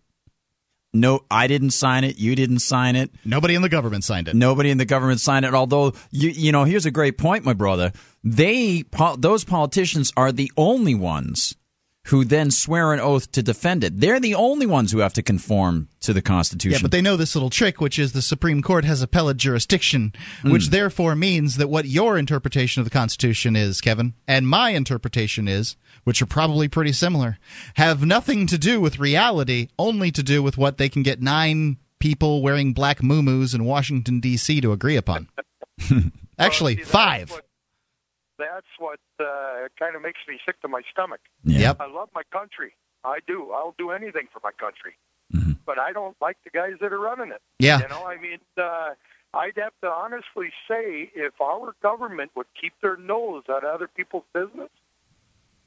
[0.94, 2.18] No, I didn't sign it.
[2.18, 3.10] You didn't sign it.
[3.24, 4.36] Nobody in the government signed it.
[4.36, 5.54] Nobody in the government signed it.
[5.54, 7.92] Although you, you know, here's a great point, my brother.
[8.22, 8.84] They,
[9.18, 11.56] those politicians are the only ones
[12.06, 14.00] who then swear an oath to defend it.
[14.00, 16.78] They're the only ones who have to conform to the Constitution.
[16.78, 20.12] Yeah, but they know this little trick, which is the Supreme Court has appellate jurisdiction,
[20.42, 20.70] which Mm.
[20.70, 25.76] therefore means that what your interpretation of the Constitution is, Kevin, and my interpretation is,
[26.02, 27.38] which are probably pretty similar,
[27.74, 31.76] have nothing to do with reality, only to do with what they can get nine
[32.00, 34.60] people wearing black muumuus in Washington, D.C.
[34.60, 35.28] to agree upon.
[36.38, 37.40] Actually, five.
[38.42, 41.20] That's what uh, kind of makes me sick to my stomach.
[41.44, 41.76] Yep.
[41.80, 42.72] I love my country.
[43.04, 43.52] I do.
[43.52, 44.94] I'll do anything for my country.
[45.32, 45.52] Mm-hmm.
[45.64, 47.42] But I don't like the guys that are running it.
[47.58, 47.80] Yeah.
[47.80, 48.90] You know, I mean, uh,
[49.34, 53.88] I'd have to honestly say if our government would keep their nose out of other
[53.88, 54.70] people's business,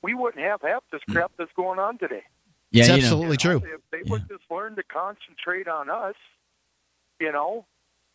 [0.02, 2.24] we wouldn't have half this crap that's going on today.
[2.72, 3.04] Yeah, it's you know.
[3.04, 3.58] absolutely true.
[3.58, 6.16] If they would just learn to concentrate on us,
[7.20, 7.66] you know,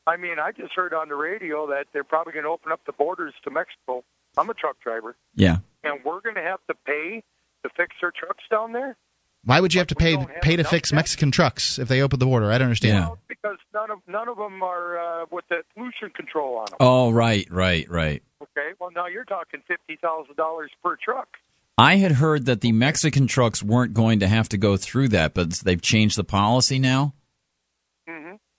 [0.06, 2.80] I mean, I just heard on the radio that they're probably going to open up
[2.86, 4.04] the borders to Mexico.
[4.36, 5.58] I'm a truck driver, Yeah.
[5.84, 7.22] and we're going to have to pay
[7.64, 8.96] to fix their trucks down there
[9.44, 10.96] Why would you have to pay have pay to fix yet.
[10.96, 12.50] Mexican trucks if they open the border?
[12.50, 12.96] I don't understand.
[13.04, 13.14] Yeah.
[13.28, 16.76] because none of none of them are uh, with the pollution control on them.
[16.80, 18.22] Oh, right, right, right.
[18.42, 21.28] Okay, well now you're talking fifty thousand dollars per truck.
[21.78, 25.32] I had heard that the Mexican trucks weren't going to have to go through that,
[25.34, 27.14] but they've changed the policy now.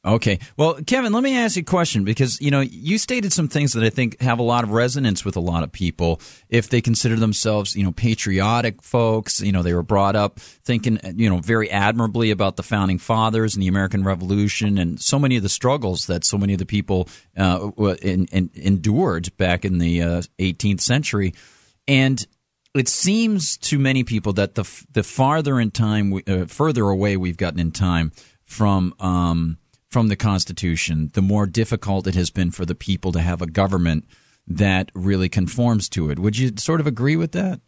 [0.04, 0.40] Okay.
[0.58, 3.74] Well, Kevin, let me ask you a question because, you know, you stated some things
[3.74, 6.20] that I think have a lot of resonance with a lot of people
[6.50, 9.42] if they consider themselves, you know, patriotic folks.
[9.42, 13.54] You know, they were brought up thinking, you know, very admirably about the founding fathers
[13.54, 16.66] and the American Revolution and so many of the struggles that so many of the
[16.66, 17.08] people
[17.38, 17.70] uh,
[18.02, 21.36] in, in, endured back in the uh, 18th century.
[21.88, 22.26] And
[22.74, 24.64] it seems to many people that the
[24.94, 28.12] the farther in time, we, uh, further away we've gotten in time
[28.46, 29.58] from um,
[29.92, 33.46] from the Constitution, the more difficult it has been for the people to have a
[33.48, 34.06] government
[34.48, 36.18] that really conforms to it.
[36.18, 37.60] Would you sort of agree with that?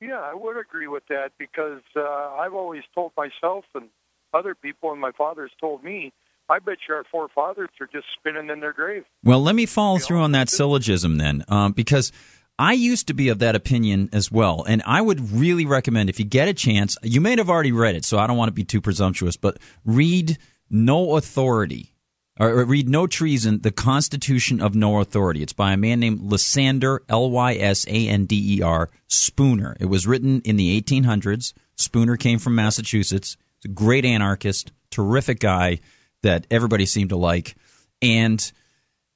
[0.00, 3.88] Yeah, I would agree with that because uh, I've always told myself and
[4.32, 6.12] other people, and my father's told me,
[6.48, 9.04] I bet you our forefathers are just spinning in their grave.
[9.24, 12.12] Well, let me follow through on that syllogism then, um, because
[12.58, 14.64] I used to be of that opinion as well.
[14.68, 17.94] And I would really recommend if you get a chance, you may have already read
[17.94, 20.38] it, so I don't want to be too presumptuous, but read
[20.70, 21.92] No Authority.
[22.38, 25.42] Or read No Treason, The Constitution of No Authority.
[25.42, 29.76] It's by a man named Lysander, L Y S A N D E R, Spooner.
[29.78, 31.52] It was written in the 1800s.
[31.76, 33.36] Spooner came from Massachusetts.
[33.60, 35.80] He's a great anarchist, terrific guy
[36.22, 37.56] that everybody seemed to like.
[38.00, 38.50] And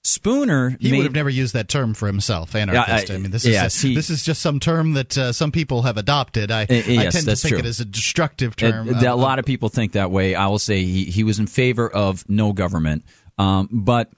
[0.07, 3.09] Spooner He made, would have never used that term for himself, anarchist.
[3.09, 5.33] Yeah, I- I, mean, this is yes, he- this is just some term that uh,
[5.33, 6.51] some people have adopted.
[6.51, 7.59] I, Uh, I yes, tend to that's think true.
[7.61, 8.87] it as a destructive Uh, term.
[8.89, 10.35] that a Uh, lot of people think that way.
[10.35, 13.05] I will say he, he was in favor of no government,
[13.39, 14.11] um, but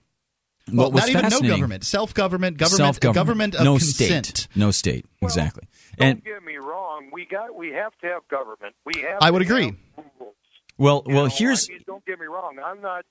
[0.72, 3.54] well, what was not even no government, self-government, government, Self-government.
[3.54, 4.26] of no consent.
[4.26, 5.62] state, no state, exactly.
[5.98, 7.10] Don't And get me wrong.
[7.12, 8.74] We got we have to have government.
[8.84, 9.18] We have.
[9.22, 9.72] I would agree.
[10.18, 10.34] rules.
[10.78, 12.56] well, You well, know, here's I mean, don't get me wrong.
[12.58, 13.04] I'm not.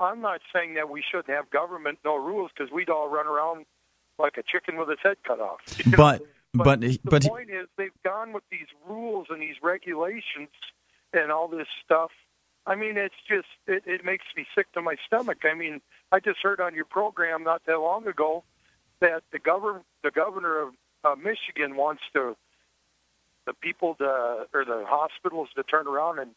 [0.00, 3.66] I'm not saying that we shouldn't have government, no rules, because we'd all run around
[4.18, 5.60] like a chicken with its head cut off.
[5.78, 5.96] you know?
[5.96, 6.22] but
[6.54, 10.48] but the but point is, they've gone with these rules and these regulations
[11.12, 12.10] and all this stuff.
[12.66, 15.38] I mean, it's just it, it makes me sick to my stomach.
[15.44, 15.80] I mean,
[16.12, 18.44] I just heard on your program not that long ago
[19.00, 22.36] that the governor the governor of uh, Michigan wants to
[23.46, 26.30] the people to or the hospitals to turn around and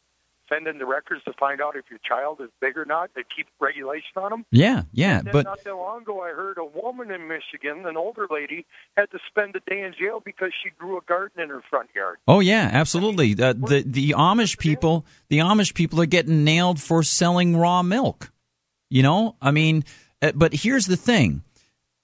[0.52, 3.12] send in the records to find out if your child is big or not.
[3.16, 4.46] They keep regulation on them.
[4.52, 7.86] yeah, yeah, And then but not that long ago, I heard a woman in Michigan,
[7.86, 8.66] an older lady,
[8.98, 11.90] had to spend a day in jail because she grew a garden in her front
[11.96, 12.18] yard.
[12.28, 13.34] Oh yeah, absolutely.
[13.34, 18.32] The, the the Amish people, the Amish people are getting nailed for selling raw milk.
[18.90, 19.86] You know, I mean,
[20.22, 21.44] uh, but here's the thing.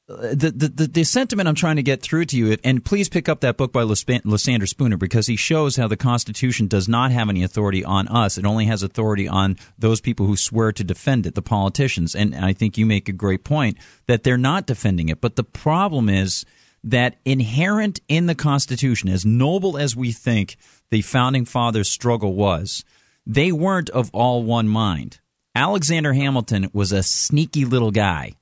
[0.09, 3.41] The, the the sentiment I'm trying to get through to you, and please pick up
[3.41, 7.43] that book by Lysander Spooner because he shows how the Constitution does not have any
[7.43, 8.38] authority on us.
[8.38, 12.15] It only has authority on those people who swear to defend it, the politicians.
[12.15, 15.19] And I think you make a great point that they're not defending it.
[15.19, 16.45] But the problem is
[16.85, 20.55] that inherent in the Constitution, as noble as we think
[20.89, 22.85] the founding fathers' struggle was,
[23.25, 25.19] they weren't of all one mind.
[25.53, 28.35] Alexander Hamilton was a sneaky little guy,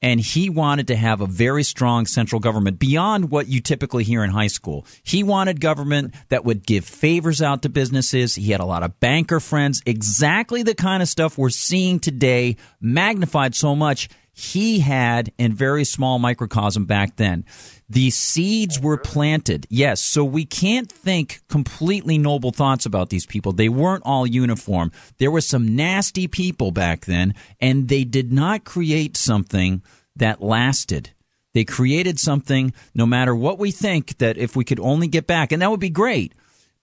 [0.00, 4.22] and he wanted to have a very strong central government beyond what you typically hear
[4.22, 4.86] in high school.
[5.02, 8.34] He wanted government that would give favors out to businesses.
[8.34, 12.56] He had a lot of banker friends, exactly the kind of stuff we're seeing today,
[12.80, 14.08] magnified so much
[14.38, 17.44] he had in very small microcosm back then.
[17.88, 19.66] The seeds were planted.
[19.68, 23.50] Yes, so we can't think completely noble thoughts about these people.
[23.50, 24.92] They weren't all uniform.
[25.18, 29.82] There were some nasty people back then, and they did not create something
[30.14, 31.10] that lasted.
[31.52, 35.50] They created something, no matter what we think, that if we could only get back,
[35.50, 36.32] and that would be great.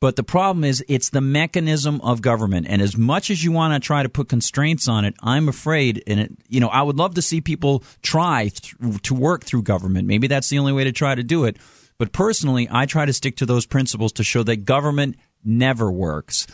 [0.02, 3.74] But the problem is, it's the mechanism of government, and as much as you want
[3.74, 6.98] to try to put constraints on it, I'm afraid, and it, you know, I would
[6.98, 10.08] love to see people try th- to work through government.
[10.08, 11.58] Maybe that's the only way to try to do it.
[11.98, 15.16] But personally, I try to stick to those principles to show that government
[15.46, 16.46] never works.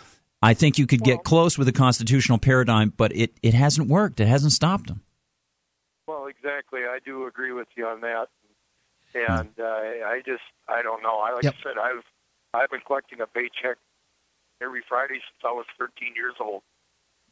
[0.44, 4.20] I think you could get close with a constitutional paradigm, but it, it hasn't worked.
[4.20, 5.02] It hasn't stopped them.
[6.08, 6.82] Well, exactly.
[6.82, 8.28] I do agree with you on that.
[9.14, 11.18] And uh, I just, I don't know.
[11.20, 11.56] I like Yep.
[11.60, 12.04] I said, I've
[12.54, 13.78] I've been collecting a paycheck
[14.62, 16.62] every Friday since I was 13 years old.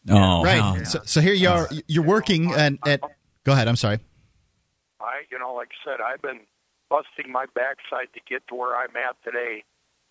[0.09, 0.61] Oh, right.
[0.61, 1.67] how- So, so here you are.
[1.87, 3.01] You're working and at
[3.45, 3.67] Go ahead.
[3.67, 3.99] I'm sorry.
[5.01, 6.41] I, you know, like I said, I've been
[6.89, 9.63] busting my backside to get to where I'm at today.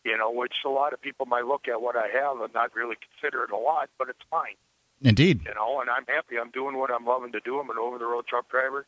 [0.05, 2.75] You know, which a lot of people might look at what I have and not
[2.75, 4.55] really consider it a lot, but it's fine.
[5.03, 5.43] Indeed.
[5.47, 6.39] You know, and I'm happy.
[6.41, 7.59] I'm doing what I'm loving to do.
[7.59, 8.87] I'm an over-the-road truck driver.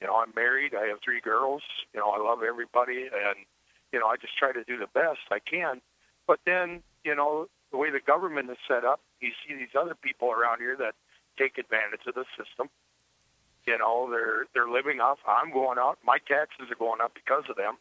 [0.00, 0.74] You know, I'm married.
[0.74, 1.62] I have three girls.
[1.94, 3.36] You know, I love everybody, and
[3.92, 5.80] you know, I just try to do the best I can.
[6.26, 9.94] But then, you know, the way the government is set up, you see these other
[9.94, 10.94] people around here that
[11.38, 12.68] take advantage of the system.
[13.66, 15.18] You know, they're they're living off.
[15.26, 15.98] I'm going out.
[16.04, 17.74] My taxes are going up because of them.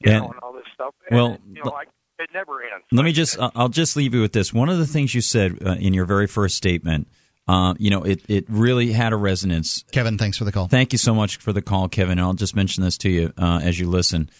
[0.00, 0.94] You And- know, and all this stuff.
[1.08, 1.82] And, well, you know, I,
[2.22, 2.84] it never ends.
[2.92, 4.52] Let me just, I'll just leave you with this.
[4.52, 7.08] One of the things you said uh, in your very first statement,
[7.48, 9.84] uh, you know, it, it really had a resonance.
[9.90, 10.68] Kevin, thanks for the call.
[10.68, 12.12] Thank you so much for the call, Kevin.
[12.12, 14.30] And I'll just mention this to you uh, as you listen.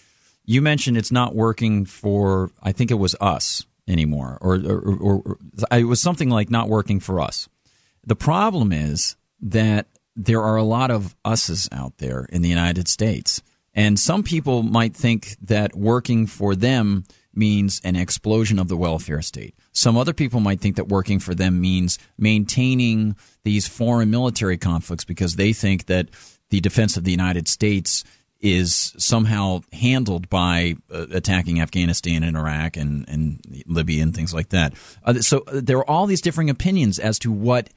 [0.51, 5.23] You mentioned it's not working for, I think it was us anymore, or, or, or,
[5.25, 5.39] or
[5.71, 7.49] it was something like not working for us.
[8.05, 9.87] The problem is that
[10.17, 13.43] there are a lot of us's out there in the United States.
[13.75, 19.23] And some people might think that working for them means an explosion of the welfare
[19.23, 19.55] state.
[19.71, 23.15] Some other people might think that working for them means maintaining
[23.45, 26.09] these foreign military conflicts because they think that
[26.49, 28.03] the defense of the United States
[28.41, 34.49] is somehow handled by uh, attacking Afghanistan and Iraq and, and Libya and things like
[34.51, 34.75] that.
[35.05, 37.71] Uh, so uh, there are all these differing opinions as to what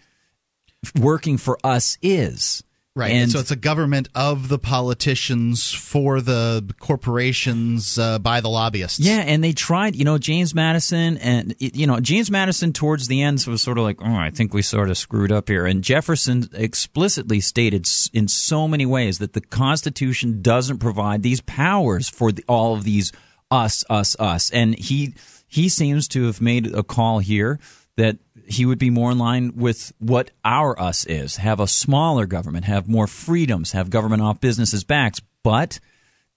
[0.95, 2.63] working for us is.
[2.95, 3.11] Right.
[3.13, 8.99] And so it's a government of the politicians for the corporations uh, by the lobbyists.
[8.99, 13.23] Yeah, and they tried, you know, James Madison, and you know, James Madison towards the
[13.23, 15.65] end was sort of like, oh, I think we sort of screwed up here.
[15.65, 22.09] And Jefferson explicitly stated in so many ways that the Constitution doesn't provide these powers
[22.09, 23.11] for the, all of these
[23.49, 24.51] us, us, us.
[24.51, 25.15] And he
[25.47, 27.59] he seems to have made a call here
[27.97, 28.17] that
[28.47, 31.37] he would be more in line with what our us is.
[31.37, 35.21] Have a smaller government have more freedoms have government off businesses backs.
[35.43, 35.79] But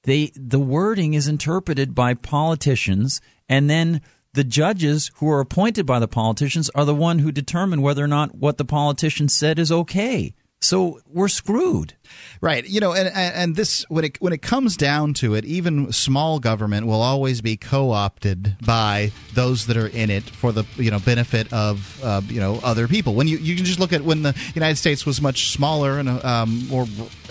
[0.03, 4.03] they the wording is interpreted by politicians and then
[4.35, 8.09] the judges who are appointed by the politicians are the one who determine whether or
[8.09, 11.95] not what the politician said is okay so we're screwed
[12.41, 12.69] Right.
[12.69, 16.39] You know, and, and this when it when it comes down to it, even small
[16.39, 20.99] government will always be co-opted by those that are in it for the you know
[20.99, 23.15] benefit of uh, you know other people.
[23.15, 26.09] When you you can just look at when the United States was much smaller and
[26.09, 26.87] um, more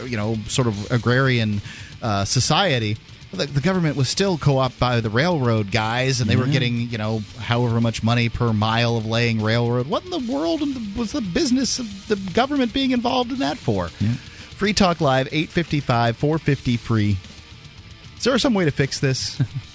[0.06, 1.62] you know sort of agrarian
[2.02, 2.98] uh, society.
[3.36, 6.98] The, the government was still co-opted by the railroad guys, and they were getting you
[6.98, 9.88] know however much money per mile of laying railroad.
[9.88, 10.62] What in the world
[10.98, 13.88] was the business of the government being involved in that for?
[13.88, 17.18] Free Talk Live, 855 450 free.
[18.18, 19.40] Is there some way to fix this?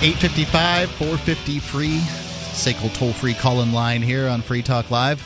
[0.00, 1.98] 855 450 free.
[1.98, 5.20] SACL toll free call in line here on Free Talk Live.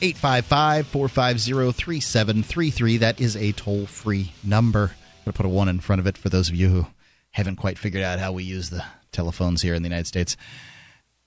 [0.00, 2.96] 855 450 3733.
[2.96, 4.84] That is a toll free number.
[4.84, 6.86] I'm going to put a one in front of it for those of you who
[7.32, 8.82] haven't quite figured out how we use the
[9.12, 10.38] telephones here in the United States.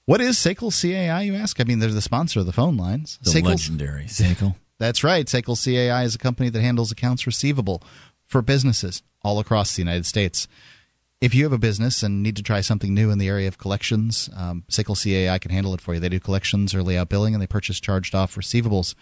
[0.06, 1.62] What is SACL CAI, you ask?
[1.62, 3.20] I mean, they're the sponsor of the phone lines.
[3.22, 4.56] the SACL's- legendary Sekel.
[4.80, 5.28] That's right.
[5.28, 7.84] Sekel CAI is a company that handles accounts receivable
[8.26, 10.48] for businesses all across the United States.
[11.20, 13.58] If you have a business and need to try something new in the area of
[13.58, 16.00] collections, um, Sekel CAI can handle it for you.
[16.00, 18.94] They do collections, early out billing, and they purchase charged off receivables.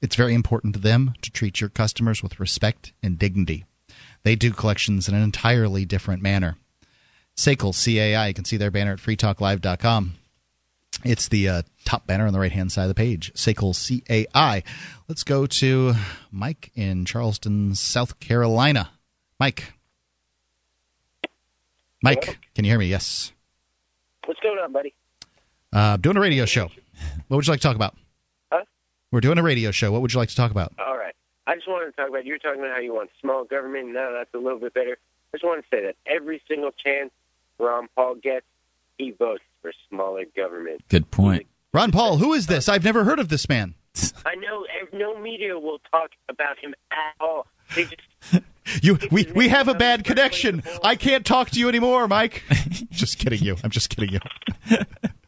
[0.00, 3.66] It's very important to them to treat your customers with respect and dignity.
[4.22, 6.56] They do collections in an entirely different manner.
[7.36, 10.14] Sekel CAI, you can see their banner at freetalklive.com.
[11.04, 13.32] It's the uh, top banner on the right hand side of the page.
[13.34, 14.62] Sekel CAI.
[15.08, 15.94] Let's go to
[16.30, 18.90] Mike in Charleston, South Carolina.
[19.38, 19.74] Mike.
[22.02, 22.86] Mike, can you hear me?
[22.86, 23.32] Yes.
[24.24, 24.94] What's going on, buddy?
[25.72, 26.68] Uh, doing a radio show.
[27.28, 27.94] What would you like to talk about?
[28.52, 28.64] Huh?
[29.10, 29.90] We're doing a radio show.
[29.90, 30.74] What would you like to talk about?
[30.78, 31.14] All right.
[31.46, 33.88] I just wanted to talk about you were talking about how you want small government.
[33.88, 34.98] Now that's a little bit better.
[35.32, 37.10] I just want to say that every single chance
[37.58, 38.44] Ron Paul gets,
[38.98, 40.82] he votes for smaller government.
[40.88, 41.46] Good point.
[41.72, 42.68] Ron Paul, who is this?
[42.68, 43.74] I've never heard of this man.
[44.26, 47.46] I know no media will talk about him at all.
[47.74, 48.44] He just
[48.82, 50.62] You, we, we have a bad connection.
[50.84, 52.44] I can't talk to you anymore, Mike.
[52.90, 53.56] just kidding you.
[53.64, 54.78] I'm just kidding you.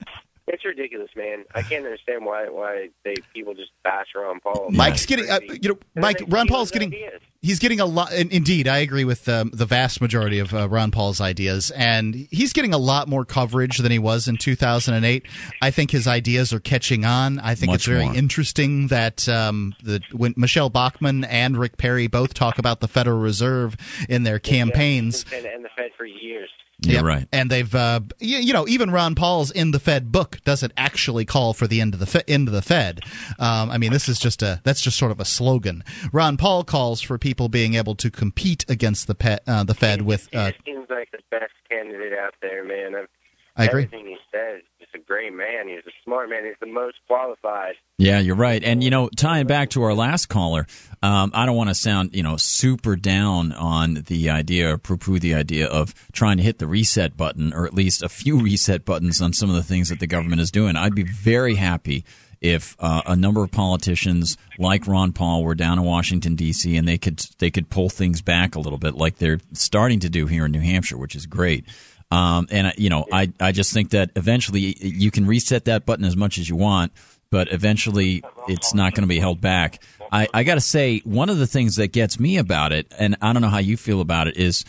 [0.48, 1.44] It's ridiculous, man.
[1.54, 4.70] I can't understand why why they people just bash Ron Paul.
[4.70, 6.20] Mike's getting, uh, you know, Mike.
[6.26, 6.92] Ron Paul's getting,
[7.40, 8.12] he's getting a lot.
[8.12, 12.26] And indeed, I agree with um, the vast majority of uh, Ron Paul's ideas, and
[12.32, 15.24] he's getting a lot more coverage than he was in 2008.
[15.62, 17.38] I think his ideas are catching on.
[17.38, 18.14] I think Much it's very more.
[18.16, 23.20] interesting that um, the when Michele Bachmann and Rick Perry both talk about the Federal
[23.20, 23.76] Reserve
[24.08, 25.24] in their campaigns.
[25.32, 26.50] and, and the Fed for years.
[26.84, 27.04] You're Yep.
[27.04, 27.28] right.
[27.32, 31.24] And they've, uh, you, you know, even Ron Paul's End the Fed book doesn't actually
[31.24, 33.00] call for the end of the fe- end of the Fed.
[33.38, 35.84] Um, I mean, this is just a that's just sort of a slogan.
[36.12, 40.02] Ron Paul calls for people being able to compete against the pe- uh, the Fed
[40.02, 40.28] with.
[40.34, 42.94] Uh, He seems like the best candidate out there, man.
[42.96, 43.08] I've,
[43.56, 43.82] I agree.
[43.84, 45.68] Everything he says, he's a great man.
[45.68, 46.44] He's a smart man.
[46.44, 47.74] He's the most qualified.
[47.98, 48.62] Yeah, you're right.
[48.62, 50.66] And you know, tying back to our last caller,
[51.02, 55.18] um, I don't want to sound you know super down on the idea or poo-poo
[55.18, 58.84] the idea of trying to hit the reset button or at least a few reset
[58.84, 60.76] buttons on some of the things that the government is doing.
[60.76, 62.04] I'd be very happy
[62.42, 66.76] if uh, a number of politicians like Ron Paul were down in Washington D.C.
[66.76, 70.10] and they could they could pull things back a little bit, like they're starting to
[70.10, 71.64] do here in New Hampshire, which is great.
[72.12, 76.04] Um, and you know, I I just think that eventually you can reset that button
[76.04, 76.92] as much as you want,
[77.30, 79.82] but eventually it's not going to be held back.
[80.12, 83.16] I I got to say, one of the things that gets me about it, and
[83.22, 84.64] I don't know how you feel about it, is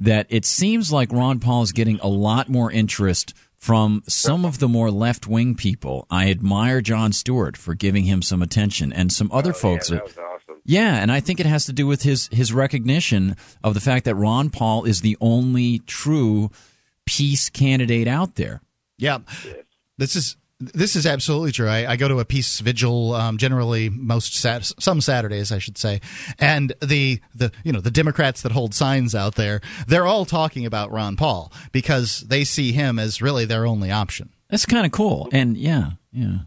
[0.00, 4.58] that it seems like Ron Paul is getting a lot more interest from some of
[4.58, 6.06] the more left wing people.
[6.10, 9.90] I admire Jon Stewart for giving him some attention, and some other folks.
[9.90, 10.62] Oh, Yeah, that was awesome.
[10.64, 14.04] yeah, and I think it has to do with his his recognition of the fact
[14.06, 16.50] that Ron Paul is the only true
[17.08, 18.60] peace candidate out there.
[18.98, 19.18] yeah,
[19.96, 20.36] this is.
[20.60, 21.68] This is absolutely true.
[21.68, 25.78] I, I go to a peace vigil um, generally most sat- some Saturdays, I should
[25.78, 26.00] say,
[26.40, 30.66] and the the you know the Democrats that hold signs out there, they're all talking
[30.66, 34.30] about Ron Paul because they see him as really their only option.
[34.50, 35.28] That's kind of cool.
[35.30, 36.38] And yeah, yeah.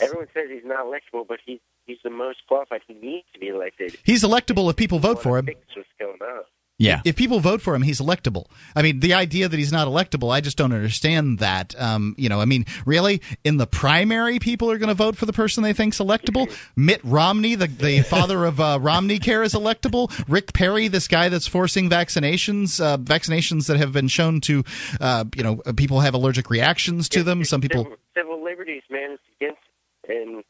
[0.00, 2.80] Everyone says he's not electable, but he's he's the most qualified.
[2.88, 3.94] He needs to be elected.
[4.04, 5.44] He's electable if people vote for him.
[5.44, 6.44] Fix what's going on.
[6.78, 7.00] Yeah.
[7.04, 8.46] If people vote for him, he's electable.
[8.76, 11.74] I mean, the idea that he's not electable, I just don't understand that.
[11.80, 15.26] Um, you know, I mean, really, in the primary, people are going to vote for
[15.26, 16.48] the person they think's electable.
[16.76, 20.12] Mitt Romney, the the father of uh, Romney Care, is electable.
[20.28, 24.62] Rick Perry, this guy that's forcing vaccinations, uh, vaccinations that have been shown to,
[25.00, 27.44] uh, you know, people have allergic reactions to them.
[27.44, 27.82] Some people.
[27.84, 29.60] Civil, civil liberties, man, it's against,
[30.08, 30.44] and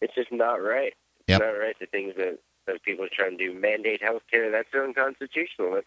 [0.00, 0.92] it's just not right.
[1.20, 1.40] It's Yep.
[1.40, 1.74] not right.
[1.80, 5.72] The things that that people are trying to do, mandate health care, that's unconstitutional.
[5.74, 5.84] That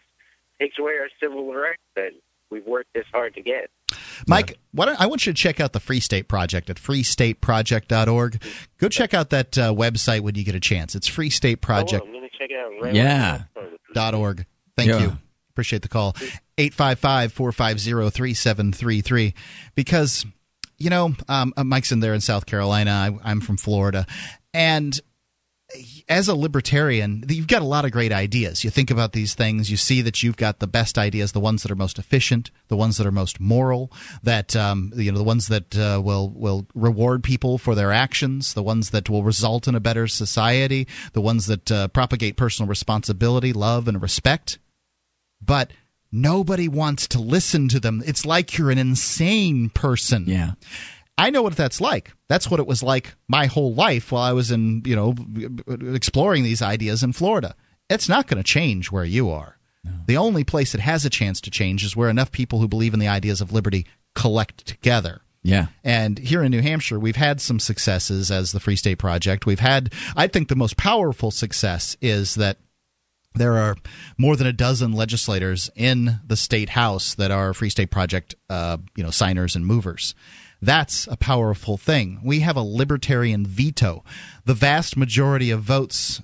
[0.60, 2.10] takes away our civil rights that
[2.50, 3.70] we've worked this hard to get.
[4.26, 8.42] Mike, why I want you to check out the Free State Project at freestateproject.org.
[8.78, 10.94] Go check out that uh, website when you get a chance.
[10.94, 12.00] It's freestateproject.
[12.00, 12.70] Oh, I'm going to check it out.
[12.82, 13.42] Right Yeah.
[13.94, 14.46] dot org.
[14.76, 15.00] Thank Yeah.
[15.00, 15.18] you.
[15.50, 16.14] Appreciate the call.
[16.58, 19.34] 855 450 3733.
[19.74, 20.24] Because,
[20.78, 22.90] you know, um, uh, Mike's in there in South Carolina.
[23.24, 24.06] I, I'm from Florida.
[24.54, 24.98] And
[26.10, 28.64] as a libertarian, you've got a lot of great ideas.
[28.64, 31.62] You think about these things, you see that you've got the best ideas, the ones
[31.62, 33.92] that are most efficient, the ones that are most moral,
[34.24, 38.54] that um, you know, the ones that uh, will will reward people for their actions,
[38.54, 42.68] the ones that will result in a better society, the ones that uh, propagate personal
[42.68, 44.58] responsibility, love, and respect.
[45.40, 45.70] But
[46.10, 48.02] nobody wants to listen to them.
[48.04, 50.24] It's like you're an insane person.
[50.26, 50.52] Yeah.
[51.20, 52.12] I know what that's like.
[52.28, 55.14] That's what it was like my whole life while I was in, you know,
[55.94, 57.54] exploring these ideas in Florida.
[57.88, 59.58] It's not going to change where you are.
[60.06, 62.94] The only place it has a chance to change is where enough people who believe
[62.94, 65.22] in the ideas of liberty collect together.
[65.42, 65.66] Yeah.
[65.82, 69.46] And here in New Hampshire, we've had some successes as the Free State Project.
[69.46, 72.58] We've had, I think, the most powerful success is that
[73.34, 73.76] there are
[74.18, 78.76] more than a dozen legislators in the state house that are Free State Project, uh,
[78.96, 80.14] you know, signers and movers.
[80.62, 82.20] That's a powerful thing.
[82.22, 84.04] We have a libertarian veto.
[84.44, 86.20] The vast majority of votes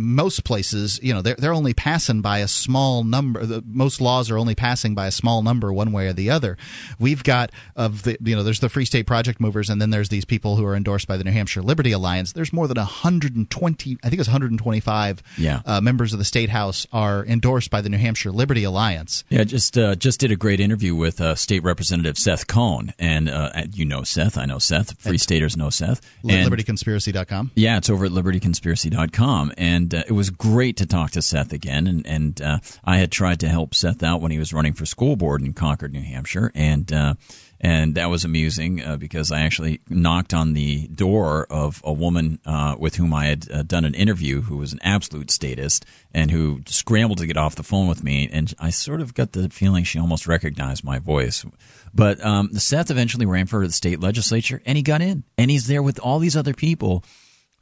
[0.00, 3.44] most places, you know, they're they're only passing by a small number.
[3.44, 6.56] The, most laws are only passing by a small number, one way or the other.
[6.98, 10.08] We've got of the, you know, there's the Free State Project movers, and then there's
[10.08, 12.32] these people who are endorsed by the New Hampshire Liberty Alliance.
[12.32, 15.60] There's more than 120, I think it's 125 Yeah.
[15.66, 19.24] uh, members of the state house are endorsed by the New Hampshire Liberty Alliance.
[19.28, 23.28] Yeah, just uh, just did a great interview with uh, State Representative Seth Cohn, and
[23.28, 27.50] uh, you know Seth, I know Seth, Free Staters know Seth, and LibertyConspiracy.com.
[27.54, 31.52] yeah, it's over at libertyconspiracy.com, and and uh, it was great to talk to Seth
[31.52, 31.86] again.
[31.86, 34.86] And and uh, I had tried to help Seth out when he was running for
[34.86, 36.92] school board in Concord, New Hampshire, and.
[36.92, 37.14] Uh,
[37.62, 42.38] and that was amusing uh, because I actually knocked on the door of a woman
[42.46, 45.84] uh, with whom I had uh, done an interview, who was an absolute statist,
[46.14, 48.30] and who scrambled to get off the phone with me.
[48.32, 51.44] And I sort of got the feeling she almost recognized my voice.
[51.92, 55.66] But um, Seth eventually ran for the state legislature, and he got in, and he's
[55.66, 57.04] there with all these other people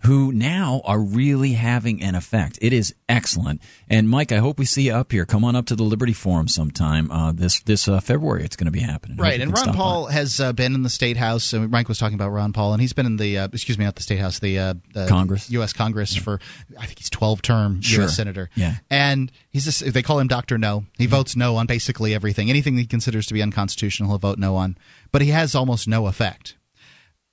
[0.03, 2.59] who now are really having an effect.
[2.63, 3.61] It is excellent.
[3.89, 5.27] And Mike, I hope we see you up here.
[5.27, 8.45] Come on up to the Liberty Forum sometime uh, this this uh, February.
[8.45, 9.17] It's going to be happening.
[9.17, 10.13] Right, and Ron Paul by.
[10.13, 11.53] has uh, been in the state house.
[11.53, 13.97] Mike was talking about Ron Paul, and he's been in the uh, excuse me, not
[13.97, 14.75] the state house, the, uh,
[15.09, 15.73] Congress, U.S.
[15.73, 16.23] Congress yeah.
[16.23, 16.41] for
[16.79, 18.03] I think he's twelve term sure.
[18.03, 18.17] U.S.
[18.17, 18.51] senator.
[18.55, 20.85] Yeah, and he's just, they call him Doctor No.
[20.97, 21.11] He mm-hmm.
[21.11, 22.51] votes no on basically everything.
[22.51, 24.79] Anything he considers to be unconstitutional, he'll vote no on.
[25.11, 26.57] But he has almost no effect.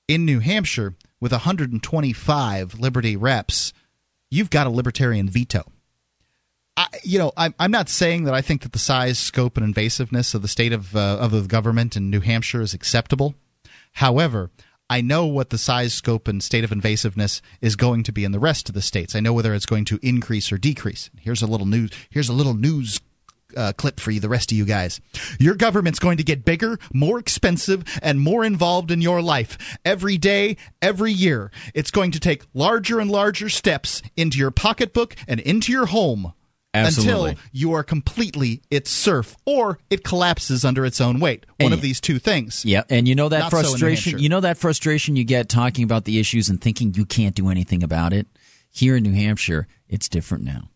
[0.08, 3.74] In New Hampshire, with 125 Liberty reps,
[4.30, 5.64] you've got a libertarian veto.
[6.78, 9.74] I, you know, I'm, I'm not saying that I think that the size, scope, and
[9.74, 13.36] invasiveness of the state of uh, of the government in New Hampshire is acceptable.
[13.94, 14.52] However,
[14.90, 18.34] I know what the size, scope, and state of invasiveness is going to be in
[18.34, 19.16] the rest of the states.
[19.16, 21.10] I know whether it's going to increase or decrease.
[21.20, 21.92] Here's a little news.
[22.10, 23.00] Here's a little news
[23.56, 25.02] uh, clip for you, the rest of you guys.
[25.40, 30.18] Your government's going to get bigger, more expensive, and more involved in your life every
[30.18, 31.52] day, every year.
[31.74, 36.34] It's going to take larger and larger steps into your pocketbook and into your home.
[36.74, 37.30] Absolutely.
[37.32, 41.46] Until you are completely its serf, or it collapses under its own weight.
[41.58, 42.66] One and, of these two things.
[42.66, 44.14] Yeah, and you know that Not frustration.
[44.14, 47.34] So you know that frustration you get talking about the issues and thinking you can't
[47.34, 48.28] do anything about it.
[48.72, 50.70] Here in New Hampshire, it's different now.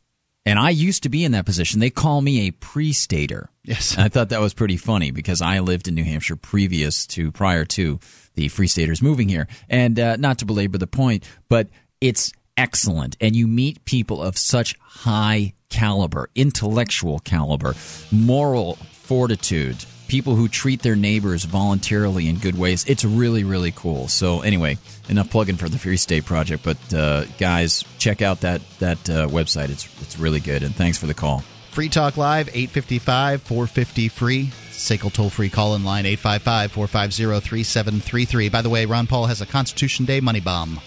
[0.50, 1.80] And I used to be in that position.
[1.80, 3.52] They call me a pre-stater.
[3.64, 3.94] Yes.
[3.94, 7.32] And I thought that was pretty funny because I lived in New Hampshire previous to,
[7.32, 8.00] prior to
[8.34, 9.48] the Free Staters moving here.
[9.70, 11.70] And uh, not to belabor the point, but
[12.02, 13.16] it's excellent.
[13.22, 17.76] And you meet people of such high caliber, intellectual caliber,
[18.12, 19.78] moral fortitude,
[20.10, 22.84] people who treat their neighbors voluntarily in good ways.
[22.88, 24.10] It's really, really cool.
[24.10, 24.78] So anyway,
[25.08, 26.64] enough plugging for the Free State Project.
[26.64, 29.70] But uh, guys, check out that that uh, website.
[29.70, 30.64] It's it's really good.
[30.64, 31.44] And thanks for the call.
[31.72, 34.52] Free Talk Live, 855 450 free.
[34.72, 38.50] SACL toll free call in line, 855 450 3733.
[38.50, 40.82] By the way, Ron Paul has a Constitution Day money bomb.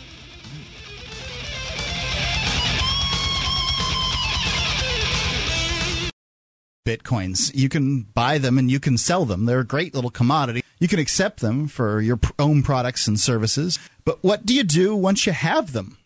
[6.84, 7.54] Bitcoins.
[7.54, 9.46] You can buy them and you can sell them.
[9.46, 10.62] They're a great little commodity.
[10.78, 13.78] You can accept them for your own products and services.
[14.04, 15.96] But what do you do once you have them?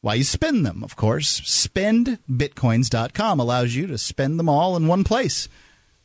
[0.00, 1.40] Why, you spend them, of course.
[1.40, 5.48] SpendBitcoins.com allows you to spend them all in one place.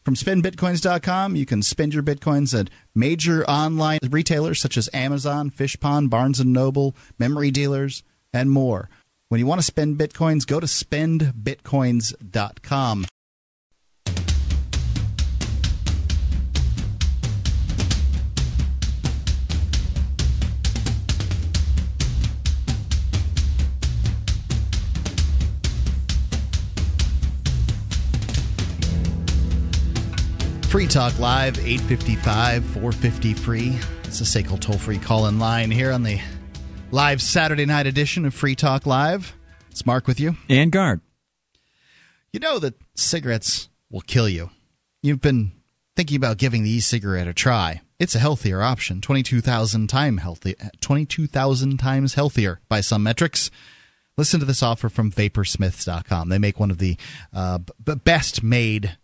[0.04, 6.10] From spendbitcoins.com, you can spend your bitcoins at major online retailers such as Amazon, Fishpond,
[6.10, 8.02] Barnes & Noble, memory dealers,
[8.34, 8.90] and more.
[9.30, 13.06] When you want to spend bitcoins, go to spendbitcoins.com.
[30.72, 33.78] Free Talk Live, 855 450 free.
[34.06, 36.22] It's a SACL toll free call in line here on the
[36.92, 39.36] live Saturday night edition of Free Talk Live.
[39.70, 40.38] It's Mark with you.
[40.48, 41.02] And Guard.
[42.32, 44.50] You know that cigarettes will kill you.
[45.04, 45.52] You've been
[45.98, 47.82] thinking about giving the e cigarette a try.
[48.00, 53.52] It's a healthier option, 22,000 time healthy, 22,000 times healthier by some metrics.
[54.16, 56.30] Listen to this offer from Vaporsmiths.com.
[56.30, 56.96] They make one of the
[57.34, 58.98] uh, b- best made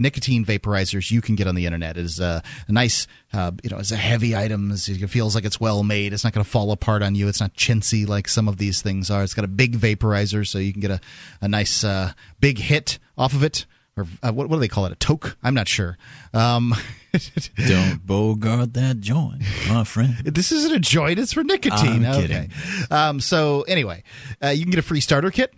[0.00, 1.96] nicotine vaporizers you can get on the internet.
[1.96, 4.72] It is a, a nice, uh, you know, it's a heavy item.
[4.72, 6.12] It feels like it's well made.
[6.12, 7.28] It's not going to fall apart on you.
[7.28, 9.22] It's not chintzy like some of these things are.
[9.22, 11.00] It's got a big vaporizer, so you can get a,
[11.40, 13.66] a nice uh, big hit off of it.
[13.96, 14.92] Or uh, what, what do they call it?
[14.92, 15.36] A toke?
[15.40, 15.96] I'm not sure.
[16.32, 16.74] Um,
[17.68, 20.16] Don't bogart that joint, my friend.
[20.24, 22.04] this isn't a joint; it's for nicotine.
[22.04, 22.50] I'm kidding.
[22.90, 24.02] Um, so anyway,
[24.42, 25.54] uh, you can get a free starter kit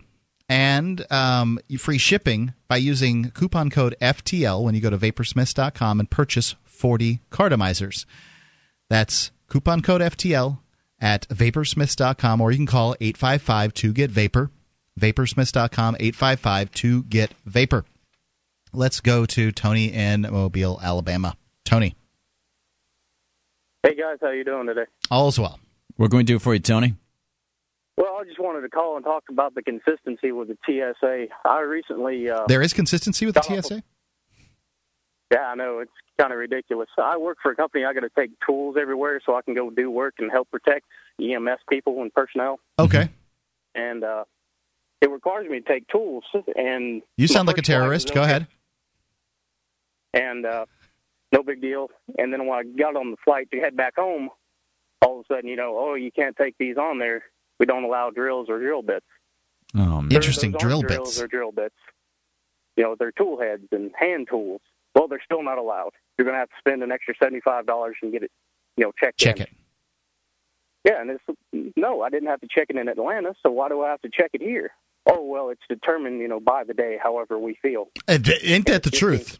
[0.49, 6.09] and um, free shipping by using coupon code FTL when you go to vaporsmiths.com and
[6.09, 8.05] purchase 40 cartomizers.
[8.89, 10.59] That's coupon code FTL
[10.99, 14.51] at vaporsmiths.com or you can call 855 to get vapor.
[14.99, 17.85] Vaporsmiths.com 855 to get vapor.
[18.73, 21.35] Let's go to Tony in Mobile, Alabama.
[21.63, 21.95] Tony.
[23.83, 24.85] Hey guys, how you doing today?
[25.09, 25.59] All's well.
[25.97, 26.95] We're going to do it for you, Tony.
[27.97, 31.27] Well, I just wanted to call and talk about the consistency with the TSA.
[31.45, 33.81] I recently uh, there is consistency with the TSA.
[35.31, 36.87] Yeah, I know it's kind of ridiculous.
[36.97, 37.83] I work for a company.
[37.85, 40.85] I got to take tools everywhere so I can go do work and help protect
[41.21, 42.59] EMS people and personnel.
[42.79, 43.09] Okay.
[43.75, 44.23] And uh,
[45.01, 46.23] it requires me to take tools,
[46.55, 48.13] and You sound like a terrorist.
[48.13, 48.47] Go ahead.
[50.13, 50.65] and uh,
[51.31, 51.89] no big deal.
[52.17, 54.29] And then when I got on the flight to head back home,
[55.01, 57.23] all of a sudden, you know, oh, you can't take these on there.
[57.59, 59.05] We don't allow drills or drill bits.
[59.75, 61.21] Oh, They're- Interesting drill drills bits.
[61.21, 61.75] or drill bits.
[62.75, 64.61] You know, they're tool heads and hand tools.
[64.93, 65.91] Well, they're still not allowed.
[66.17, 68.31] You're going to have to spend an extra seventy-five dollars and get it,
[68.77, 69.43] you know, checked Check in.
[69.43, 69.49] it.
[70.85, 73.81] Yeah, and it's no, I didn't have to check it in Atlanta, so why do
[73.83, 74.71] I have to check it here?
[75.09, 77.89] Oh well, it's determined, you know, by the day, however we feel.
[78.07, 79.39] Uh, d- Ain't that the truth?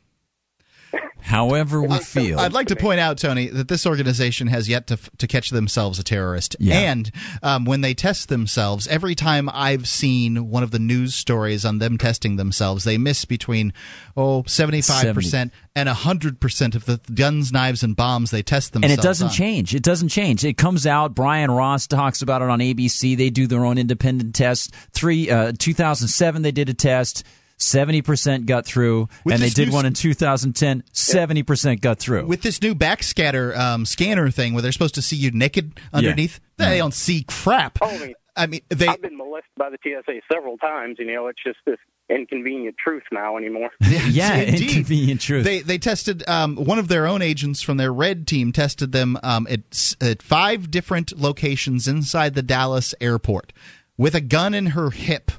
[1.28, 2.40] However we feel.
[2.40, 6.00] I'd like to point out, Tony, that this organization has yet to to catch themselves
[6.00, 6.56] a terrorist.
[6.58, 6.80] Yeah.
[6.80, 7.12] And
[7.44, 11.80] um, when they test themselves, every time I've seen one of the news stories on
[11.80, 13.74] them testing themselves, they miss between
[14.16, 18.94] oh 75 percent and hundred percent of the guns, knives, and bombs they test themselves.
[18.94, 19.34] and it doesn't on.
[19.34, 19.76] change.
[19.76, 20.46] It doesn't change.
[20.46, 21.14] It comes out.
[21.14, 23.18] Brian Ross talks about it on ABC.
[23.18, 24.74] They do their own independent test.
[24.94, 27.26] Three, uh, 2007, they did a test.
[27.60, 30.84] 70% got through, With and they did one in 2010.
[30.94, 32.26] 70% got through.
[32.26, 36.40] With this new backscatter um, scanner thing, where they're supposed to see you naked underneath,
[36.60, 36.72] Mm-hmm.
[36.72, 37.78] they don't see crap.
[37.82, 40.98] Oh, I mean, they I've been molested by the TSA several times.
[40.98, 41.78] You know, it's just this
[42.10, 43.70] inconvenient truth now anymore.
[43.82, 44.62] yeah, Indeed.
[44.70, 45.44] inconvenient truth.
[45.44, 49.20] They they tested um, one of their own agents from their red team tested them
[49.22, 53.54] um, at, at five different locations inside the Dallas airport
[53.98, 55.32] with a gun in her hip.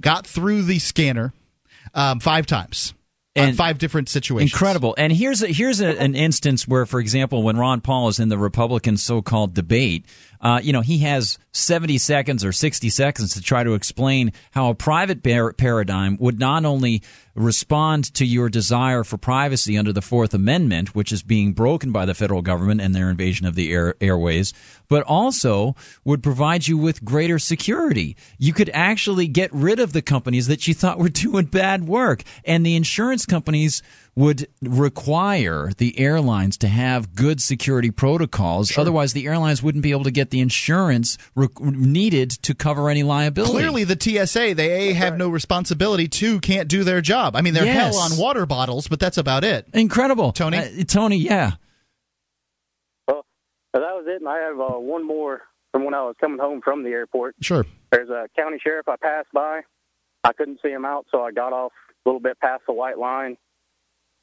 [0.00, 1.32] Got through the scanner
[1.94, 2.92] um, five times.
[3.36, 4.52] on And- five different situations.
[4.52, 4.94] Incredible.
[4.98, 8.28] And here's a, here's a, an instance where, for example, when Ron Paul is in
[8.28, 10.06] the Republican so-called debate,
[10.40, 14.70] uh, you know, he has 70 seconds or 60 seconds to try to explain how
[14.70, 17.02] a private par- paradigm would not only
[17.34, 22.06] respond to your desire for privacy under the Fourth Amendment, which is being broken by
[22.06, 24.54] the federal government and their invasion of the air, airways,
[24.88, 28.16] but also would provide you with greater security.
[28.38, 32.22] You could actually get rid of the companies that you thought were doing bad work,
[32.44, 33.82] and the insurance companies
[34.16, 38.76] would require the airlines to have good security protocols.
[38.78, 43.02] Otherwise, the airlines wouldn't be able to get the insurance re- needed to cover any
[43.02, 43.52] liability.
[43.52, 46.08] Clearly, the TSA they a have no responsibility.
[46.08, 47.36] Two can't do their job.
[47.36, 47.94] I mean, they're Yes.
[47.94, 49.66] hell on water bottles, but that's about it.
[49.74, 50.56] Incredible, Tony.
[50.58, 51.52] Uh, Tony, yeah.
[53.08, 53.24] Well,
[53.74, 54.20] that was it.
[54.20, 57.34] And I have uh, one more from when I was coming home from the airport.
[57.42, 57.66] Sure.
[57.92, 59.60] There's a county sheriff I passed by.
[60.24, 61.72] I couldn't see him out, so I got off
[62.04, 63.36] a little bit past the white line,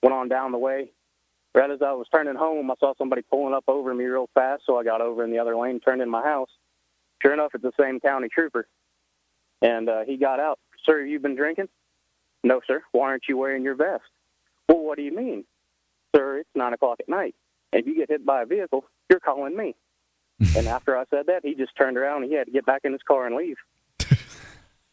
[0.03, 0.91] went on down the way.
[1.55, 4.63] Right as I was turning home, I saw somebody pulling up over me real fast,
[4.65, 6.49] so I got over in the other lane, turned in my house.
[7.21, 8.67] Sure enough, it's the same county trooper.
[9.61, 10.59] And uh, he got out.
[10.85, 11.69] Sir, you've you been drinking?
[12.43, 12.81] No, sir.
[12.91, 14.03] Why aren't you wearing your vest?
[14.67, 15.45] Well, what do you mean?
[16.15, 17.35] Sir, it's 9 o'clock at night.
[17.71, 19.75] If you get hit by a vehicle, you're calling me.
[20.57, 22.81] and after I said that, he just turned around and he had to get back
[22.83, 23.57] in his car and leave.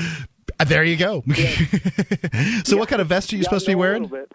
[0.60, 1.22] Uh, There you go.
[2.64, 4.02] so, what kind of vest are you Yeah, supposed to be I a wearing?
[4.04, 4.32] little bit.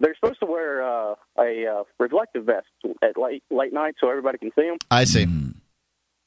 [0.00, 2.66] They're supposed to wear uh, a uh, reflective vest
[3.02, 4.76] at late late night so everybody can see them.
[4.90, 5.26] I see.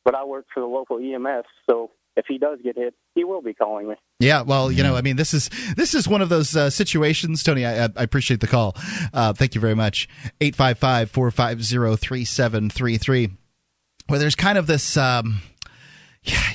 [0.05, 3.41] But I work for the local EMS, so if he does get hit, he will
[3.41, 3.95] be calling me.
[4.19, 7.43] Yeah, well, you know, I mean, this is this is one of those uh, situations,
[7.43, 7.65] Tony.
[7.65, 8.77] I, I I appreciate the call.
[9.13, 10.07] Uh, thank you very much.
[10.39, 13.31] 855-450-3733.
[14.07, 15.41] Where there's kind of this, um,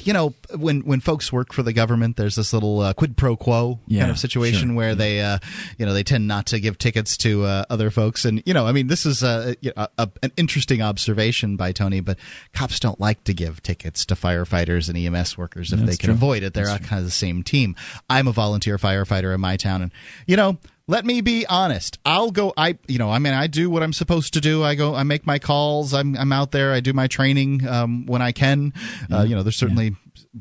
[0.03, 3.37] you know, when when folks work for the government, there's this little uh, quid pro
[3.37, 4.77] quo Yeah, kind of situation sure.
[4.77, 5.39] where they, uh,
[5.79, 8.67] you know, they tend not to give tickets to uh, other folks, and you know,
[8.67, 12.19] I mean, this is a, you know, a, an interesting observation by Tony, but
[12.55, 16.09] cops don't like to give tickets to firefighters and EMS workers if That's they can
[16.09, 16.15] true.
[16.15, 16.55] avoid it.
[16.55, 17.77] They're all kind of the same team.
[18.09, 19.93] I'm a volunteer firefighter in my town, and
[20.27, 20.59] you know.
[20.91, 22.01] Let me be honest.
[22.05, 22.53] I'll go.
[22.57, 24.65] I, you know, I mean, I do what I'm supposed to do.
[24.65, 24.93] I go.
[24.93, 25.95] I make my calls.
[25.95, 26.73] I'm, I'm out there.
[26.73, 28.73] I do my training um, when I can.
[29.09, 29.95] Uh, you know, there's certainly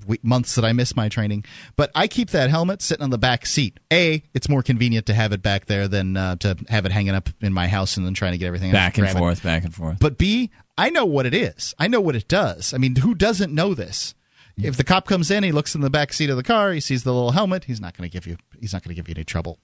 [0.07, 1.45] we- months that I miss my training,
[1.76, 3.80] but I keep that helmet sitting on the back seat.
[3.93, 7.13] A, it's more convenient to have it back there than uh, to have it hanging
[7.13, 9.15] up in my house and then trying to get everything Back and it.
[9.15, 9.99] forth, back and forth.
[9.99, 10.49] But B,
[10.80, 11.76] I know what it is.
[11.77, 12.73] I know what it does.
[12.73, 14.15] I mean, who doesn't know this?
[14.57, 16.80] If the cop comes in, he looks in the back seat of the car, he
[16.81, 17.65] sees the little helmet.
[17.65, 18.35] He's not going to give you.
[18.59, 19.59] He's not going to give you any trouble.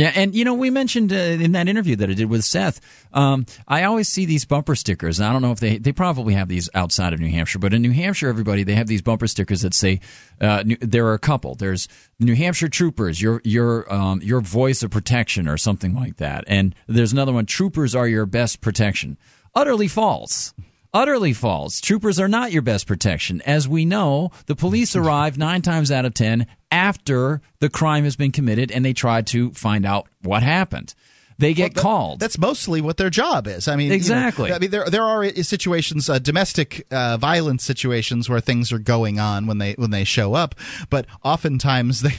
[0.00, 2.80] Yeah, and you know, we mentioned uh, in that interview that I did with Seth.
[3.12, 5.20] Um, I always see these bumper stickers.
[5.20, 7.82] I don't know if they they probably have these outside of New Hampshire, but in
[7.82, 10.00] New Hampshire, everybody they have these bumper stickers that say
[10.40, 11.54] uh, New- there are a couple.
[11.54, 11.86] There's
[12.18, 16.44] New Hampshire Troopers, your your um, your voice of protection, or something like that.
[16.46, 19.18] And there's another one: Troopers are your best protection.
[19.54, 20.54] Utterly false.
[20.92, 21.80] Utterly false.
[21.80, 23.40] Troopers are not your best protection.
[23.42, 28.16] As we know, the police arrive nine times out of ten after the crime has
[28.16, 30.94] been committed and they try to find out what happened.
[31.38, 32.20] They get that- called.
[32.20, 33.66] That's mostly what their job is.
[33.66, 34.52] I mean, you know, Exactly.
[34.52, 39.18] I mean, there there are situations, uh, domestic uh, violence situations where things are going
[39.20, 40.54] on when they when they show up,
[40.90, 42.14] but oftentimes they,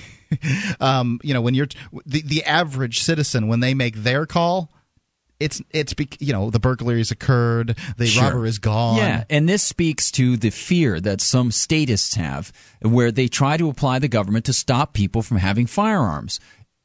[0.79, 1.67] um, you know, when you're
[2.05, 4.71] the the average citizen when they make their call.
[5.41, 8.23] It's it's you know the burglary has occurred, the Sure.
[8.23, 8.97] robber is gone.
[8.97, 12.51] Yeah, and this speaks to the fear that some statists have,
[12.81, 16.39] where they try to apply the government to stop people from having firearms.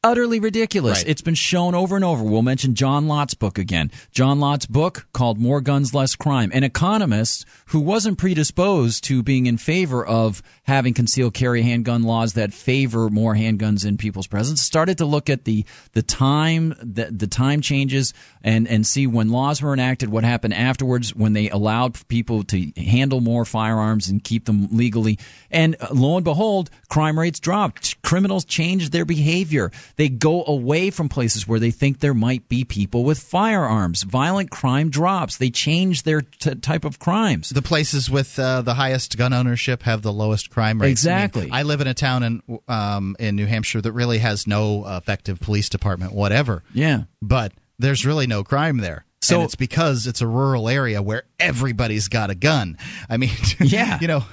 [0.07, 0.99] Utterly ridiculous.
[0.99, 1.09] Right.
[1.09, 2.23] It's been shown over and over.
[2.23, 3.91] We'll mention John Lott's book again.
[4.11, 6.49] John Lott's book called More Guns, Less Crime.
[6.53, 12.33] An economist who wasn't predisposed to being in favor of having concealed carry handgun laws
[12.33, 17.09] that favor more handguns in people's presence started to look at the the time the,
[17.11, 18.13] the time changes
[18.43, 22.71] and and see when laws were enacted what happened afterwards when they allowed people to
[22.77, 25.17] handle more firearms and keep them legally
[25.51, 30.89] and uh, lo and behold crime rates dropped criminals change their behavior they go away
[30.89, 35.49] from places where they think there might be people with firearms violent crime drops they
[35.49, 40.01] change their t- type of crimes the places with uh, the highest gun ownership have
[40.01, 40.91] the lowest crime rates.
[41.01, 41.43] Exactly.
[41.43, 44.47] I, mean, I live in a town in um, in New Hampshire that really has
[44.47, 46.63] no effective police department, whatever.
[46.73, 49.05] yeah But there's really no crime there.
[49.21, 52.77] So- and it's because it's a rural area where everybody's got a gun.
[53.09, 53.97] I mean, Yeah.
[54.01, 54.25] you know,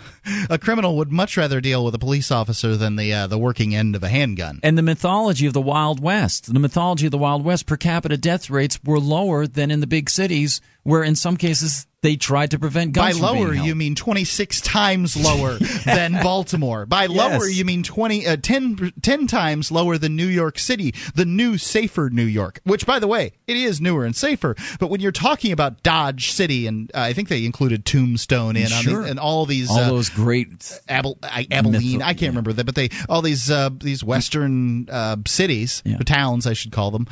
[0.48, 3.74] a criminal would much rather deal with a police officer than the uh, the working
[3.74, 4.60] end of a handgun.
[4.62, 6.52] and the mythology of the Wild West.
[6.52, 9.86] The mythology of the Wild West per capita death rates were lower than in the
[9.86, 13.20] big cities, where in some cases they tried to prevent By guns.
[13.20, 15.54] being lower, you mean 26 times lower
[15.86, 16.84] than Baltimore.
[16.84, 17.56] By lower, Yes.
[17.56, 22.10] you mean 20, uh, 10, 10 times lower than New York City, the new, safer
[22.10, 24.54] New York, which, by the way, it is newer and safer.
[24.78, 28.98] But when you're talking about Dodge City, and I think they included Tombstone in, Sure.
[28.98, 29.68] on the, and all these.
[29.70, 32.00] all uh, those great Abel, I, Abilene.
[32.00, 36.46] Mytho- I can't remember that, but they all these uh, these western uh, cities, towns,
[36.46, 37.06] I should call them.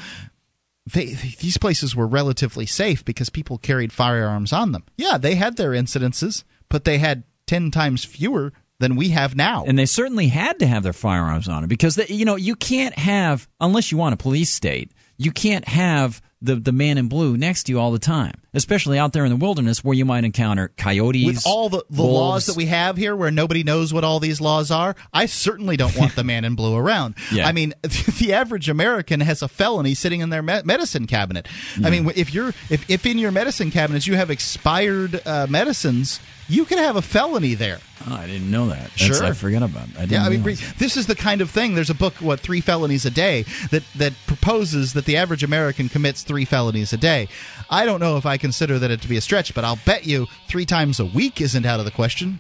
[0.93, 4.83] They, these places were relatively safe because people carried firearms on them.
[4.97, 9.65] Yeah, they had their incidences, but they had ten times fewer than we have now.
[9.65, 12.57] and they certainly had to have their firearms on it because they, you know you
[12.57, 14.91] can't have unless you want a police state.
[15.19, 18.98] You can't have the the man in blue next to you all the time, especially
[18.98, 21.27] out there in the wilderness where you might encounter coyotes.
[21.27, 22.14] With all the, the wolves.
[22.14, 25.77] laws that we have here, where nobody knows what all these laws are, I certainly
[25.77, 27.14] don't want the man in blue around.
[27.32, 27.47] Yeah.
[27.47, 31.48] I mean, the average American has a felony sitting in their me- medicine cabinet.
[31.82, 36.20] I mean, if you're if, if in your medicine cabinets you have expired uh, medicines,
[36.53, 37.79] you can have a felony there.
[38.09, 38.91] Oh, I didn't know that.
[38.91, 39.24] That's- Sure.
[39.24, 39.85] I forgot about.
[39.89, 39.97] It.
[39.97, 40.43] I didn't Yeah, I mean,
[40.79, 41.74] this is the kind of thing.
[41.74, 45.89] There's a book, what three felonies a day, that that proposes that the average American
[45.89, 47.29] commits three felonies a day.
[47.70, 50.05] I don't know if I consider that it to be a stretch, but I'll bet
[50.07, 52.39] you three times a week isn't out of the question.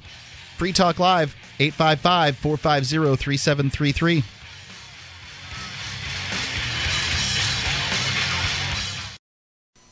[0.58, 4.24] Free Talk Live, 855 450 3733.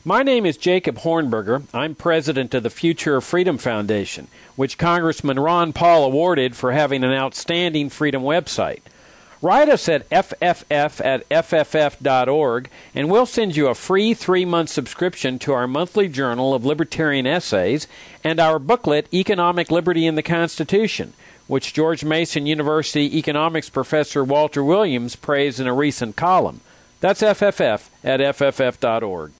[0.03, 1.61] My name is Jacob Hornberger.
[1.75, 7.03] I'm president of the Future of Freedom Foundation, which Congressman Ron Paul awarded for having
[7.03, 8.79] an outstanding freedom website.
[9.43, 15.37] Write us at fff at fff.org, and we'll send you a free three month subscription
[15.37, 17.85] to our monthly journal of libertarian essays
[18.23, 21.13] and our booklet, Economic Liberty in the Constitution,
[21.45, 26.61] which George Mason University economics professor Walter Williams praised in a recent column.
[27.01, 29.33] That's FFF at fff.org.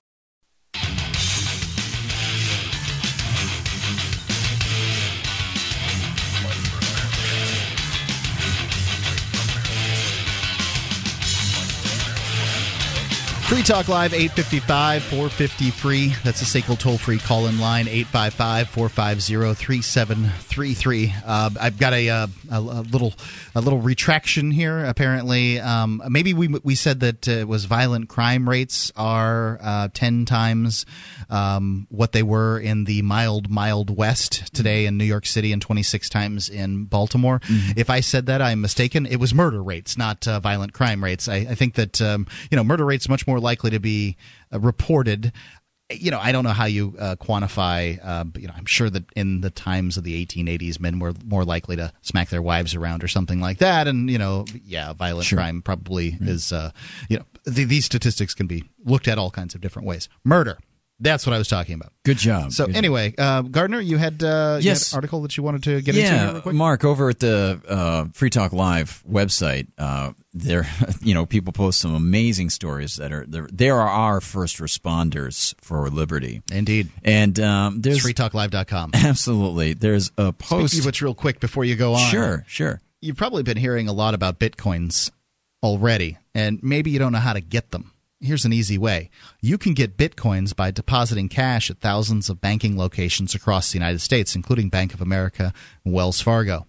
[13.52, 16.14] Free Talk Live, 855 450 free.
[16.24, 21.14] That's a SACL toll free call in line, 855 450 3733.
[21.28, 23.14] I've got a, uh, a, a little
[23.54, 25.60] a little retraction here, apparently.
[25.60, 30.24] Um, maybe we, we said that uh, it was violent crime rates are uh, 10
[30.24, 30.86] times
[31.30, 35.62] um, what they were in the mild, mild West today in New York City and
[35.62, 37.42] 26 times in Baltimore.
[37.76, 39.06] If I said that, I'm mistaken.
[39.06, 41.28] It was murder rates, not uh, violent crime rates.
[41.28, 44.16] I, I think that um, you know murder rates much more likely to be
[44.54, 45.34] uh, reported.
[45.90, 48.00] You know, I don't know how you uh, quantify.
[48.02, 51.44] Uh, you know, I'm sure that in the times of the 1880s, men were more
[51.44, 53.90] likely to smack their wives around or something like that.
[53.90, 55.38] And you know, yeah, violent Sure.
[55.38, 56.54] crime probably is.
[56.54, 56.72] Uh,
[57.10, 60.08] you know, th- these statistics can be looked at all kinds of different ways.
[60.24, 60.58] Murder.
[61.02, 61.92] That's what I was talking about.
[62.04, 62.52] Good job.
[62.52, 64.92] So Good anyway, uh, Gardner, you had uh, you Yes.
[64.92, 66.56] had an article that you wanted to get into yeah, real quick.
[66.56, 70.68] Mark, over at the uh, Free Talk Live website, uh, there,
[71.02, 73.48] you know, people post some amazing stories that are there.
[73.52, 76.90] There are our first responders for liberty, indeed.
[77.04, 78.92] And um, there's It's freetalklive.com.
[78.96, 80.74] Absolutely, there's a post.
[80.74, 82.80] Speaking which, real quick before you go on, Sure, sure.
[83.02, 85.10] You've probably been hearing a lot about bitcoins
[85.64, 87.92] already, and maybe you don't know how to get them.
[88.22, 89.10] Here's an easy way.
[89.42, 94.00] You can get bitcoins by depositing cash at thousands of banking locations across the United
[94.00, 95.54] States, including Bank of America
[95.84, 96.68] and Wells Fargo.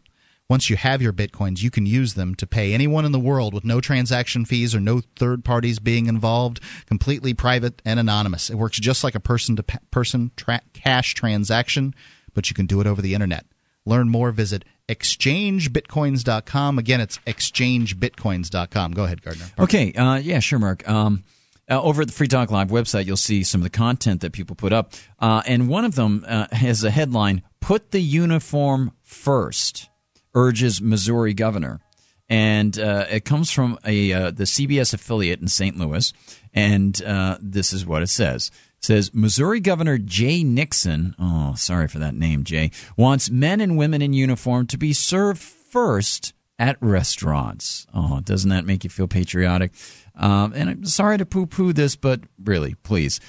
[0.49, 3.53] Once you have your bitcoins, you can use them to pay anyone in the world
[3.53, 8.51] with no transaction fees or no third parties being involved, completely private and anonymous.
[8.51, 10.31] It works just like a person to person
[10.75, 11.95] cash transaction,
[12.35, 13.45] but you can do it over the internet.
[13.85, 16.79] Learn more, visit exchangebitcoins.com.
[16.79, 18.93] Again, it's exchangebitcoins.com.
[18.93, 19.47] Go ahead, Gardner.
[19.59, 20.89] Okay, uh, yeah, sure, Mark.
[20.89, 21.25] Um,
[21.73, 24.33] uh, over at the Free Talk Live website, you'll see some of the content that
[24.33, 24.93] people put up.
[25.19, 29.89] Uh, and one of them uh, has a headline Put the Uniform First,
[30.35, 31.81] urges Missouri governor.
[32.29, 35.77] And uh, it comes from a uh, the CBS affiliate in St.
[35.77, 36.13] Louis.
[36.53, 38.51] And uh, this is what it says.
[38.81, 44.03] Says Missouri Governor Jay Nixon, oh, sorry for that name, Jay, wants men and women
[44.03, 47.87] in uniform to be served first at restaurants.
[47.95, 49.73] Oh, doesn't that make you feel patriotic?
[50.15, 53.21] Um, and I'm sorry to poo poo this, but really, please.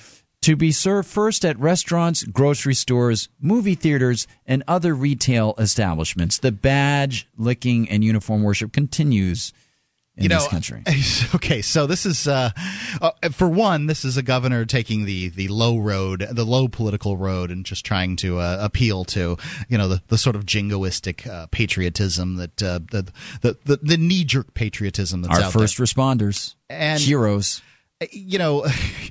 [0.41, 6.39] To be served first at restaurants, grocery stores, movie theaters, and other retail establishments.
[6.39, 9.53] The badge licking and uniform worship continues
[10.15, 10.83] in you know, this country.
[11.35, 12.51] Okay, so this is uh,
[13.01, 17.17] uh, for one, this is a governor taking the the low road, the low political
[17.17, 19.37] road, and just trying to uh, appeal to
[19.67, 23.11] you know the, the sort of jingoistic uh, patriotism that uh, the
[23.41, 25.85] the the, the knee jerk patriotism that's Our first there.
[25.85, 27.61] responders, And- heroes.
[28.11, 28.65] You know,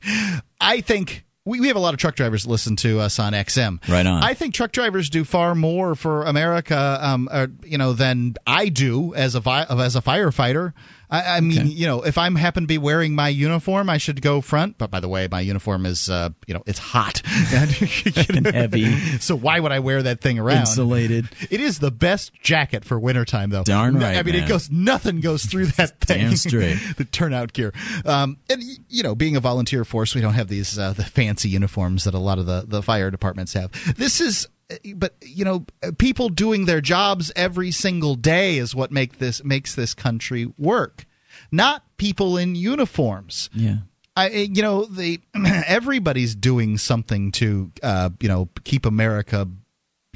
[0.60, 1.24] I think.
[1.44, 3.88] We, we have a lot of truck drivers listen to us on XM.
[3.88, 4.22] Right on.
[4.22, 8.68] I think truck drivers do far more for America, um, uh, you know, than I
[8.68, 10.72] do as a vi- as a firefighter.
[11.12, 14.22] I, I mean, you know, if I'm happen to be wearing my uniform, I should
[14.22, 14.78] go front.
[14.78, 17.20] But by the way, my uniform is, uh, you know, it's hot
[17.52, 18.90] and heavy.
[19.18, 20.60] So why would I wear that thing around?
[20.60, 21.28] Insulated.
[21.50, 23.62] It is the best jacket for wintertime, though.
[23.62, 24.44] Darn right, I mean, man.
[24.44, 26.28] it goes nothing goes through that thing.
[26.28, 26.78] Damn straight.
[26.96, 27.74] the turnout gear.
[28.06, 31.50] Um, and you know, being a volunteer force, we don't have these uh, the fancy
[31.50, 33.70] uniforms that a lot of the the fire departments have.
[33.96, 34.48] This is.
[34.94, 35.66] But you know,
[35.98, 41.06] people doing their jobs every single day is what make this makes this country work,
[41.50, 43.50] not people in uniforms.
[43.52, 43.78] Yeah.
[44.14, 45.20] I, you know, the
[45.66, 49.48] everybody's doing something to, uh, you know, keep America,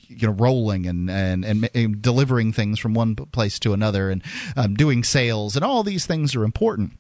[0.07, 4.23] you know, rolling and and and, and delivering things from one place to another, and
[4.57, 6.93] um, doing sales, and all these things are important.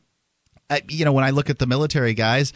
[0.70, 2.52] I, you know, when I look at the military guys.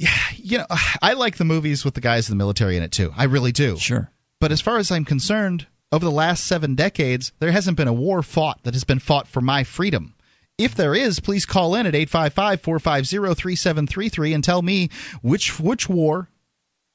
[0.00, 0.66] Yeah, you know,
[1.02, 3.12] I like the movies with the guys in the military in it too.
[3.18, 3.76] I really do.
[3.76, 4.10] Sure.
[4.40, 7.92] But as far as I'm concerned, over the last seven decades, there hasn't been a
[7.92, 10.14] war fought that has been fought for my freedom.
[10.56, 14.88] If there is, please call in at 855 450 3733 and tell me
[15.20, 16.30] which, which war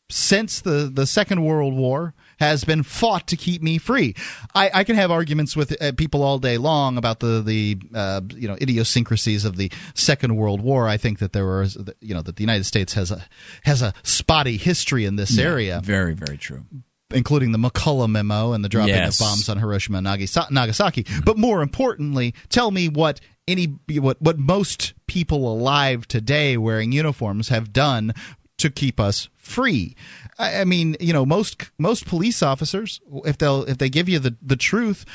[0.10, 4.16] since the, the Second World War has been fought to keep me free.
[4.54, 8.22] I, I can have arguments with uh, people all day long about the the uh,
[8.36, 10.88] you know idiosyncrasies of the Second World War.
[10.88, 13.26] I think that there was you know that the United States has a
[13.64, 16.66] has a spotty history in this Yeah, area Very, very true.
[17.14, 19.20] including the McCollum memo and the dropping Yes.
[19.20, 21.06] of bombs on Hiroshima and Nagasaki.
[21.24, 27.50] But more importantly, tell me what any what what most people alive today wearing uniforms
[27.50, 28.14] have done
[28.58, 29.96] to keep us free.
[30.38, 34.20] I, I mean, you know, most most police officers, if they'll if they give you
[34.20, 35.06] the the truth,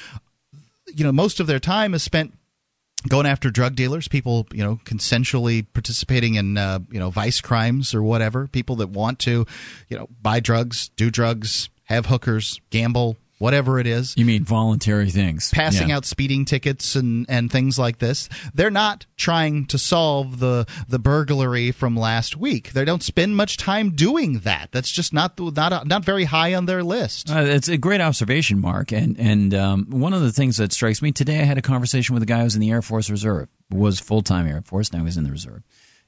[0.86, 2.34] you know, most of their time is spent
[3.08, 7.94] going after drug dealers, people you know consensually participating in uh, you know vice crimes
[7.94, 9.46] or whatever, people that want to
[9.88, 14.14] you know buy drugs, do drugs, have hookers, gamble, whatever it is.
[14.16, 15.50] You mean voluntary things?
[15.50, 15.96] Passing Yeah.
[15.96, 18.28] out speeding tickets and, and things like this.
[18.54, 22.72] They're not trying to solve the the burglary from last week.
[22.72, 24.68] They don't spend much time doing that.
[24.72, 27.30] That's just not the- not not very high on their list.
[27.30, 28.92] Uh, it's a great observation, Mark.
[28.92, 32.12] And and um, one of the things that strikes me today, I had a conversation
[32.14, 34.92] with a guy who was in the Air Force Reserve, was full time Air Force,
[34.92, 35.62] now he's in the Reserve,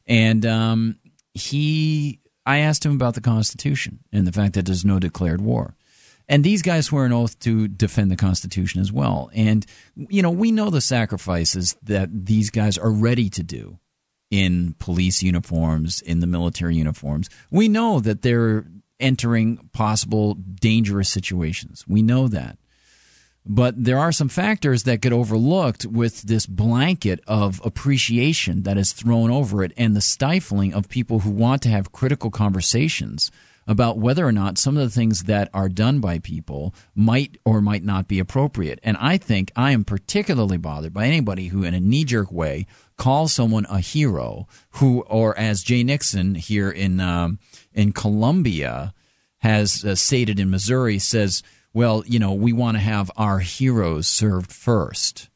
[0.06, 0.96] and um,
[1.34, 5.74] he, I asked him about the Constitution and the fact that there's no declared war.
[6.32, 9.30] And these guys swear an oath to defend the Constitution as well.
[9.34, 13.78] And you know, we know the sacrifices that these guys are ready to do
[14.30, 17.28] in police uniforms, in the military uniforms.
[17.50, 18.64] We know that they're
[18.98, 21.84] entering possible dangerous situations.
[21.86, 22.56] We know that.
[23.44, 28.94] But there are some factors that get overlooked with this blanket of appreciation that is
[28.94, 33.30] thrown over it and the stifling of people who want to have critical conversations
[33.72, 37.60] about whether or not some of the things that are done by people might or
[37.60, 38.78] might not be appropriate.
[38.84, 42.66] And I think I am particularly bothered by anybody who, in a knee jerk way,
[42.96, 47.40] calls someone a hero who, or as Jay Nixon here in, um,
[47.72, 48.94] in Columbia,
[49.38, 51.42] has uh, stated in Missouri says,
[51.72, 55.30] well, you know, we want to have our heroes served first.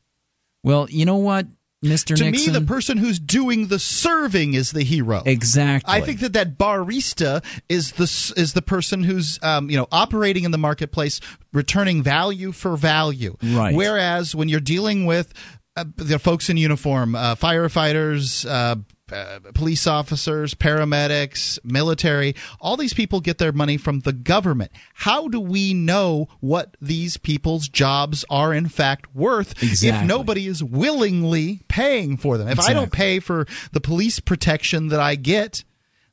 [0.62, 1.46] Well, you know what?
[1.85, 2.16] Mr.
[2.16, 2.53] To Nixon.
[2.53, 5.23] me, the person who's doing the serving is the hero.
[5.27, 5.93] Exactly.
[5.93, 10.44] I think that that barista is the is the person who's um, you know operating
[10.44, 11.20] in the marketplace,
[11.53, 13.36] returning value for value.
[13.43, 13.74] Right.
[13.74, 15.32] Whereas when you're dealing with
[15.77, 18.48] uh, the folks in uniform, uh, firefighters.
[18.48, 18.77] Uh,
[19.12, 24.73] uh, police officers, paramedics, military, all these people get their money from the government.
[24.95, 30.62] How do we know what these people's jobs are in fact worth if nobody is
[30.62, 32.49] willingly paying for them?
[32.49, 35.62] If I don't pay for the police protection that I get,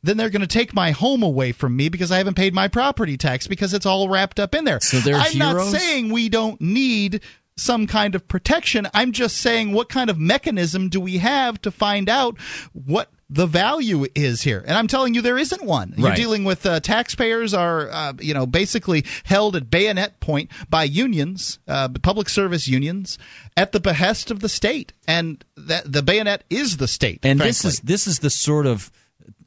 [0.03, 2.68] then they're going to take my home away from me because I haven't paid my
[2.68, 4.82] property tax because it's all wrapped up in there.
[4.82, 7.22] So they're I'm not saying we don't need
[7.57, 8.88] some kind of protection.
[8.93, 12.38] I'm just saying what kind of mechanism do we have to find out
[12.73, 14.63] what the value is here?
[14.67, 15.93] And I'm telling you there isn't one.
[15.97, 16.15] You're Right.
[16.17, 21.59] dealing with uh, taxpayers are uh, you know basically held at bayonet point by unions,
[21.67, 23.17] uh, public service unions
[23.57, 24.93] at the behest of the state.
[25.07, 27.19] And that the bayonet is the state.
[27.23, 28.91] and this is this is the sort of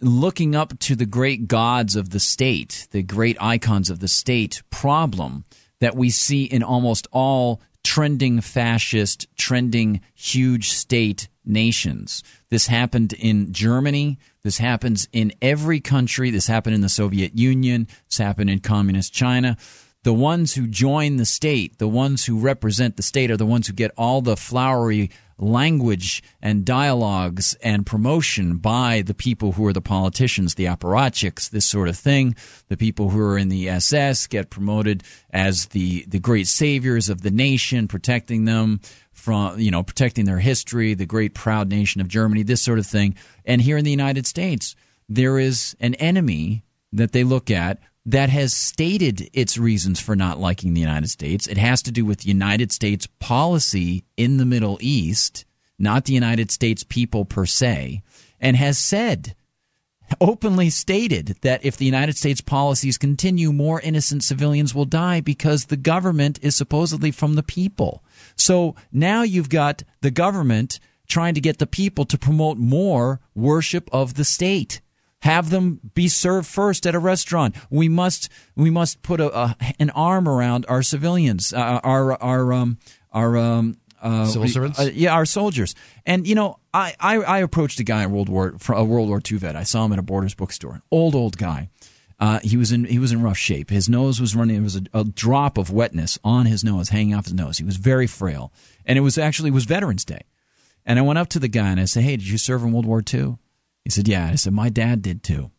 [0.00, 4.62] looking up to the great gods of the state, the great icons of the state
[4.70, 5.44] problem
[5.80, 12.24] that we see in almost all trending fascist, trending huge state nations.
[12.50, 14.18] This happened in Germany.
[14.42, 16.30] This happens in every country.
[16.30, 17.86] This happened in the Soviet Union.
[18.08, 19.56] This happened in communist China.
[20.02, 23.68] The ones who join the state, the ones who represent the state, are the ones
[23.68, 29.72] who get all the flowery language and dialogues and promotion by the people who are
[29.72, 32.34] the politicians, the apparatchiks, this sort of thing.
[32.68, 37.22] The people who are in the SS get promoted as the, the great saviors of
[37.22, 38.80] the nation, protecting them
[39.12, 42.86] from, you know, protecting their history, the great proud nation of Germany, this sort of
[42.86, 43.16] thing.
[43.44, 44.74] And here in the United States,
[45.08, 50.38] there is an enemy that they look at that has stated its reasons for not
[50.38, 51.46] liking the United States.
[51.46, 55.44] It has to do with United States policy in the Middle East,
[55.78, 58.02] not the United States people per se,
[58.40, 59.34] and has said
[60.20, 65.64] openly stated that if the United States policies continue, more innocent civilians will die because
[65.64, 68.04] the government is supposedly from the people.
[68.36, 70.78] So now you've got the government
[71.08, 74.80] trying to get the people to promote more worship of the state.
[75.20, 77.56] Have them be served first at a restaurant.
[77.70, 82.52] We must we must put a, a an arm around our civilians, uh, our our
[82.52, 82.78] um
[83.12, 84.78] our um uh, Civil servants?
[84.78, 85.74] uh, yeah, our soldiers.
[86.05, 89.20] And you know, I, I, I approached a guy in World War a World War
[89.30, 89.56] II vet.
[89.56, 90.74] I saw him at a Borders bookstore.
[90.74, 91.70] An old old guy.
[92.18, 93.68] Uh, he was in he was in rough shape.
[93.70, 94.56] His nose was running.
[94.56, 97.59] There was a, a drop of wetness on his nose, hanging off his nose.
[97.59, 98.52] He was very frail,
[98.86, 100.22] and it was actually it was Veterans Day.
[100.86, 102.72] And I went up to the guy and I said, "Hey, did you serve in
[102.72, 103.36] World War II?"
[103.86, 105.52] He said, "Yeah." I said, "My dad did too."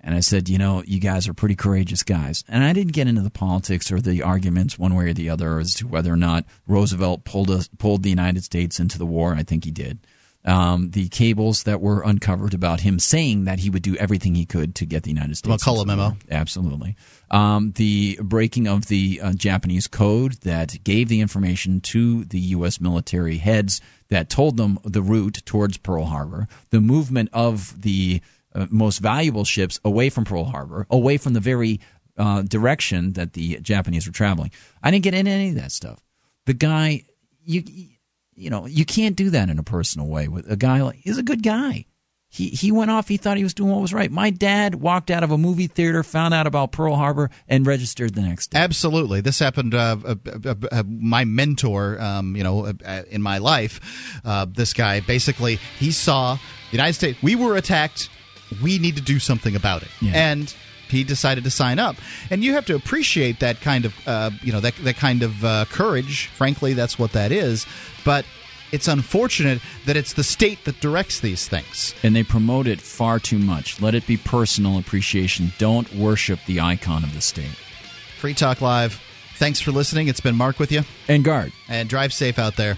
[0.00, 2.42] And I said, you know, you guys are pretty courageous guys.
[2.48, 5.60] And I didn't get into the politics or the arguments one way or the other
[5.60, 9.34] as to whether or not Roosevelt pulled us, pulled the United States into the war.
[9.34, 9.98] I think he did.
[10.42, 14.46] Um, the cables that were uncovered about him saying that he would do everything he
[14.46, 15.62] could to get the United States.
[15.62, 16.16] McCollum memo.
[16.30, 16.96] Absolutely.
[17.30, 22.80] Um, the breaking of the uh, Japanese code that gave the information to the U.S.
[22.80, 26.48] military heads that told them the route towards Pearl Harbor.
[26.70, 28.22] The movement of the
[28.54, 31.80] uh, most valuable ships away from Pearl Harbor, away from the very
[32.16, 34.50] uh, direction that the Japanese were traveling.
[34.82, 36.00] I didn't get into any of that stuff.
[36.46, 37.04] The guy,
[37.44, 37.62] you
[38.40, 41.18] you know, you can't do that in a personal way with a guy like he's
[41.18, 41.86] a good guy.
[42.32, 43.08] He he went off.
[43.08, 44.08] He thought he was doing what was right.
[44.10, 48.14] My dad walked out of a movie theater, found out about Pearl Harbor, and registered
[48.14, 48.58] the next day.
[48.60, 49.74] Absolutely, this happened.
[49.74, 50.14] Uh, uh,
[50.44, 55.00] uh, uh, my mentor, um, you know, uh, uh, in my life, uh, this guy
[55.00, 56.40] basically he saw the
[56.70, 57.18] United States.
[57.20, 58.08] We were attacked.
[58.62, 60.12] We need to do something about it, Yeah.
[60.14, 60.54] and
[60.90, 61.96] he decided to sign up.
[62.30, 65.44] And you have to appreciate that kind of, uh, you know, that that kind of
[65.44, 66.26] uh, courage.
[66.26, 67.66] Frankly, that's what that is.
[68.04, 68.24] But
[68.72, 71.94] it's unfortunate that it's the state that directs these things.
[72.02, 73.80] and they promote it far too much.
[73.80, 75.52] Let it be personal appreciation.
[75.58, 77.56] Don't worship the icon of the state.
[78.18, 79.00] Free Talk Live.
[79.36, 80.08] Thanks for listening.
[80.08, 80.82] It's been Mark with you.
[81.08, 81.52] And guard.
[81.68, 82.76] And drive safe out there.